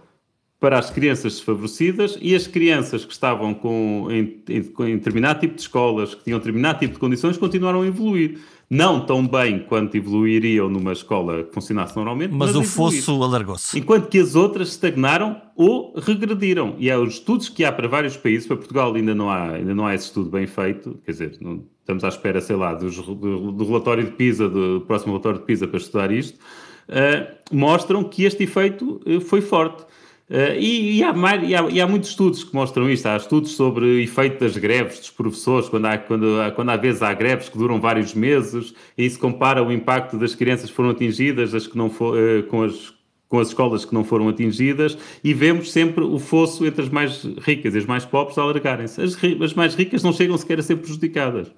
para 0.59 0.79
as 0.79 0.89
crianças 0.89 1.33
desfavorecidas 1.33 2.17
e 2.19 2.33
as 2.33 2.47
crianças 2.47 3.05
que 3.05 3.13
estavam 3.13 3.53
com, 3.53 4.07
em, 4.09 4.41
em, 4.49 4.91
em 4.91 4.97
determinado 4.97 5.39
tipo 5.39 5.53
de 5.53 5.61
escolas, 5.61 6.15
que 6.15 6.23
tinham 6.23 6.39
determinado 6.39 6.79
tipo 6.79 6.95
de 6.95 6.99
condições, 6.99 7.37
continuaram 7.37 7.83
a 7.83 7.85
evoluir 7.85 8.39
não 8.69 9.05
tão 9.05 9.25
bem 9.27 9.59
quanto 9.59 9.95
evoluiriam 9.95 10.69
numa 10.69 10.93
escola 10.93 11.43
que 11.43 11.53
funcionasse 11.53 11.95
normalmente. 11.95 12.31
Mas, 12.31 12.53
mas 12.53 12.55
o 12.55 12.63
fosso 12.63 13.23
alargou-se. 13.23 13.77
Enquanto 13.77 14.07
que 14.07 14.19
as 14.19 14.35
outras 14.35 14.69
estagnaram 14.69 15.41
ou 15.55 15.93
regrediram. 15.97 16.75
E 16.77 16.89
há 16.89 16.99
os 16.99 17.15
estudos 17.15 17.49
que 17.49 17.63
há 17.63 17.71
para 17.71 17.87
vários 17.87 18.17
países, 18.17 18.47
para 18.47 18.57
Portugal 18.57 18.93
ainda 18.93 19.13
não 19.13 19.29
há, 19.29 19.51
ainda 19.51 19.73
não 19.73 19.85
há 19.85 19.93
esse 19.93 20.05
estudo 20.05 20.29
bem 20.29 20.47
feito, 20.47 20.99
quer 21.05 21.11
dizer, 21.11 21.37
não, 21.39 21.63
estamos 21.79 22.03
à 22.03 22.09
espera, 22.09 22.41
sei 22.41 22.55
lá, 22.55 22.73
dos, 22.73 22.95
do, 22.95 23.51
do, 23.51 23.65
relatório 23.65 24.03
de 24.03 24.11
PISA, 24.11 24.49
do 24.49 24.83
próximo 24.87 25.13
relatório 25.13 25.39
de 25.39 25.45
PISA 25.45 25.67
para 25.67 25.77
estudar 25.77 26.11
isto, 26.11 26.39
uh, 26.89 27.55
mostram 27.55 28.03
que 28.03 28.23
este 28.23 28.43
efeito 28.43 29.01
uh, 29.05 29.21
foi 29.21 29.41
forte. 29.41 29.85
Uh, 30.27 30.57
e, 30.57 30.97
e, 30.97 31.03
há 31.03 31.13
e, 31.43 31.55
há, 31.55 31.69
e, 31.69 31.81
há, 31.81 31.87
muitos 31.87 32.09
estudos 32.09 32.43
que 32.43 32.53
mostram 32.53 32.89
isto. 32.89 33.05
Há 33.05 33.15
estudos 33.15 33.51
sobre 33.51 33.85
o 33.85 33.99
efeito 33.99 34.39
das 34.39 34.57
greves 34.57 34.99
dos 34.99 35.11
professores, 35.11 35.69
quando 35.69 35.85
há, 35.85 35.97
quando, 35.99 36.25
quando 36.55 36.69
há 36.69 36.77
vezes 36.77 37.03
há 37.03 37.13
greves 37.13 37.47
que 37.47 37.57
duram 37.57 37.79
vários 37.79 38.15
meses, 38.15 38.73
e 38.97 39.07
se 39.07 39.19
compara 39.19 39.63
o 39.63 39.71
impacto 39.71 40.17
das 40.17 40.33
crianças 40.33 40.69
que 40.69 40.75
foram 40.75 40.89
atingidas 40.89 41.53
as 41.53 41.67
que 41.67 41.77
não 41.77 41.91
for, 41.91 42.17
uh, 42.17 42.41
com, 42.43 42.63
as, 42.63 42.91
com 43.29 43.39
as 43.39 43.49
escolas 43.49 43.85
que 43.85 43.93
não 43.93 44.03
foram 44.03 44.27
atingidas, 44.27 44.97
e 45.23 45.31
vemos 45.31 45.71
sempre 45.71 46.03
o 46.03 46.17
fosso 46.17 46.65
entre 46.65 46.81
as 46.81 46.89
mais 46.89 47.23
ricas 47.41 47.75
e 47.75 47.77
as 47.77 47.85
mais 47.85 48.03
pobres 48.03 48.37
alargarem-se. 48.39 48.99
As, 48.99 49.15
as, 49.43 49.53
mais 49.53 49.75
ricas 49.75 50.01
não 50.01 50.11
chegam 50.11 50.35
sequer 50.39 50.57
a 50.57 50.63
ser 50.63 50.77
prejudicadas. 50.77 51.51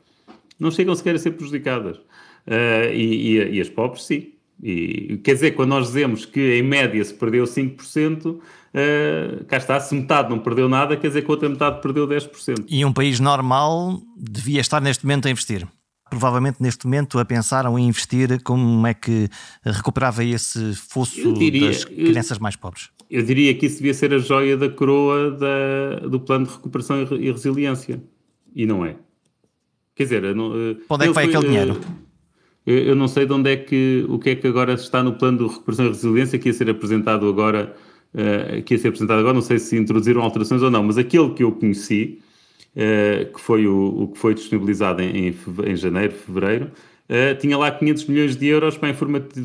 Não 0.59 0.72
chegam 0.72 0.93
sequer 0.93 1.15
a 1.15 1.20
ser 1.20 1.32
prejudicadas. 1.32 1.97
Uh, 2.45 2.91
e, 2.93 3.55
e 3.55 3.61
as 3.61 3.70
pobres, 3.70 4.03
sim. 4.03 4.34
E, 4.61 5.20
quer 5.24 5.34
dizer, 5.34 5.51
quando 5.51 5.70
nós 5.70 5.88
dizemos 5.88 6.26
que 6.26 6.57
em 6.57 6.63
média 6.63 7.03
se 7.03 7.13
perdeu 7.13 7.43
5%, 7.43 8.39
uh, 8.78 9.40
eh, 9.42 9.44
cá 9.48 9.58
está, 9.58 9.80
se 9.80 9.96
metade 9.96 10.30
não 10.30 10.40
perdeu 10.40 10.70
nada, 10.70 10.96
quer 10.96 11.08
dizer 11.08 11.24
que 11.24 11.28
a 11.28 11.34
outra 11.34 11.50
metade 11.50 11.82
perdeu 11.82 12.08
10%. 12.08 12.66
E 12.70 12.86
um 12.86 12.94
país 12.94 13.20
normal 13.20 14.00
devia 14.18 14.62
estar 14.62 14.82
neste 14.82 15.06
momento 15.06 15.28
a 15.28 15.32
investir. 15.32 15.68
Provavelmente 16.10 16.62
neste 16.62 16.86
momento 16.86 17.20
a 17.20 17.26
pensaram 17.26 17.78
em 17.78 17.88
investir 17.88 18.42
como 18.44 18.88
é 18.88 18.94
que 18.94 19.28
recuperava 19.64 20.24
esse 20.24 20.74
fosso 20.74 21.34
diria, 21.34 21.68
das 21.68 21.84
crianças 21.84 22.40
mais 22.40 22.56
pobres. 22.56 22.90
Eu 23.10 23.24
diria 23.24 23.54
que 23.54 23.66
isso 23.66 23.78
devia 23.78 23.94
ser 23.94 24.14
a 24.14 24.18
joia 24.18 24.56
da 24.56 24.70
coroa 24.70 25.32
da, 25.32 26.08
do 26.08 26.20
plano 26.20 26.46
de 26.46 26.54
recuperação 26.54 27.02
e 27.02 27.32
resiliência. 27.32 28.02
E 28.56 28.66
não 28.66 28.86
é. 28.86 28.96
Quer 29.98 30.04
dizer, 30.04 30.36
não, 30.36 30.54
eh, 30.54 30.78
onde 30.90 31.06
é 31.06 31.08
que 31.08 31.14
vai 31.14 31.26
foi, 31.26 31.36
aquele 31.36 31.48
dinheiro? 31.48 31.74
Uh, 31.74 32.70
eu 32.70 32.96
não 32.96 33.08
sei 33.08 33.26
de 33.26 33.34
onde 33.34 33.52
é 33.52 33.56
que, 33.56 34.06
o 34.10 34.20
que 34.20 34.32
é 34.32 34.36
que 34.36 34.46
agora 34.46 34.74
está 34.74 35.02
no 35.02 35.14
plano 35.14 35.40
de 35.40 35.44
recuperação 35.46 35.86
e 35.86 35.90
resiliência 35.90 36.38
que 36.38 36.50
ia 36.50 36.54
ser 36.54 36.70
apresentado 36.70 37.28
agora, 37.28 37.76
uh, 38.14 38.62
que 38.64 38.74
ia 38.74 38.80
ser 38.80 38.89
apresentado 38.89 39.20
agora, 39.20 39.34
não 39.34 39.41
sei 39.41 39.60
se 39.60 39.78
introduziram 39.78 40.22
alterações 40.22 40.62
ou 40.62 40.72
não, 40.72 40.84
mas 40.84 40.97
aquele 40.97 41.30
que 41.32 41.43
eu 41.43 41.51
conheci, 41.51 42.20
uh, 42.76 43.34
que 43.34 43.39
foi 43.39 43.68
o, 43.68 44.03
o, 44.03 44.08
que 44.10 44.18
foi 44.18 44.34
disponibilizado 44.34 45.01
em, 45.01 45.30
em, 45.30 45.36
em 45.66 45.76
janeiro, 45.76 46.14
fevereiro, 46.14 46.72
uh, 47.10 47.38
tinha 47.39 47.58
lá 47.58 47.72
500 47.72 48.05
milhões 48.05 48.36
de 48.36 48.47
euros 48.47 48.78
para 48.78 48.89
a, 48.89 48.93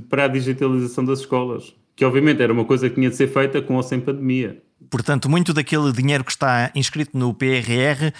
para 0.08 0.24
a 0.24 0.28
digitalização 0.28 1.04
das 1.04 1.20
escolas, 1.20 1.74
que 1.94 2.04
obviamente 2.04 2.42
era 2.42 2.52
uma 2.52 2.64
coisa 2.64 2.88
que 2.88 2.94
tinha 2.94 3.10
de 3.10 3.16
ser 3.16 3.28
feita 3.28 3.60
com 3.60 3.76
ou 3.76 3.82
sem 3.82 4.00
pandemia. 4.00 4.62
Portanto, 4.90 5.28
muito 5.28 5.54
daquele 5.54 5.92
dinheiro 5.92 6.24
que 6.24 6.32
está 6.32 6.70
inscrito 6.74 7.16
no 7.16 7.32
PRR 7.32 8.12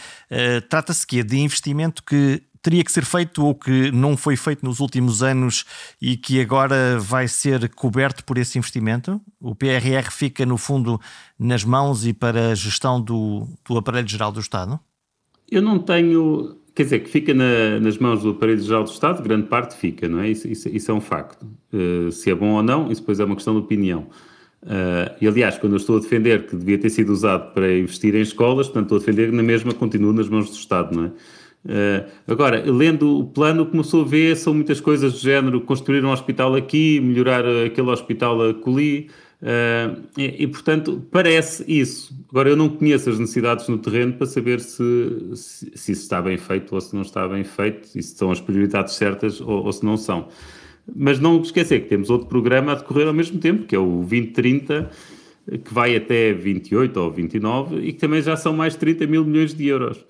trata-se 0.71 1.05
que 1.05 1.19
é 1.19 1.23
de 1.23 1.37
investimento 1.39 2.05
que 2.05 2.41
teria 2.63 2.85
que 2.85 2.93
ser 2.93 3.05
feito 3.05 3.45
ou 3.45 3.55
que 3.55 3.91
não 3.91 4.17
foi 4.17 4.37
feito 4.37 4.65
nos 4.65 4.79
últimos 4.79 5.23
anos 5.23 5.65
e 6.01 6.17
que 6.17 6.41
agora 6.41 6.99
vai 6.99 7.27
ser 7.27 7.69
coberto 7.71 8.25
por 8.25 8.39
esse 8.39 8.57
investimento? 8.57 9.21
O 9.41 9.55
PRR 9.55 10.11
fica, 10.11 10.47
no 10.47 10.57
fundo, 10.57 11.01
nas 11.39 11.65
mãos 11.65 12.07
e 12.07 12.13
para 12.13 12.53
a 12.53 12.55
gestão 12.55 13.01
do, 13.01 13.49
do 13.69 13.77
aparelho 13.77 14.09
geral 14.09 14.31
do 14.31 14.41
Estado? 14.41 14.79
Eu 15.51 15.61
não 15.61 15.79
tenho. 15.79 16.57
Quer 16.75 16.85
dizer, 16.85 17.01
que 17.01 17.11
fica 17.11 17.35
na, 17.35 17.79
nas 17.81 17.99
mãos 17.99 18.23
do 18.23 18.31
aparelho 18.31 18.63
geral 18.63 18.85
do 18.85 18.91
Estado, 18.91 19.23
grande 19.23 19.47
parte 19.49 19.77
fica, 19.77 20.09
não 20.09 20.21
é? 20.21 20.31
Isso, 20.31 20.49
isso, 20.49 20.69
isso 20.71 20.91
é 20.91 20.95
um 20.95 21.01
facto. 21.03 21.45
Uh, 21.71 22.11
se 22.11 22.31
é 22.31 22.35
bom 22.35 22.53
ou 22.53 22.63
não, 22.63 22.91
isso 22.91 23.03
depois 23.03 23.21
é 23.21 23.25
uma 23.25 23.35
questão 23.35 23.53
de 23.53 23.61
opinião. 23.61 24.07
Uh, 24.63 25.13
e 25.21 25.27
aliás, 25.27 25.59
quando 25.59 25.73
eu 25.73 25.77
estou 25.77 25.97
a 25.97 26.01
defender 26.01 26.47
que 26.47 26.57
devia 26.57 26.79
ter 26.79 26.89
sido 26.89 27.13
usado 27.13 27.53
para 27.53 27.77
investir 27.77 28.15
em 28.15 28.21
escolas, 28.21 28.69
portanto, 28.69 28.85
estou 28.85 28.97
a 28.97 29.01
defender 29.01 29.31
que 29.31 29.37
na 29.37 29.43
mesma 29.43 29.75
continua 29.75 30.13
nas 30.13 30.29
mãos 30.29 30.49
do 30.49 30.57
Estado, 30.57 30.97
não 30.97 31.07
é? 31.07 31.11
Uh, 31.65 32.11
agora, 32.27 32.63
lendo 32.67 33.21
o 33.21 33.25
plano, 33.25 33.65
começou 33.67 34.03
a 34.03 34.05
ver, 34.05 34.37
são 34.37 34.53
muitas 34.53 34.81
coisas 34.81 35.13
do 35.13 35.19
género, 35.19 35.61
construir 35.61 36.05
um 36.05 36.11
hospital 36.11 36.55
aqui, 36.57 37.01
melhorar 37.01 37.45
aquele 37.65 37.89
hospital 37.89 38.41
ali, 38.41 39.09
uh, 39.41 40.03
e, 40.19 40.43
e, 40.43 40.47
portanto, 40.49 41.07
parece 41.11 41.65
isso. 41.69 42.13
Agora, 42.31 42.51
eu 42.51 42.57
não 42.57 42.69
conheço 42.69 43.11
as 43.11 43.19
necessidades 43.19 43.69
no 43.69 43.79
terreno 43.79 44.15
para 44.15 44.27
saber 44.27 44.61
se, 44.61 44.83
se, 45.35 45.71
se 45.75 45.93
isso 45.93 46.03
está 46.03 46.21
bem 46.21 46.37
feito 46.37 46.75
ou 46.75 46.81
se 46.81 46.95
não 46.95 47.03
está 47.03 47.29
bem 47.29 47.45
feito, 47.45 47.89
e 47.95 48.03
se 48.03 48.17
são 48.17 48.33
as 48.33 48.41
prioridades 48.41 48.95
certas 48.95 49.41
ou, 49.41 49.65
ou 49.65 49.73
se 49.73 49.85
não 49.85 49.97
são. 49.97 50.29
Mas 50.97 51.21
não 51.21 51.41
esquecer 51.41 51.83
que 51.83 51.89
temos 51.89 52.11
outro 52.11 52.27
programa 52.27 52.73
a 52.73 52.75
decorrer 52.75 53.07
ao 53.07 53.15
mesmo 53.15 53.39
tempo, 53.39 53.67
que 53.67 53.77
é 53.77 53.79
o 53.79 53.99
2030, 53.99 54.91
que 55.65 55.73
vai 55.73 55.95
até 55.95 56.33
28 56.33 56.97
ou 56.99 57.11
29 57.11 57.77
e 57.77 57.93
que 57.93 58.01
também 58.01 58.21
já 58.21 58.37
são 58.37 58.53
mais 58.53 58.73
de 58.73 58.81
30 58.81 59.07
mil 59.07 59.25
milhões 59.25 59.55
de 59.55 59.67
euros. 59.67 60.05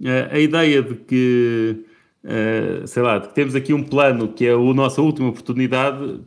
Uh, 0.00 0.30
a 0.30 0.38
ideia 0.38 0.82
de 0.82 0.94
que, 0.94 1.84
uh, 2.24 2.86
sei 2.86 3.02
lá, 3.02 3.18
de 3.18 3.28
que 3.28 3.34
temos 3.34 3.54
aqui 3.54 3.72
um 3.72 3.82
plano 3.82 4.28
que 4.28 4.46
é 4.46 4.52
a 4.52 4.74
nossa 4.74 5.02
última 5.02 5.28
oportunidade, 5.28 6.20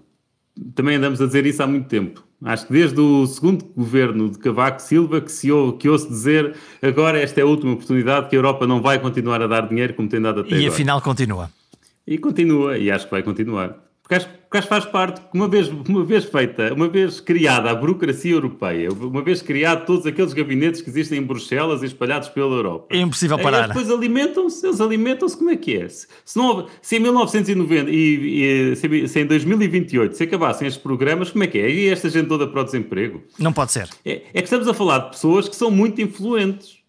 também 0.75 0.97
andamos 0.97 1.21
a 1.21 1.25
dizer 1.25 1.45
isso 1.45 1.63
há 1.63 1.67
muito 1.67 1.87
tempo. 1.87 2.23
Acho 2.43 2.65
que 2.65 2.73
desde 2.73 2.99
o 2.99 3.25
segundo 3.27 3.63
governo 3.77 4.29
de 4.29 4.39
Cavaco 4.39 4.81
Silva 4.81 5.21
que 5.21 5.31
se 5.31 5.51
ouve, 5.51 5.77
que 5.77 5.87
ouço 5.87 6.09
dizer 6.09 6.55
agora 6.81 7.19
esta 7.19 7.39
é 7.39 7.43
a 7.43 7.45
última 7.45 7.73
oportunidade 7.73 8.29
que 8.29 8.35
a 8.35 8.39
Europa 8.39 8.65
não 8.65 8.81
vai 8.81 8.97
continuar 8.99 9.43
a 9.43 9.47
dar 9.47 9.69
dinheiro 9.69 9.93
como 9.93 10.09
tem 10.09 10.19
dado 10.19 10.39
até 10.39 10.49
e 10.49 10.53
agora. 10.53 10.63
E 10.63 10.67
afinal 10.67 11.01
continua. 11.01 11.51
E 12.07 12.17
continua, 12.17 12.77
e 12.79 12.89
acho 12.89 13.05
que 13.05 13.11
vai 13.11 13.21
continuar. 13.21 13.77
Porque 14.01 14.15
acho, 14.15 14.29
porque 14.51 14.57
acho 14.57 14.67
que 14.67 14.73
faz 14.73 14.85
parte, 14.85 15.21
uma 15.33 15.47
vez, 15.47 15.69
uma 15.69 16.03
vez 16.03 16.25
feita, 16.25 16.73
uma 16.73 16.89
vez 16.89 17.21
criada 17.21 17.71
a 17.71 17.73
burocracia 17.73 18.33
europeia, 18.33 18.89
uma 18.91 19.23
vez 19.23 19.41
criado 19.41 19.85
todos 19.85 20.05
aqueles 20.05 20.33
gabinetes 20.33 20.81
que 20.81 20.89
existem 20.89 21.19
em 21.19 21.23
Bruxelas 21.23 21.81
e 21.81 21.85
espalhados 21.85 22.27
pela 22.27 22.53
Europa. 22.53 22.87
É 22.89 22.97
impossível 22.97 23.39
parar. 23.39 23.59
Eles 23.59 23.67
depois 23.69 23.89
alimentam-se, 23.89 24.67
eles 24.67 24.81
alimentam-se 24.81 25.37
como 25.37 25.51
é 25.51 25.55
que 25.55 25.77
é? 25.77 25.87
Se, 25.87 26.05
não, 26.35 26.67
se 26.81 26.97
em 26.97 26.99
1990 26.99 27.89
e, 27.89 28.73
e 28.73 29.07
se, 29.07 29.19
em 29.21 29.25
2028 29.25 30.17
se 30.17 30.23
acabassem 30.23 30.67
estes 30.67 30.83
programas, 30.83 31.31
como 31.31 31.45
é 31.45 31.47
que 31.47 31.57
é? 31.57 31.71
E 31.71 31.87
esta 31.87 32.09
gente 32.09 32.27
toda 32.27 32.45
para 32.45 32.59
o 32.59 32.63
desemprego? 32.65 33.23
Não 33.39 33.53
pode 33.53 33.71
ser. 33.71 33.87
É, 34.03 34.21
é 34.33 34.41
que 34.41 34.43
estamos 34.43 34.67
a 34.67 34.73
falar 34.73 34.97
de 34.99 35.11
pessoas 35.11 35.47
que 35.47 35.55
são 35.55 35.71
muito 35.71 36.01
influentes. 36.01 36.80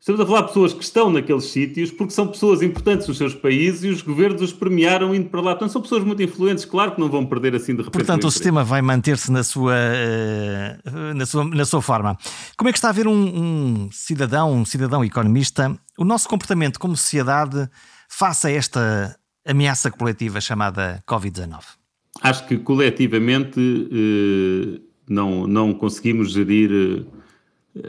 Estamos 0.00 0.18
a 0.18 0.26
falar 0.26 0.40
de 0.40 0.46
pessoas 0.46 0.72
que 0.72 0.82
estão 0.82 1.10
naqueles 1.10 1.44
sítios 1.44 1.90
porque 1.90 2.14
são 2.14 2.26
pessoas 2.26 2.62
importantes 2.62 3.06
nos 3.06 3.18
seus 3.18 3.34
países 3.34 3.84
e 3.84 3.88
os 3.88 4.00
governos 4.00 4.40
os 4.40 4.50
premiaram 4.50 5.14
indo 5.14 5.28
para 5.28 5.42
lá. 5.42 5.50
Portanto, 5.50 5.72
são 5.72 5.82
pessoas 5.82 6.02
muito 6.02 6.22
influentes, 6.22 6.64
claro 6.64 6.92
que 6.92 7.00
não 7.00 7.10
vão 7.10 7.26
perder 7.26 7.54
assim 7.54 7.72
de 7.72 7.82
repente. 7.82 7.92
Portanto, 7.92 8.26
o 8.26 8.30
sistema 8.30 8.64
vai 8.64 8.80
manter-se 8.80 9.30
na 9.30 9.44
sua, 9.44 9.74
eh, 9.76 10.78
na, 11.14 11.26
sua, 11.26 11.44
na 11.44 11.66
sua 11.66 11.82
forma. 11.82 12.16
Como 12.56 12.70
é 12.70 12.72
que 12.72 12.78
está 12.78 12.88
a 12.88 12.92
ver 12.92 13.06
um, 13.06 13.12
um 13.12 13.90
cidadão, 13.92 14.50
um 14.50 14.64
cidadão 14.64 15.04
economista, 15.04 15.78
o 15.98 16.04
nosso 16.04 16.26
comportamento 16.30 16.80
como 16.80 16.96
sociedade 16.96 17.68
face 18.08 18.46
a 18.46 18.50
esta 18.50 19.14
ameaça 19.46 19.90
coletiva 19.90 20.40
chamada 20.40 21.04
Covid-19? 21.06 21.60
Acho 22.22 22.46
que 22.46 22.56
coletivamente 22.56 23.60
eh, 23.60 24.80
não, 25.06 25.46
não 25.46 25.74
conseguimos 25.74 26.32
gerir 26.32 26.70
eh, 26.72 27.19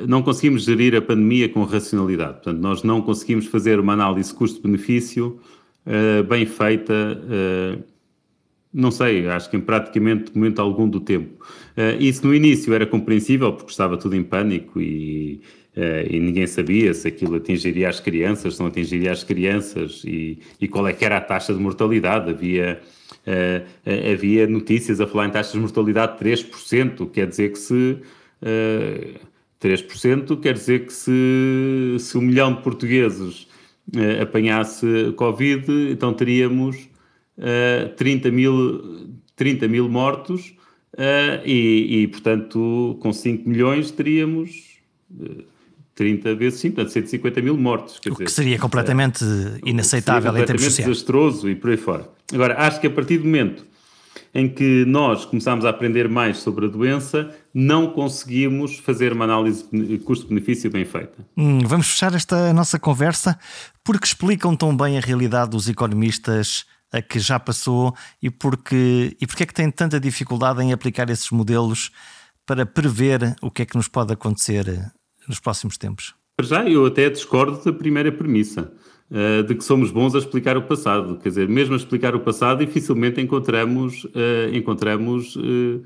não 0.08 0.22
conseguimos 0.22 0.64
gerir 0.64 0.96
a 0.96 1.02
pandemia 1.02 1.50
com 1.50 1.64
racionalidade. 1.64 2.34
Portanto, 2.34 2.60
nós 2.60 2.84
não 2.84 3.02
conseguimos 3.02 3.48
fazer 3.48 3.80
uma 3.80 3.94
análise 3.94 4.34
custo-benefício 4.34 5.40
uh, 5.86 6.24
bem 6.24 6.46
feita, 6.46 6.94
uh, 6.94 7.84
não 8.72 8.92
sei, 8.92 9.28
acho 9.28 9.50
que 9.50 9.58
em 9.58 9.62
praticamente 9.62 10.36
momento 10.36 10.60
algum 10.60 10.88
do 10.88 11.00
tempo. 11.00 11.44
Uh, 11.76 12.00
isso 12.00 12.26
no 12.26 12.34
início 12.34 12.74
era 12.74 12.86
compreensível, 12.86 13.54
porque 13.54 13.72
estava 13.72 13.98
tudo 13.98 14.16
em 14.16 14.24
pânico 14.24 14.80
e, 14.80 15.42
e 16.10 16.20
ninguém 16.20 16.46
sabia 16.46 16.94
se 16.94 17.08
aquilo 17.08 17.36
atingiria 17.36 17.90
as 17.90 18.00
crianças, 18.00 18.56
se 18.56 18.60
não 18.60 18.68
atingiria 18.68 19.12
as 19.12 19.24
crianças 19.24 20.04
e, 20.06 20.40
e 20.60 20.68
qual 20.68 20.88
é 20.88 20.94
que 20.94 21.04
era 21.04 21.18
a 21.18 21.22
taxa 21.22 21.54
de 21.54 21.60
mortalidade. 21.60 22.30
Havia... 22.30 22.80
Uh, 23.22 24.12
havia 24.12 24.48
notícias 24.48 25.00
a 25.00 25.06
falar 25.06 25.28
em 25.28 25.30
taxas 25.30 25.54
de 25.54 25.60
mortalidade 25.60 26.18
de 26.18 26.26
3%, 26.26 27.12
quer 27.12 27.28
dizer 27.28 27.52
que 27.52 27.60
se 27.60 27.98
uh, 28.42 29.20
3% 29.62 30.40
quer 30.40 30.56
dizer 30.56 30.86
que 30.86 30.94
se, 30.94 31.96
se 32.00 32.18
um 32.18 32.22
milhão 32.22 32.56
de 32.56 32.62
portugueses 32.62 33.48
uh, 33.96 34.24
apanhasse 34.24 35.14
Covid, 35.16 35.66
então 35.92 36.14
teríamos 36.14 36.90
uh, 37.38 37.90
30, 37.96 38.32
mil, 38.32 39.12
30 39.36 39.68
mil 39.68 39.88
mortos 39.88 40.56
uh, 40.96 41.46
e, 41.46 42.02
e, 42.02 42.08
portanto, 42.08 42.98
com 43.00 43.14
5 43.14 43.48
milhões 43.48 43.92
teríamos 43.92 44.72
30 45.94 46.36
vezes 46.36 46.60
5, 46.60 46.76
portanto 46.76 46.94
150 46.94 47.42
mil 47.42 47.58
mortos. 47.58 47.98
o 47.98 48.02
dizer, 48.02 48.26
que 48.26 48.32
seria 48.32 48.58
completamente 48.58 49.24
inaceitável 49.64 50.32
seria 50.32 50.32
completamente 50.32 50.44
em 50.44 50.46
termos 50.46 50.64
sociais. 50.64 50.90
desastroso 50.90 51.50
e 51.50 51.56
por 51.56 51.70
aí 51.70 51.78
fora. 51.78 52.10
Agora, 52.34 52.56
acho 52.58 52.82
que 52.82 52.88
a 52.88 52.90
partir 52.90 53.20
do 53.20 53.26
momento 53.26 53.66
em 54.34 54.48
que 54.48 54.86
nós 54.86 55.26
começámos 55.26 55.66
a 55.66 55.70
aprender 55.70 56.08
mais 56.08 56.38
sobre 56.38 56.66
a 56.66 56.70
doença, 56.70 57.30
não 57.54 57.92
conseguimos 57.92 58.78
fazer 58.78 59.14
uma 59.14 59.26
análise 59.26 59.66
custo-benefício 60.06 60.70
bem 60.72 60.86
feita. 60.86 61.26
Hum, 61.36 61.60
vamos 61.66 61.90
fechar 61.92 62.14
esta 62.14 62.54
nossa 62.54 62.80
conversa 62.80 63.38
porque 63.84 64.06
explicam 64.06 64.56
tão 64.56 64.76
bem 64.76 64.98
a 64.98 65.02
realidade 65.02 65.52
dos 65.52 65.68
economistas 65.68 66.66
a 66.92 67.02
que 67.02 67.20
já 67.20 67.40
passou 67.40 67.96
e 68.22 68.30
porque, 68.30 69.16
e 69.20 69.26
porque 69.26 69.44
é 69.44 69.46
que 69.46 69.54
têm 69.54 69.72
tanta 69.72 70.00
dificuldade 70.00 70.62
em 70.62 70.74
aplicar 70.74 71.10
esses 71.10 71.30
modelos 71.32 71.92
para 72.46 72.66
prever 72.66 73.36
o 73.42 73.50
que 73.50 73.62
é 73.62 73.66
que 73.66 73.78
nos 73.78 73.88
pode 73.88 74.12
acontecer 74.12 74.66
nos 75.28 75.40
próximos 75.40 75.78
tempos? 75.78 76.14
Já, 76.42 76.68
eu 76.68 76.86
até 76.86 77.10
discordo 77.10 77.64
da 77.64 77.72
primeira 77.72 78.12
premissa. 78.12 78.72
Uh, 79.10 79.44
de 79.44 79.56
que 79.56 79.64
somos 79.66 79.92
bons 79.92 80.16
a 80.16 80.20
explicar 80.20 80.56
o 80.56 80.62
passado. 80.62 81.18
Quer 81.18 81.28
dizer, 81.28 81.50
mesmo 81.50 81.74
a 81.74 81.78
explicar 81.78 82.16
o 82.16 82.22
passado, 82.22 82.66
dificilmente 82.66 83.20
encontramos, 83.20 84.06
uh, 84.06 84.56
encontramos 84.56 85.36
uh, 85.36 85.84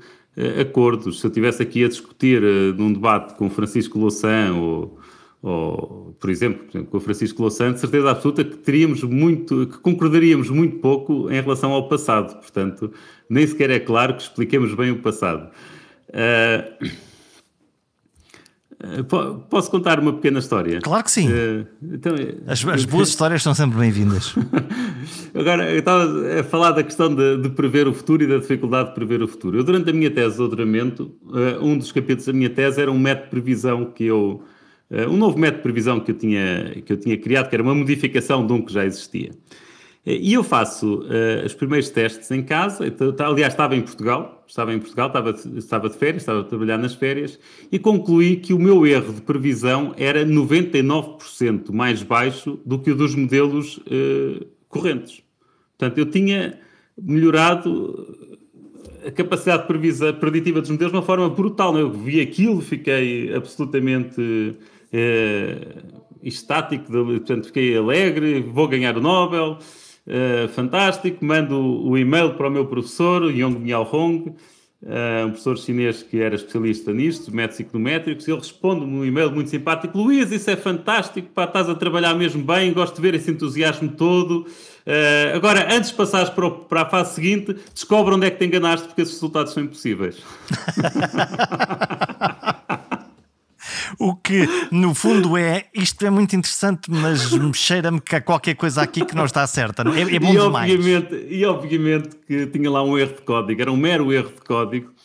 acordos. 0.60 1.20
Se 1.20 1.26
eu 1.26 1.28
estivesse 1.28 1.62
aqui 1.62 1.84
a 1.84 1.88
discutir 1.88 2.42
num 2.76 2.92
debate 2.92 3.34
com 3.34 3.48
Francisco 3.48 3.98
Louçã 3.98 4.52
ou, 4.54 4.98
ou, 5.42 6.16
por 6.18 6.30
exemplo, 6.30 6.84
com 6.86 6.96
o 6.96 7.00
Francisco 7.00 7.40
Louçã, 7.40 7.72
de 7.72 7.80
certeza 7.80 8.10
absoluta 8.10 8.44
que 8.44 8.56
teríamos 8.56 9.02
muito, 9.02 9.66
que 9.66 9.78
concordaríamos 9.78 10.50
muito 10.50 10.78
pouco 10.78 11.30
em 11.30 11.40
relação 11.40 11.72
ao 11.72 11.88
passado. 11.88 12.38
Portanto, 12.40 12.92
nem 13.28 13.46
sequer 13.46 13.70
é 13.70 13.78
claro 13.78 14.14
que 14.14 14.22
expliquemos 14.22 14.74
bem 14.74 14.90
o 14.90 14.98
passado. 14.98 15.50
Uh, 16.08 16.12
eh, 16.12 16.90
posso 19.48 19.70
contar 19.70 19.98
uma 19.98 20.12
pequena 20.12 20.38
história? 20.38 20.80
Claro 20.80 21.04
que 21.04 21.10
sim. 21.10 21.28
Uh, 21.28 21.66
então, 21.92 22.14
as, 22.46 22.64
as 22.66 22.84
boas 22.84 23.08
histórias 23.10 23.42
são 23.42 23.54
sempre 23.54 23.78
bem-vindas. 23.78 24.34
Agora, 25.34 25.70
eu 25.70 25.78
estava 25.78 26.40
a 26.40 26.44
falar 26.44 26.72
da 26.72 26.82
questão 26.82 27.14
de, 27.14 27.38
de, 27.38 27.48
prever 27.50 27.88
o 27.88 27.94
futuro 27.94 28.22
e 28.22 28.26
da 28.26 28.38
dificuldade 28.38 28.90
de 28.90 28.94
prever 28.94 29.22
o 29.22 29.28
futuro. 29.28 29.58
Eu, 29.58 29.64
durante 29.64 29.88
a 29.90 29.92
minha 29.92 30.10
tese 30.10 30.32
de 30.32 30.38
doutoramento, 30.38 31.14
uh, 31.24 31.64
um 31.64 31.78
dos 31.78 31.90
capítulos 31.90 32.26
da 32.26 32.32
minha 32.32 32.50
tese 32.50 32.80
era 32.80 32.90
um 32.90 32.98
método 32.98 33.24
de 33.24 33.30
previsão 33.30 33.84
que 33.86 34.04
eu. 34.04 34.42
Uh, 34.90 35.10
um 35.10 35.16
novo 35.16 35.38
método 35.38 35.58
de 35.58 35.62
previsão 35.62 35.98
que 35.98 36.10
eu, 36.10 36.16
tinha, 36.16 36.82
que 36.84 36.92
eu 36.92 36.96
tinha 36.96 37.16
criado, 37.16 37.48
que 37.48 37.56
era 37.56 37.62
uma 37.62 37.74
modificação 37.74 38.46
de 38.46 38.52
um 38.52 38.62
que 38.62 38.72
já 38.72 38.84
existia. 38.84 39.30
E 40.06 40.34
eu 40.34 40.44
faço 40.44 41.00
uh, 41.00 41.44
os 41.44 41.52
primeiros 41.52 41.90
testes 41.90 42.30
em 42.30 42.40
casa, 42.40 42.86
então, 42.86 43.12
aliás, 43.18 43.52
estava 43.52 43.74
em 43.74 43.82
Portugal, 43.82 44.44
estava 44.46 44.72
em 44.72 44.78
Portugal, 44.78 45.08
estava, 45.08 45.30
estava 45.56 45.88
de 45.88 45.96
férias, 45.96 46.22
estava 46.22 46.42
a 46.42 46.44
trabalhar 46.44 46.78
nas 46.78 46.94
férias, 46.94 47.36
e 47.72 47.78
concluí 47.78 48.36
que 48.36 48.54
o 48.54 48.58
meu 48.58 48.86
erro 48.86 49.12
de 49.12 49.20
previsão 49.20 49.92
era 49.96 50.24
99% 50.24 51.72
mais 51.72 52.04
baixo 52.04 52.56
do 52.64 52.78
que 52.78 52.92
o 52.92 52.94
dos 52.94 53.16
modelos 53.16 53.78
uh, 53.78 54.46
correntes. 54.68 55.24
Portanto, 55.76 55.98
eu 55.98 56.06
tinha 56.06 56.56
melhorado 56.96 58.16
a 59.04 59.10
capacidade 59.10 59.62
de 59.62 59.68
previsa, 59.68 60.12
preditiva 60.12 60.60
dos 60.60 60.70
modelos 60.70 60.92
de 60.92 60.98
uma 60.98 61.04
forma 61.04 61.28
brutal. 61.28 61.76
Eu 61.76 61.90
vi 61.90 62.20
aquilo, 62.20 62.60
fiquei 62.60 63.34
absolutamente 63.34 64.56
estático, 66.22 66.90
portanto, 66.90 67.46
fiquei 67.48 67.76
alegre, 67.76 68.40
vou 68.40 68.66
ganhar 68.66 68.96
o 68.96 69.00
Nobel. 69.00 69.58
Uh, 70.06 70.46
fantástico, 70.48 71.24
mando 71.24 71.58
o 71.58 71.98
e-mail 71.98 72.34
para 72.34 72.46
o 72.46 72.50
meu 72.50 72.66
professor, 72.66 73.24
Yong 73.24 73.58
Miao 73.58 73.82
Hong, 73.92 74.28
uh, 74.28 74.34
um 75.26 75.30
professor 75.30 75.58
chinês 75.58 76.00
que 76.00 76.20
era 76.20 76.36
especialista 76.36 76.92
nisto, 76.92 77.34
métodos 77.34 77.58
econométricos, 77.58 78.28
ele 78.28 78.38
responde-me 78.38 78.98
um 78.98 79.04
e-mail 79.04 79.32
muito 79.32 79.50
simpático, 79.50 79.98
Luís, 79.98 80.30
isso 80.30 80.48
é 80.48 80.54
fantástico, 80.54 81.28
pá, 81.34 81.42
estás 81.42 81.68
a 81.68 81.74
trabalhar 81.74 82.14
mesmo 82.14 82.44
bem, 82.44 82.72
gosto 82.72 82.94
de 82.94 83.02
ver 83.02 83.14
esse 83.14 83.32
entusiasmo 83.32 83.88
todo. 83.88 84.46
Uh, 84.86 85.34
agora, 85.34 85.74
antes 85.74 85.90
de 85.90 85.96
passares 85.96 86.30
para, 86.30 86.46
o, 86.46 86.52
para 86.52 86.82
a 86.82 86.86
fase 86.86 87.16
seguinte, 87.16 87.56
descobre 87.74 88.14
onde 88.14 88.28
é 88.28 88.30
que 88.30 88.38
te 88.38 88.44
enganaste, 88.44 88.86
porque 88.86 89.02
esses 89.02 89.14
resultados 89.14 89.52
são 89.52 89.64
impossíveis. 89.64 90.22
O 93.98 94.14
que, 94.14 94.48
no 94.70 94.94
fundo, 94.94 95.36
é 95.36 95.66
isto 95.74 96.04
é 96.06 96.10
muito 96.10 96.34
interessante, 96.34 96.90
mas 96.90 97.30
cheira-me 97.54 98.00
que 98.00 98.16
há 98.16 98.20
qualquer 98.20 98.54
coisa 98.54 98.82
aqui 98.82 99.04
que 99.04 99.14
não 99.14 99.24
está 99.24 99.46
certa. 99.46 99.82
É, 99.82 100.16
é 100.16 100.18
bom 100.18 100.32
e 100.32 100.38
demais. 100.38 100.72
Obviamente, 100.72 101.26
e 101.28 101.44
obviamente 101.44 102.16
que 102.26 102.46
tinha 102.46 102.70
lá 102.70 102.82
um 102.82 102.98
erro 102.98 103.14
de 103.14 103.22
código, 103.22 103.60
era 103.60 103.72
um 103.72 103.76
mero 103.76 104.12
erro 104.12 104.30
de 104.30 104.42
código. 104.42 104.96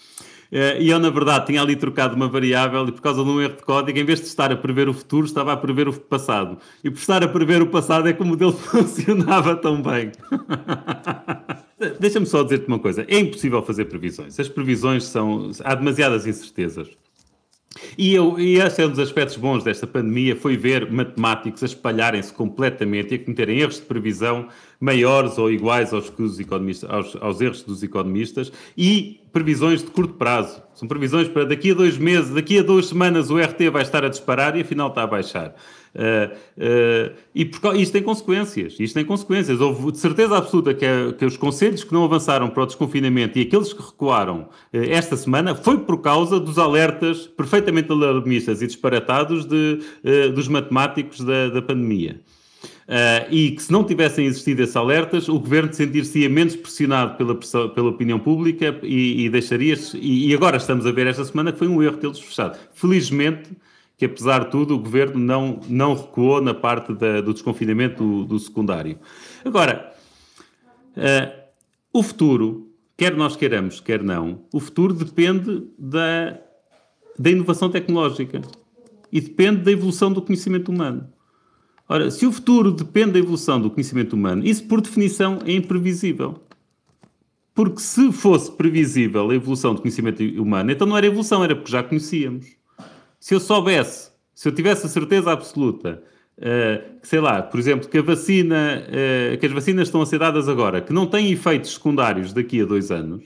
Eh, 0.52 0.82
e 0.82 0.90
eu, 0.90 1.00
na 1.00 1.10
verdade, 1.10 1.46
tinha 1.46 1.62
ali 1.62 1.78
trocado 1.78 2.14
uma 2.14 2.28
variável 2.28 2.86
e 2.86 2.92
por 2.92 3.02
causa 3.02 3.24
de 3.24 3.30
um 3.30 3.40
erro 3.40 3.56
de 3.56 3.64
código, 3.64 3.98
em 3.98 4.04
vez 4.04 4.20
de 4.20 4.28
estar 4.28 4.52
a 4.52 4.58
prever 4.58 4.90
o 4.90 4.94
futuro, 4.94 5.26
estava 5.26 5.54
a 5.54 5.58
prever 5.58 5.88
o 5.88 5.94
passado. 5.94 6.58
E 6.84 6.92
por 6.92 7.00
estar 7.00 7.24
a 7.24 7.28
prever 7.28 7.62
o 7.62 7.68
passado 7.68 8.10
é 8.10 8.14
que 8.14 8.22
o 8.22 8.26
modelo 8.26 8.52
funcionava 8.54 9.56
tão 9.56 9.82
bem. 9.82 10.12
Deixa-me 12.00 12.26
só 12.26 12.44
dizer-te 12.44 12.68
uma 12.68 12.80
coisa: 12.80 13.06
é 13.08 13.18
impossível 13.18 13.62
fazer 13.64 13.86
previsões. 13.86 14.38
As 14.40 14.50
previsões 14.50 15.06
são. 15.06 15.52
Há 15.64 15.74
demasiadas 15.74 16.28
incertezas. 16.28 16.90
E, 17.98 18.14
eu, 18.14 18.40
e 18.40 18.60
esse 18.60 18.82
é 18.82 18.86
um 18.86 18.90
dos 18.90 19.00
aspectos 19.00 19.38
bons 19.38 19.64
desta 19.64 19.86
pandemia, 19.86 20.36
foi 20.36 20.58
ver 20.58 20.92
matemáticos 20.92 21.64
a 21.64 21.66
espalharem-se 21.66 22.34
completamente 22.34 23.14
e 23.14 23.16
a 23.16 23.20
cometerem 23.20 23.60
erros 23.60 23.76
de 23.76 23.82
previsão 23.84 24.48
maiores 24.80 25.38
ou 25.38 25.52
iguais 25.52 25.94
aos, 25.94 26.10
que 26.10 26.22
os 26.22 26.40
economistas, 26.40 26.90
aos, 26.90 27.16
aos 27.22 27.42
erros 27.42 27.64
dos 27.64 27.84
economistas 27.84 28.52
e 28.78 29.22
previsões 29.32 29.84
de 29.84 29.92
curto 29.92 30.16
prazo. 30.16 30.62
São 30.74 30.88
previsões 30.88 31.28
para 31.28 31.46
daqui 31.46 31.72
a 31.72 31.74
dois 31.76 31.98
meses, 31.98 32.32
daqui 32.32 32.60
a 32.60 32.64
duas 32.64 32.88
semanas 32.88 33.30
o 33.30 33.38
RT 33.38 33.70
vai 33.72 33.82
estar 33.82 34.04
a 34.04 34.10
disparar 34.10 34.58
e 34.58 34.62
afinal 34.62 34.90
está 34.90 35.04
a 35.04 35.08
baixar. 35.08 35.56
Uh, 35.94 36.34
uh, 36.58 37.16
e 37.36 37.50
isto 37.82 37.92
tem 37.92 38.02
consequências. 38.02 38.80
Isto 38.80 38.94
tem 38.94 39.06
consequências. 39.06 39.60
Houve 39.60 39.92
de 39.92 39.98
certeza 39.98 40.38
absoluta 40.38 40.74
que, 40.74 40.86
que, 41.18 41.26
os 41.26 41.36
conselhos 41.36 41.84
que 41.84 41.94
não 41.94 42.04
avançaram 42.06 42.50
para 42.50 42.64
o 42.64 42.66
desconfinamento 42.66 43.38
e 43.38 43.42
aqueles 43.42 43.74
que 43.74 43.82
recuaram 43.82 44.42
uh, 44.42 44.48
esta 44.72 45.18
semana 45.18 45.54
foi 45.54 45.80
por 45.80 45.98
causa 46.02 46.40
dos 46.40 46.58
alertas 46.58 47.28
perfeitamente 47.28 47.92
alarmistas 47.92 48.62
e 48.62 48.68
disparatados 48.68 49.46
de, 49.46 49.80
dos 50.34 50.48
matemáticos 50.48 51.20
da, 51.22 51.50
da 51.50 51.62
pandemia. 51.62 52.20
Uh, 52.92 53.26
e 53.32 53.52
que 53.52 53.64
se 53.64 53.72
não 53.72 53.86
tivessem 53.86 54.26
existido 54.26 54.62
esses 54.62 54.76
alertas, 54.76 55.30
o 55.30 55.40
governo 55.40 55.74
sentir-se 55.74 56.28
menos 56.28 56.58
pressionado 56.58 57.16
pela, 57.16 57.36
pela 57.70 57.90
opinião 57.90 58.20
pública 58.20 58.78
e, 58.84 59.26
e 59.26 59.30
deixaria-se. 59.30 59.98
E, 59.98 60.30
e, 60.30 60.34
agora 60.34 60.58
estamos 60.58 60.86
a 60.86 60.92
ver 60.92 61.08
esta 61.08 61.24
semana 61.24 61.54
que 61.54 61.60
foi 61.60 61.70
um 61.70 61.82
erro 61.82 61.96
tê-los 61.96 62.20
fechado. 62.20 62.60
Felizmente, 62.74 63.50
que 64.02 64.06
apesar 64.06 64.46
de 64.46 64.50
tudo, 64.50 64.74
o 64.74 64.80
governo 64.80 65.20
não, 65.20 65.60
não 65.70 65.94
recuou 65.94 66.42
na 66.42 66.56
parte 66.56 66.92
da, 66.92 67.22
do 67.22 67.34
desconfinamento 67.34 68.04
do, 68.04 68.26
do 68.26 68.40
secundário. 68.40 68.98
Agora, 69.46 69.94
uh, 70.98 71.42
o 71.94 72.02
futuro, 72.02 72.74
quer 72.98 73.16
nós 73.16 73.36
queiramos, 73.36 73.80
quer 73.80 74.02
não, 74.02 74.44
o 74.52 74.60
futuro 74.60 74.92
depende 74.92 75.68
da, 75.78 76.36
da 77.16 77.30
inovação 77.30 77.70
tecnológica 77.70 78.42
e 79.12 79.22
depende 79.22 79.62
da 79.62 79.72
evolução 79.72 80.12
do 80.12 80.20
conhecimento 80.20 80.72
humano. 80.72 81.08
Ora, 81.88 82.10
se 82.10 82.26
o 82.26 82.32
futuro 82.32 82.72
depende 82.72 83.12
da 83.12 83.20
evolução 83.20 83.62
do 83.62 83.70
conhecimento 83.70 84.14
humano, 84.14 84.44
isso 84.44 84.64
por 84.64 84.82
definição 84.82 85.42
é 85.46 85.52
imprevisível. 85.52 86.42
Porque 87.54 87.82
se 87.82 88.12
fosse 88.12 88.52
previsível 88.52 89.30
a 89.30 89.36
evolução 89.36 89.76
do 89.76 89.82
conhecimento 89.82 90.24
humano, 90.42 90.72
então 90.72 90.88
não 90.88 90.98
era 90.98 91.06
evolução, 91.06 91.44
era 91.44 91.56
porque 91.56 91.72
já 91.72 91.84
conhecíamos. 91.84 92.61
Se 93.22 93.36
eu 93.36 93.40
soubesse, 93.40 94.12
se 94.34 94.50
eu 94.50 94.52
tivesse 94.52 94.84
a 94.88 94.90
certeza 94.90 95.32
absoluta, 95.32 96.02
uh, 96.40 96.98
sei 97.04 97.20
lá, 97.20 97.44
por 97.44 97.60
exemplo, 97.60 97.88
que 97.88 98.00
a 98.00 98.02
vacina, 98.02 98.84
uh, 98.88 99.38
que 99.38 99.46
as 99.46 99.52
vacinas 99.52 99.88
estão 99.88 100.02
a 100.02 100.08
ser 100.08 100.18
dadas 100.18 100.50
agora, 100.50 100.82
que 100.82 100.92
não 100.92 101.06
têm 101.06 101.32
efeitos 101.32 101.76
secundários 101.76 102.34
daqui 102.34 102.60
a 102.60 102.66
dois 102.66 102.90
anos, 102.90 103.24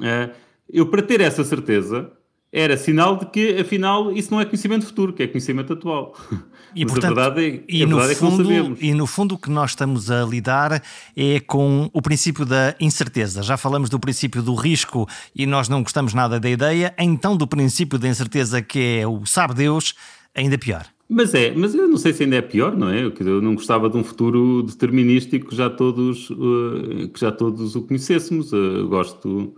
uh, 0.00 0.32
eu 0.72 0.86
para 0.86 1.02
ter 1.02 1.20
essa 1.20 1.42
certeza, 1.42 2.12
era 2.52 2.76
sinal 2.76 3.16
de 3.16 3.26
que, 3.26 3.56
afinal, 3.60 4.12
isso 4.12 4.30
não 4.30 4.40
é 4.40 4.44
conhecimento 4.44 4.86
futuro, 4.86 5.12
que 5.12 5.24
é 5.24 5.26
conhecimento 5.26 5.72
atual. 5.72 6.14
E, 6.74 6.84
Mas 6.84 6.92
portanto, 6.92 7.18
a 7.18 7.28
verdade, 7.28 7.46
é, 7.46 7.64
e, 7.68 7.82
a 7.82 7.86
no 7.86 7.96
verdade 7.96 8.18
fundo, 8.18 8.34
é 8.34 8.36
que 8.36 8.42
não 8.42 8.58
sabemos. 8.58 8.78
E 8.82 8.94
no 8.94 9.06
fundo 9.06 9.34
o 9.34 9.38
que 9.38 9.50
nós 9.50 9.70
estamos 9.70 10.10
a 10.10 10.24
lidar 10.24 10.82
é 11.16 11.40
com 11.40 11.90
o 11.92 12.02
princípio 12.02 12.44
da 12.44 12.74
incerteza. 12.80 13.42
Já 13.42 13.56
falamos 13.56 13.88
do 13.88 13.98
princípio 13.98 14.42
do 14.42 14.54
risco 14.54 15.08
e 15.34 15.46
nós 15.46 15.68
não 15.68 15.82
gostamos 15.82 16.14
nada 16.14 16.38
da 16.38 16.48
ideia, 16.48 16.94
então 16.98 17.36
do 17.36 17.46
princípio 17.46 17.98
da 17.98 18.08
incerteza 18.08 18.62
que 18.62 19.00
é 19.00 19.06
o 19.06 19.24
sabe 19.26 19.54
Deus, 19.54 19.94
ainda 20.34 20.56
pior. 20.58 20.86
Mas 21.08 21.34
é, 21.34 21.52
mas 21.52 21.74
eu 21.74 21.88
não 21.88 21.96
sei 21.96 22.12
se 22.12 22.22
ainda 22.22 22.36
é 22.36 22.42
pior, 22.42 22.76
não 22.76 22.88
é? 22.88 23.02
Eu 23.02 23.42
não 23.42 23.56
gostava 23.56 23.90
de 23.90 23.96
um 23.96 24.04
futuro 24.04 24.62
determinístico 24.62 25.48
que 25.48 25.56
já 25.56 25.68
todos, 25.68 26.30
uh, 26.30 27.08
que 27.12 27.18
já 27.18 27.32
todos 27.32 27.74
o 27.74 27.82
conhecêssemos. 27.82 28.52
Uh, 28.52 28.86
gosto 28.86 29.52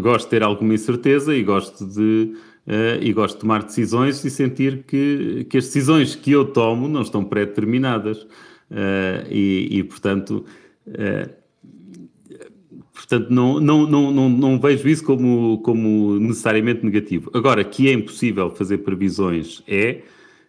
gosto 0.00 0.24
de 0.24 0.30
ter 0.30 0.42
alguma 0.42 0.74
incerteza 0.74 1.34
e 1.34 1.42
gosto 1.42 1.86
de 1.86 2.34
uh, 2.66 3.02
e 3.02 3.12
gosto 3.12 3.34
de 3.34 3.40
tomar 3.40 3.62
decisões 3.62 4.24
e 4.24 4.30
sentir 4.30 4.84
que, 4.86 5.46
que 5.48 5.58
as 5.58 5.64
decisões 5.64 6.14
que 6.14 6.32
eu 6.32 6.44
tomo 6.44 6.88
não 6.88 7.02
estão 7.02 7.24
pré-determinadas. 7.24 8.26
e, 9.30 9.68
e, 9.70 9.84
portanto, 9.84 10.44
portanto 12.94 13.28
não, 13.28 13.60
não, 13.60 13.86
não, 13.86 14.10
não, 14.10 14.28
não 14.28 14.60
vejo 14.60 14.88
isso 14.88 15.04
como, 15.04 15.58
como 15.58 16.18
necessariamente 16.18 16.84
negativo. 16.84 17.30
Agora, 17.34 17.64
que 17.64 17.88
é 17.88 17.92
impossível 17.92 18.50
fazer 18.50 18.78
previsões 18.78 19.62
é. 19.66 20.02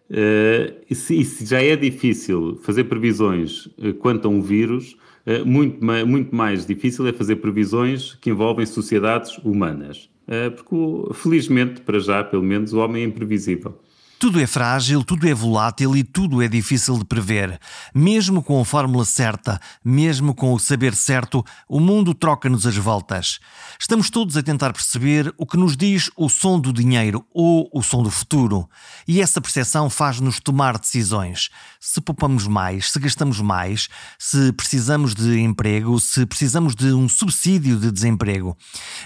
Uh, 0.08 0.72
e, 0.88 0.94
se, 0.94 1.24
se, 1.24 1.44
já 1.44 1.60
é 1.60 1.74
difícil 1.74 2.60
fazer 2.62 2.84
previsões 2.84 3.66
uh, 3.66 3.92
quanto 3.98 4.28
a 4.28 4.30
um 4.30 4.40
vírus, 4.40 4.96
uh, 5.26 5.44
muito, 5.44 5.84
muito 6.06 6.34
mais 6.34 6.64
difícil 6.64 7.04
é 7.08 7.12
fazer 7.12 7.36
previsões 7.36 8.14
que 8.14 8.30
envolvem 8.30 8.64
sociedades 8.66 9.36
humanas. 9.38 10.08
Porque, 10.50 11.14
felizmente, 11.14 11.80
para 11.80 11.98
já, 12.00 12.24
pelo 12.24 12.42
menos, 12.42 12.72
o 12.72 12.78
homem 12.78 13.02
é 13.02 13.06
imprevisível. 13.06 13.78
Tudo 14.18 14.40
é 14.40 14.46
frágil, 14.46 15.04
tudo 15.04 15.28
é 15.28 15.34
volátil 15.34 15.94
e 15.94 16.02
tudo 16.02 16.40
é 16.40 16.48
difícil 16.48 16.96
de 16.96 17.04
prever. 17.04 17.60
Mesmo 17.94 18.42
com 18.42 18.58
a 18.58 18.64
fórmula 18.64 19.04
certa, 19.04 19.60
mesmo 19.84 20.34
com 20.34 20.54
o 20.54 20.58
saber 20.58 20.94
certo, 20.94 21.44
o 21.68 21.78
mundo 21.78 22.14
troca-nos 22.14 22.66
as 22.66 22.78
voltas. 22.78 23.38
Estamos 23.78 24.08
todos 24.08 24.34
a 24.34 24.42
tentar 24.42 24.72
perceber 24.72 25.34
o 25.36 25.44
que 25.44 25.58
nos 25.58 25.76
diz 25.76 26.10
o 26.16 26.30
som 26.30 26.58
do 26.58 26.72
dinheiro 26.72 27.26
ou 27.30 27.68
o 27.70 27.82
som 27.82 28.02
do 28.02 28.10
futuro. 28.10 28.66
E 29.06 29.20
essa 29.20 29.38
percepção 29.38 29.90
faz-nos 29.90 30.40
tomar 30.40 30.78
decisões. 30.78 31.50
Se 31.78 32.00
poupamos 32.00 32.46
mais, 32.46 32.92
se 32.92 32.98
gastamos 32.98 33.38
mais, 33.42 33.86
se 34.18 34.50
precisamos 34.54 35.14
de 35.14 35.40
emprego, 35.40 36.00
se 36.00 36.24
precisamos 36.24 36.74
de 36.74 36.86
um 36.86 37.06
subsídio 37.06 37.78
de 37.78 37.90
desemprego. 37.90 38.56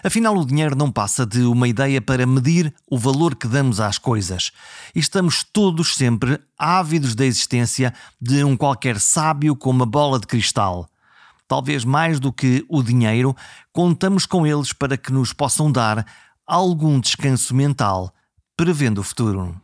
Afinal, 0.04 0.38
o 0.38 0.46
dinheiro 0.46 0.76
não 0.76 0.90
passa 0.90 1.26
de 1.26 1.40
uma 1.40 1.66
ideia 1.66 2.00
para 2.00 2.24
medir 2.24 2.72
o 2.88 2.96
valor 2.96 3.34
que 3.34 3.48
damos 3.48 3.80
às 3.80 3.98
coisas 3.98 4.52
estamos 5.00 5.42
todos 5.42 5.96
sempre 5.96 6.38
ávidos 6.56 7.14
da 7.14 7.24
existência 7.24 7.92
de 8.20 8.44
um 8.44 8.56
qualquer 8.56 9.00
sábio 9.00 9.56
com 9.56 9.70
uma 9.70 9.86
bola 9.86 10.20
de 10.20 10.26
cristal. 10.26 10.88
Talvez 11.48 11.84
mais 11.84 12.20
do 12.20 12.32
que 12.32 12.64
o 12.68 12.82
dinheiro, 12.82 13.34
contamos 13.72 14.24
com 14.26 14.46
eles 14.46 14.72
para 14.72 14.96
que 14.96 15.12
nos 15.12 15.32
possam 15.32 15.72
dar 15.72 16.06
algum 16.46 17.00
descanso 17.00 17.54
mental, 17.54 18.14
prevendo 18.56 19.00
o 19.00 19.04
futuro. 19.04 19.60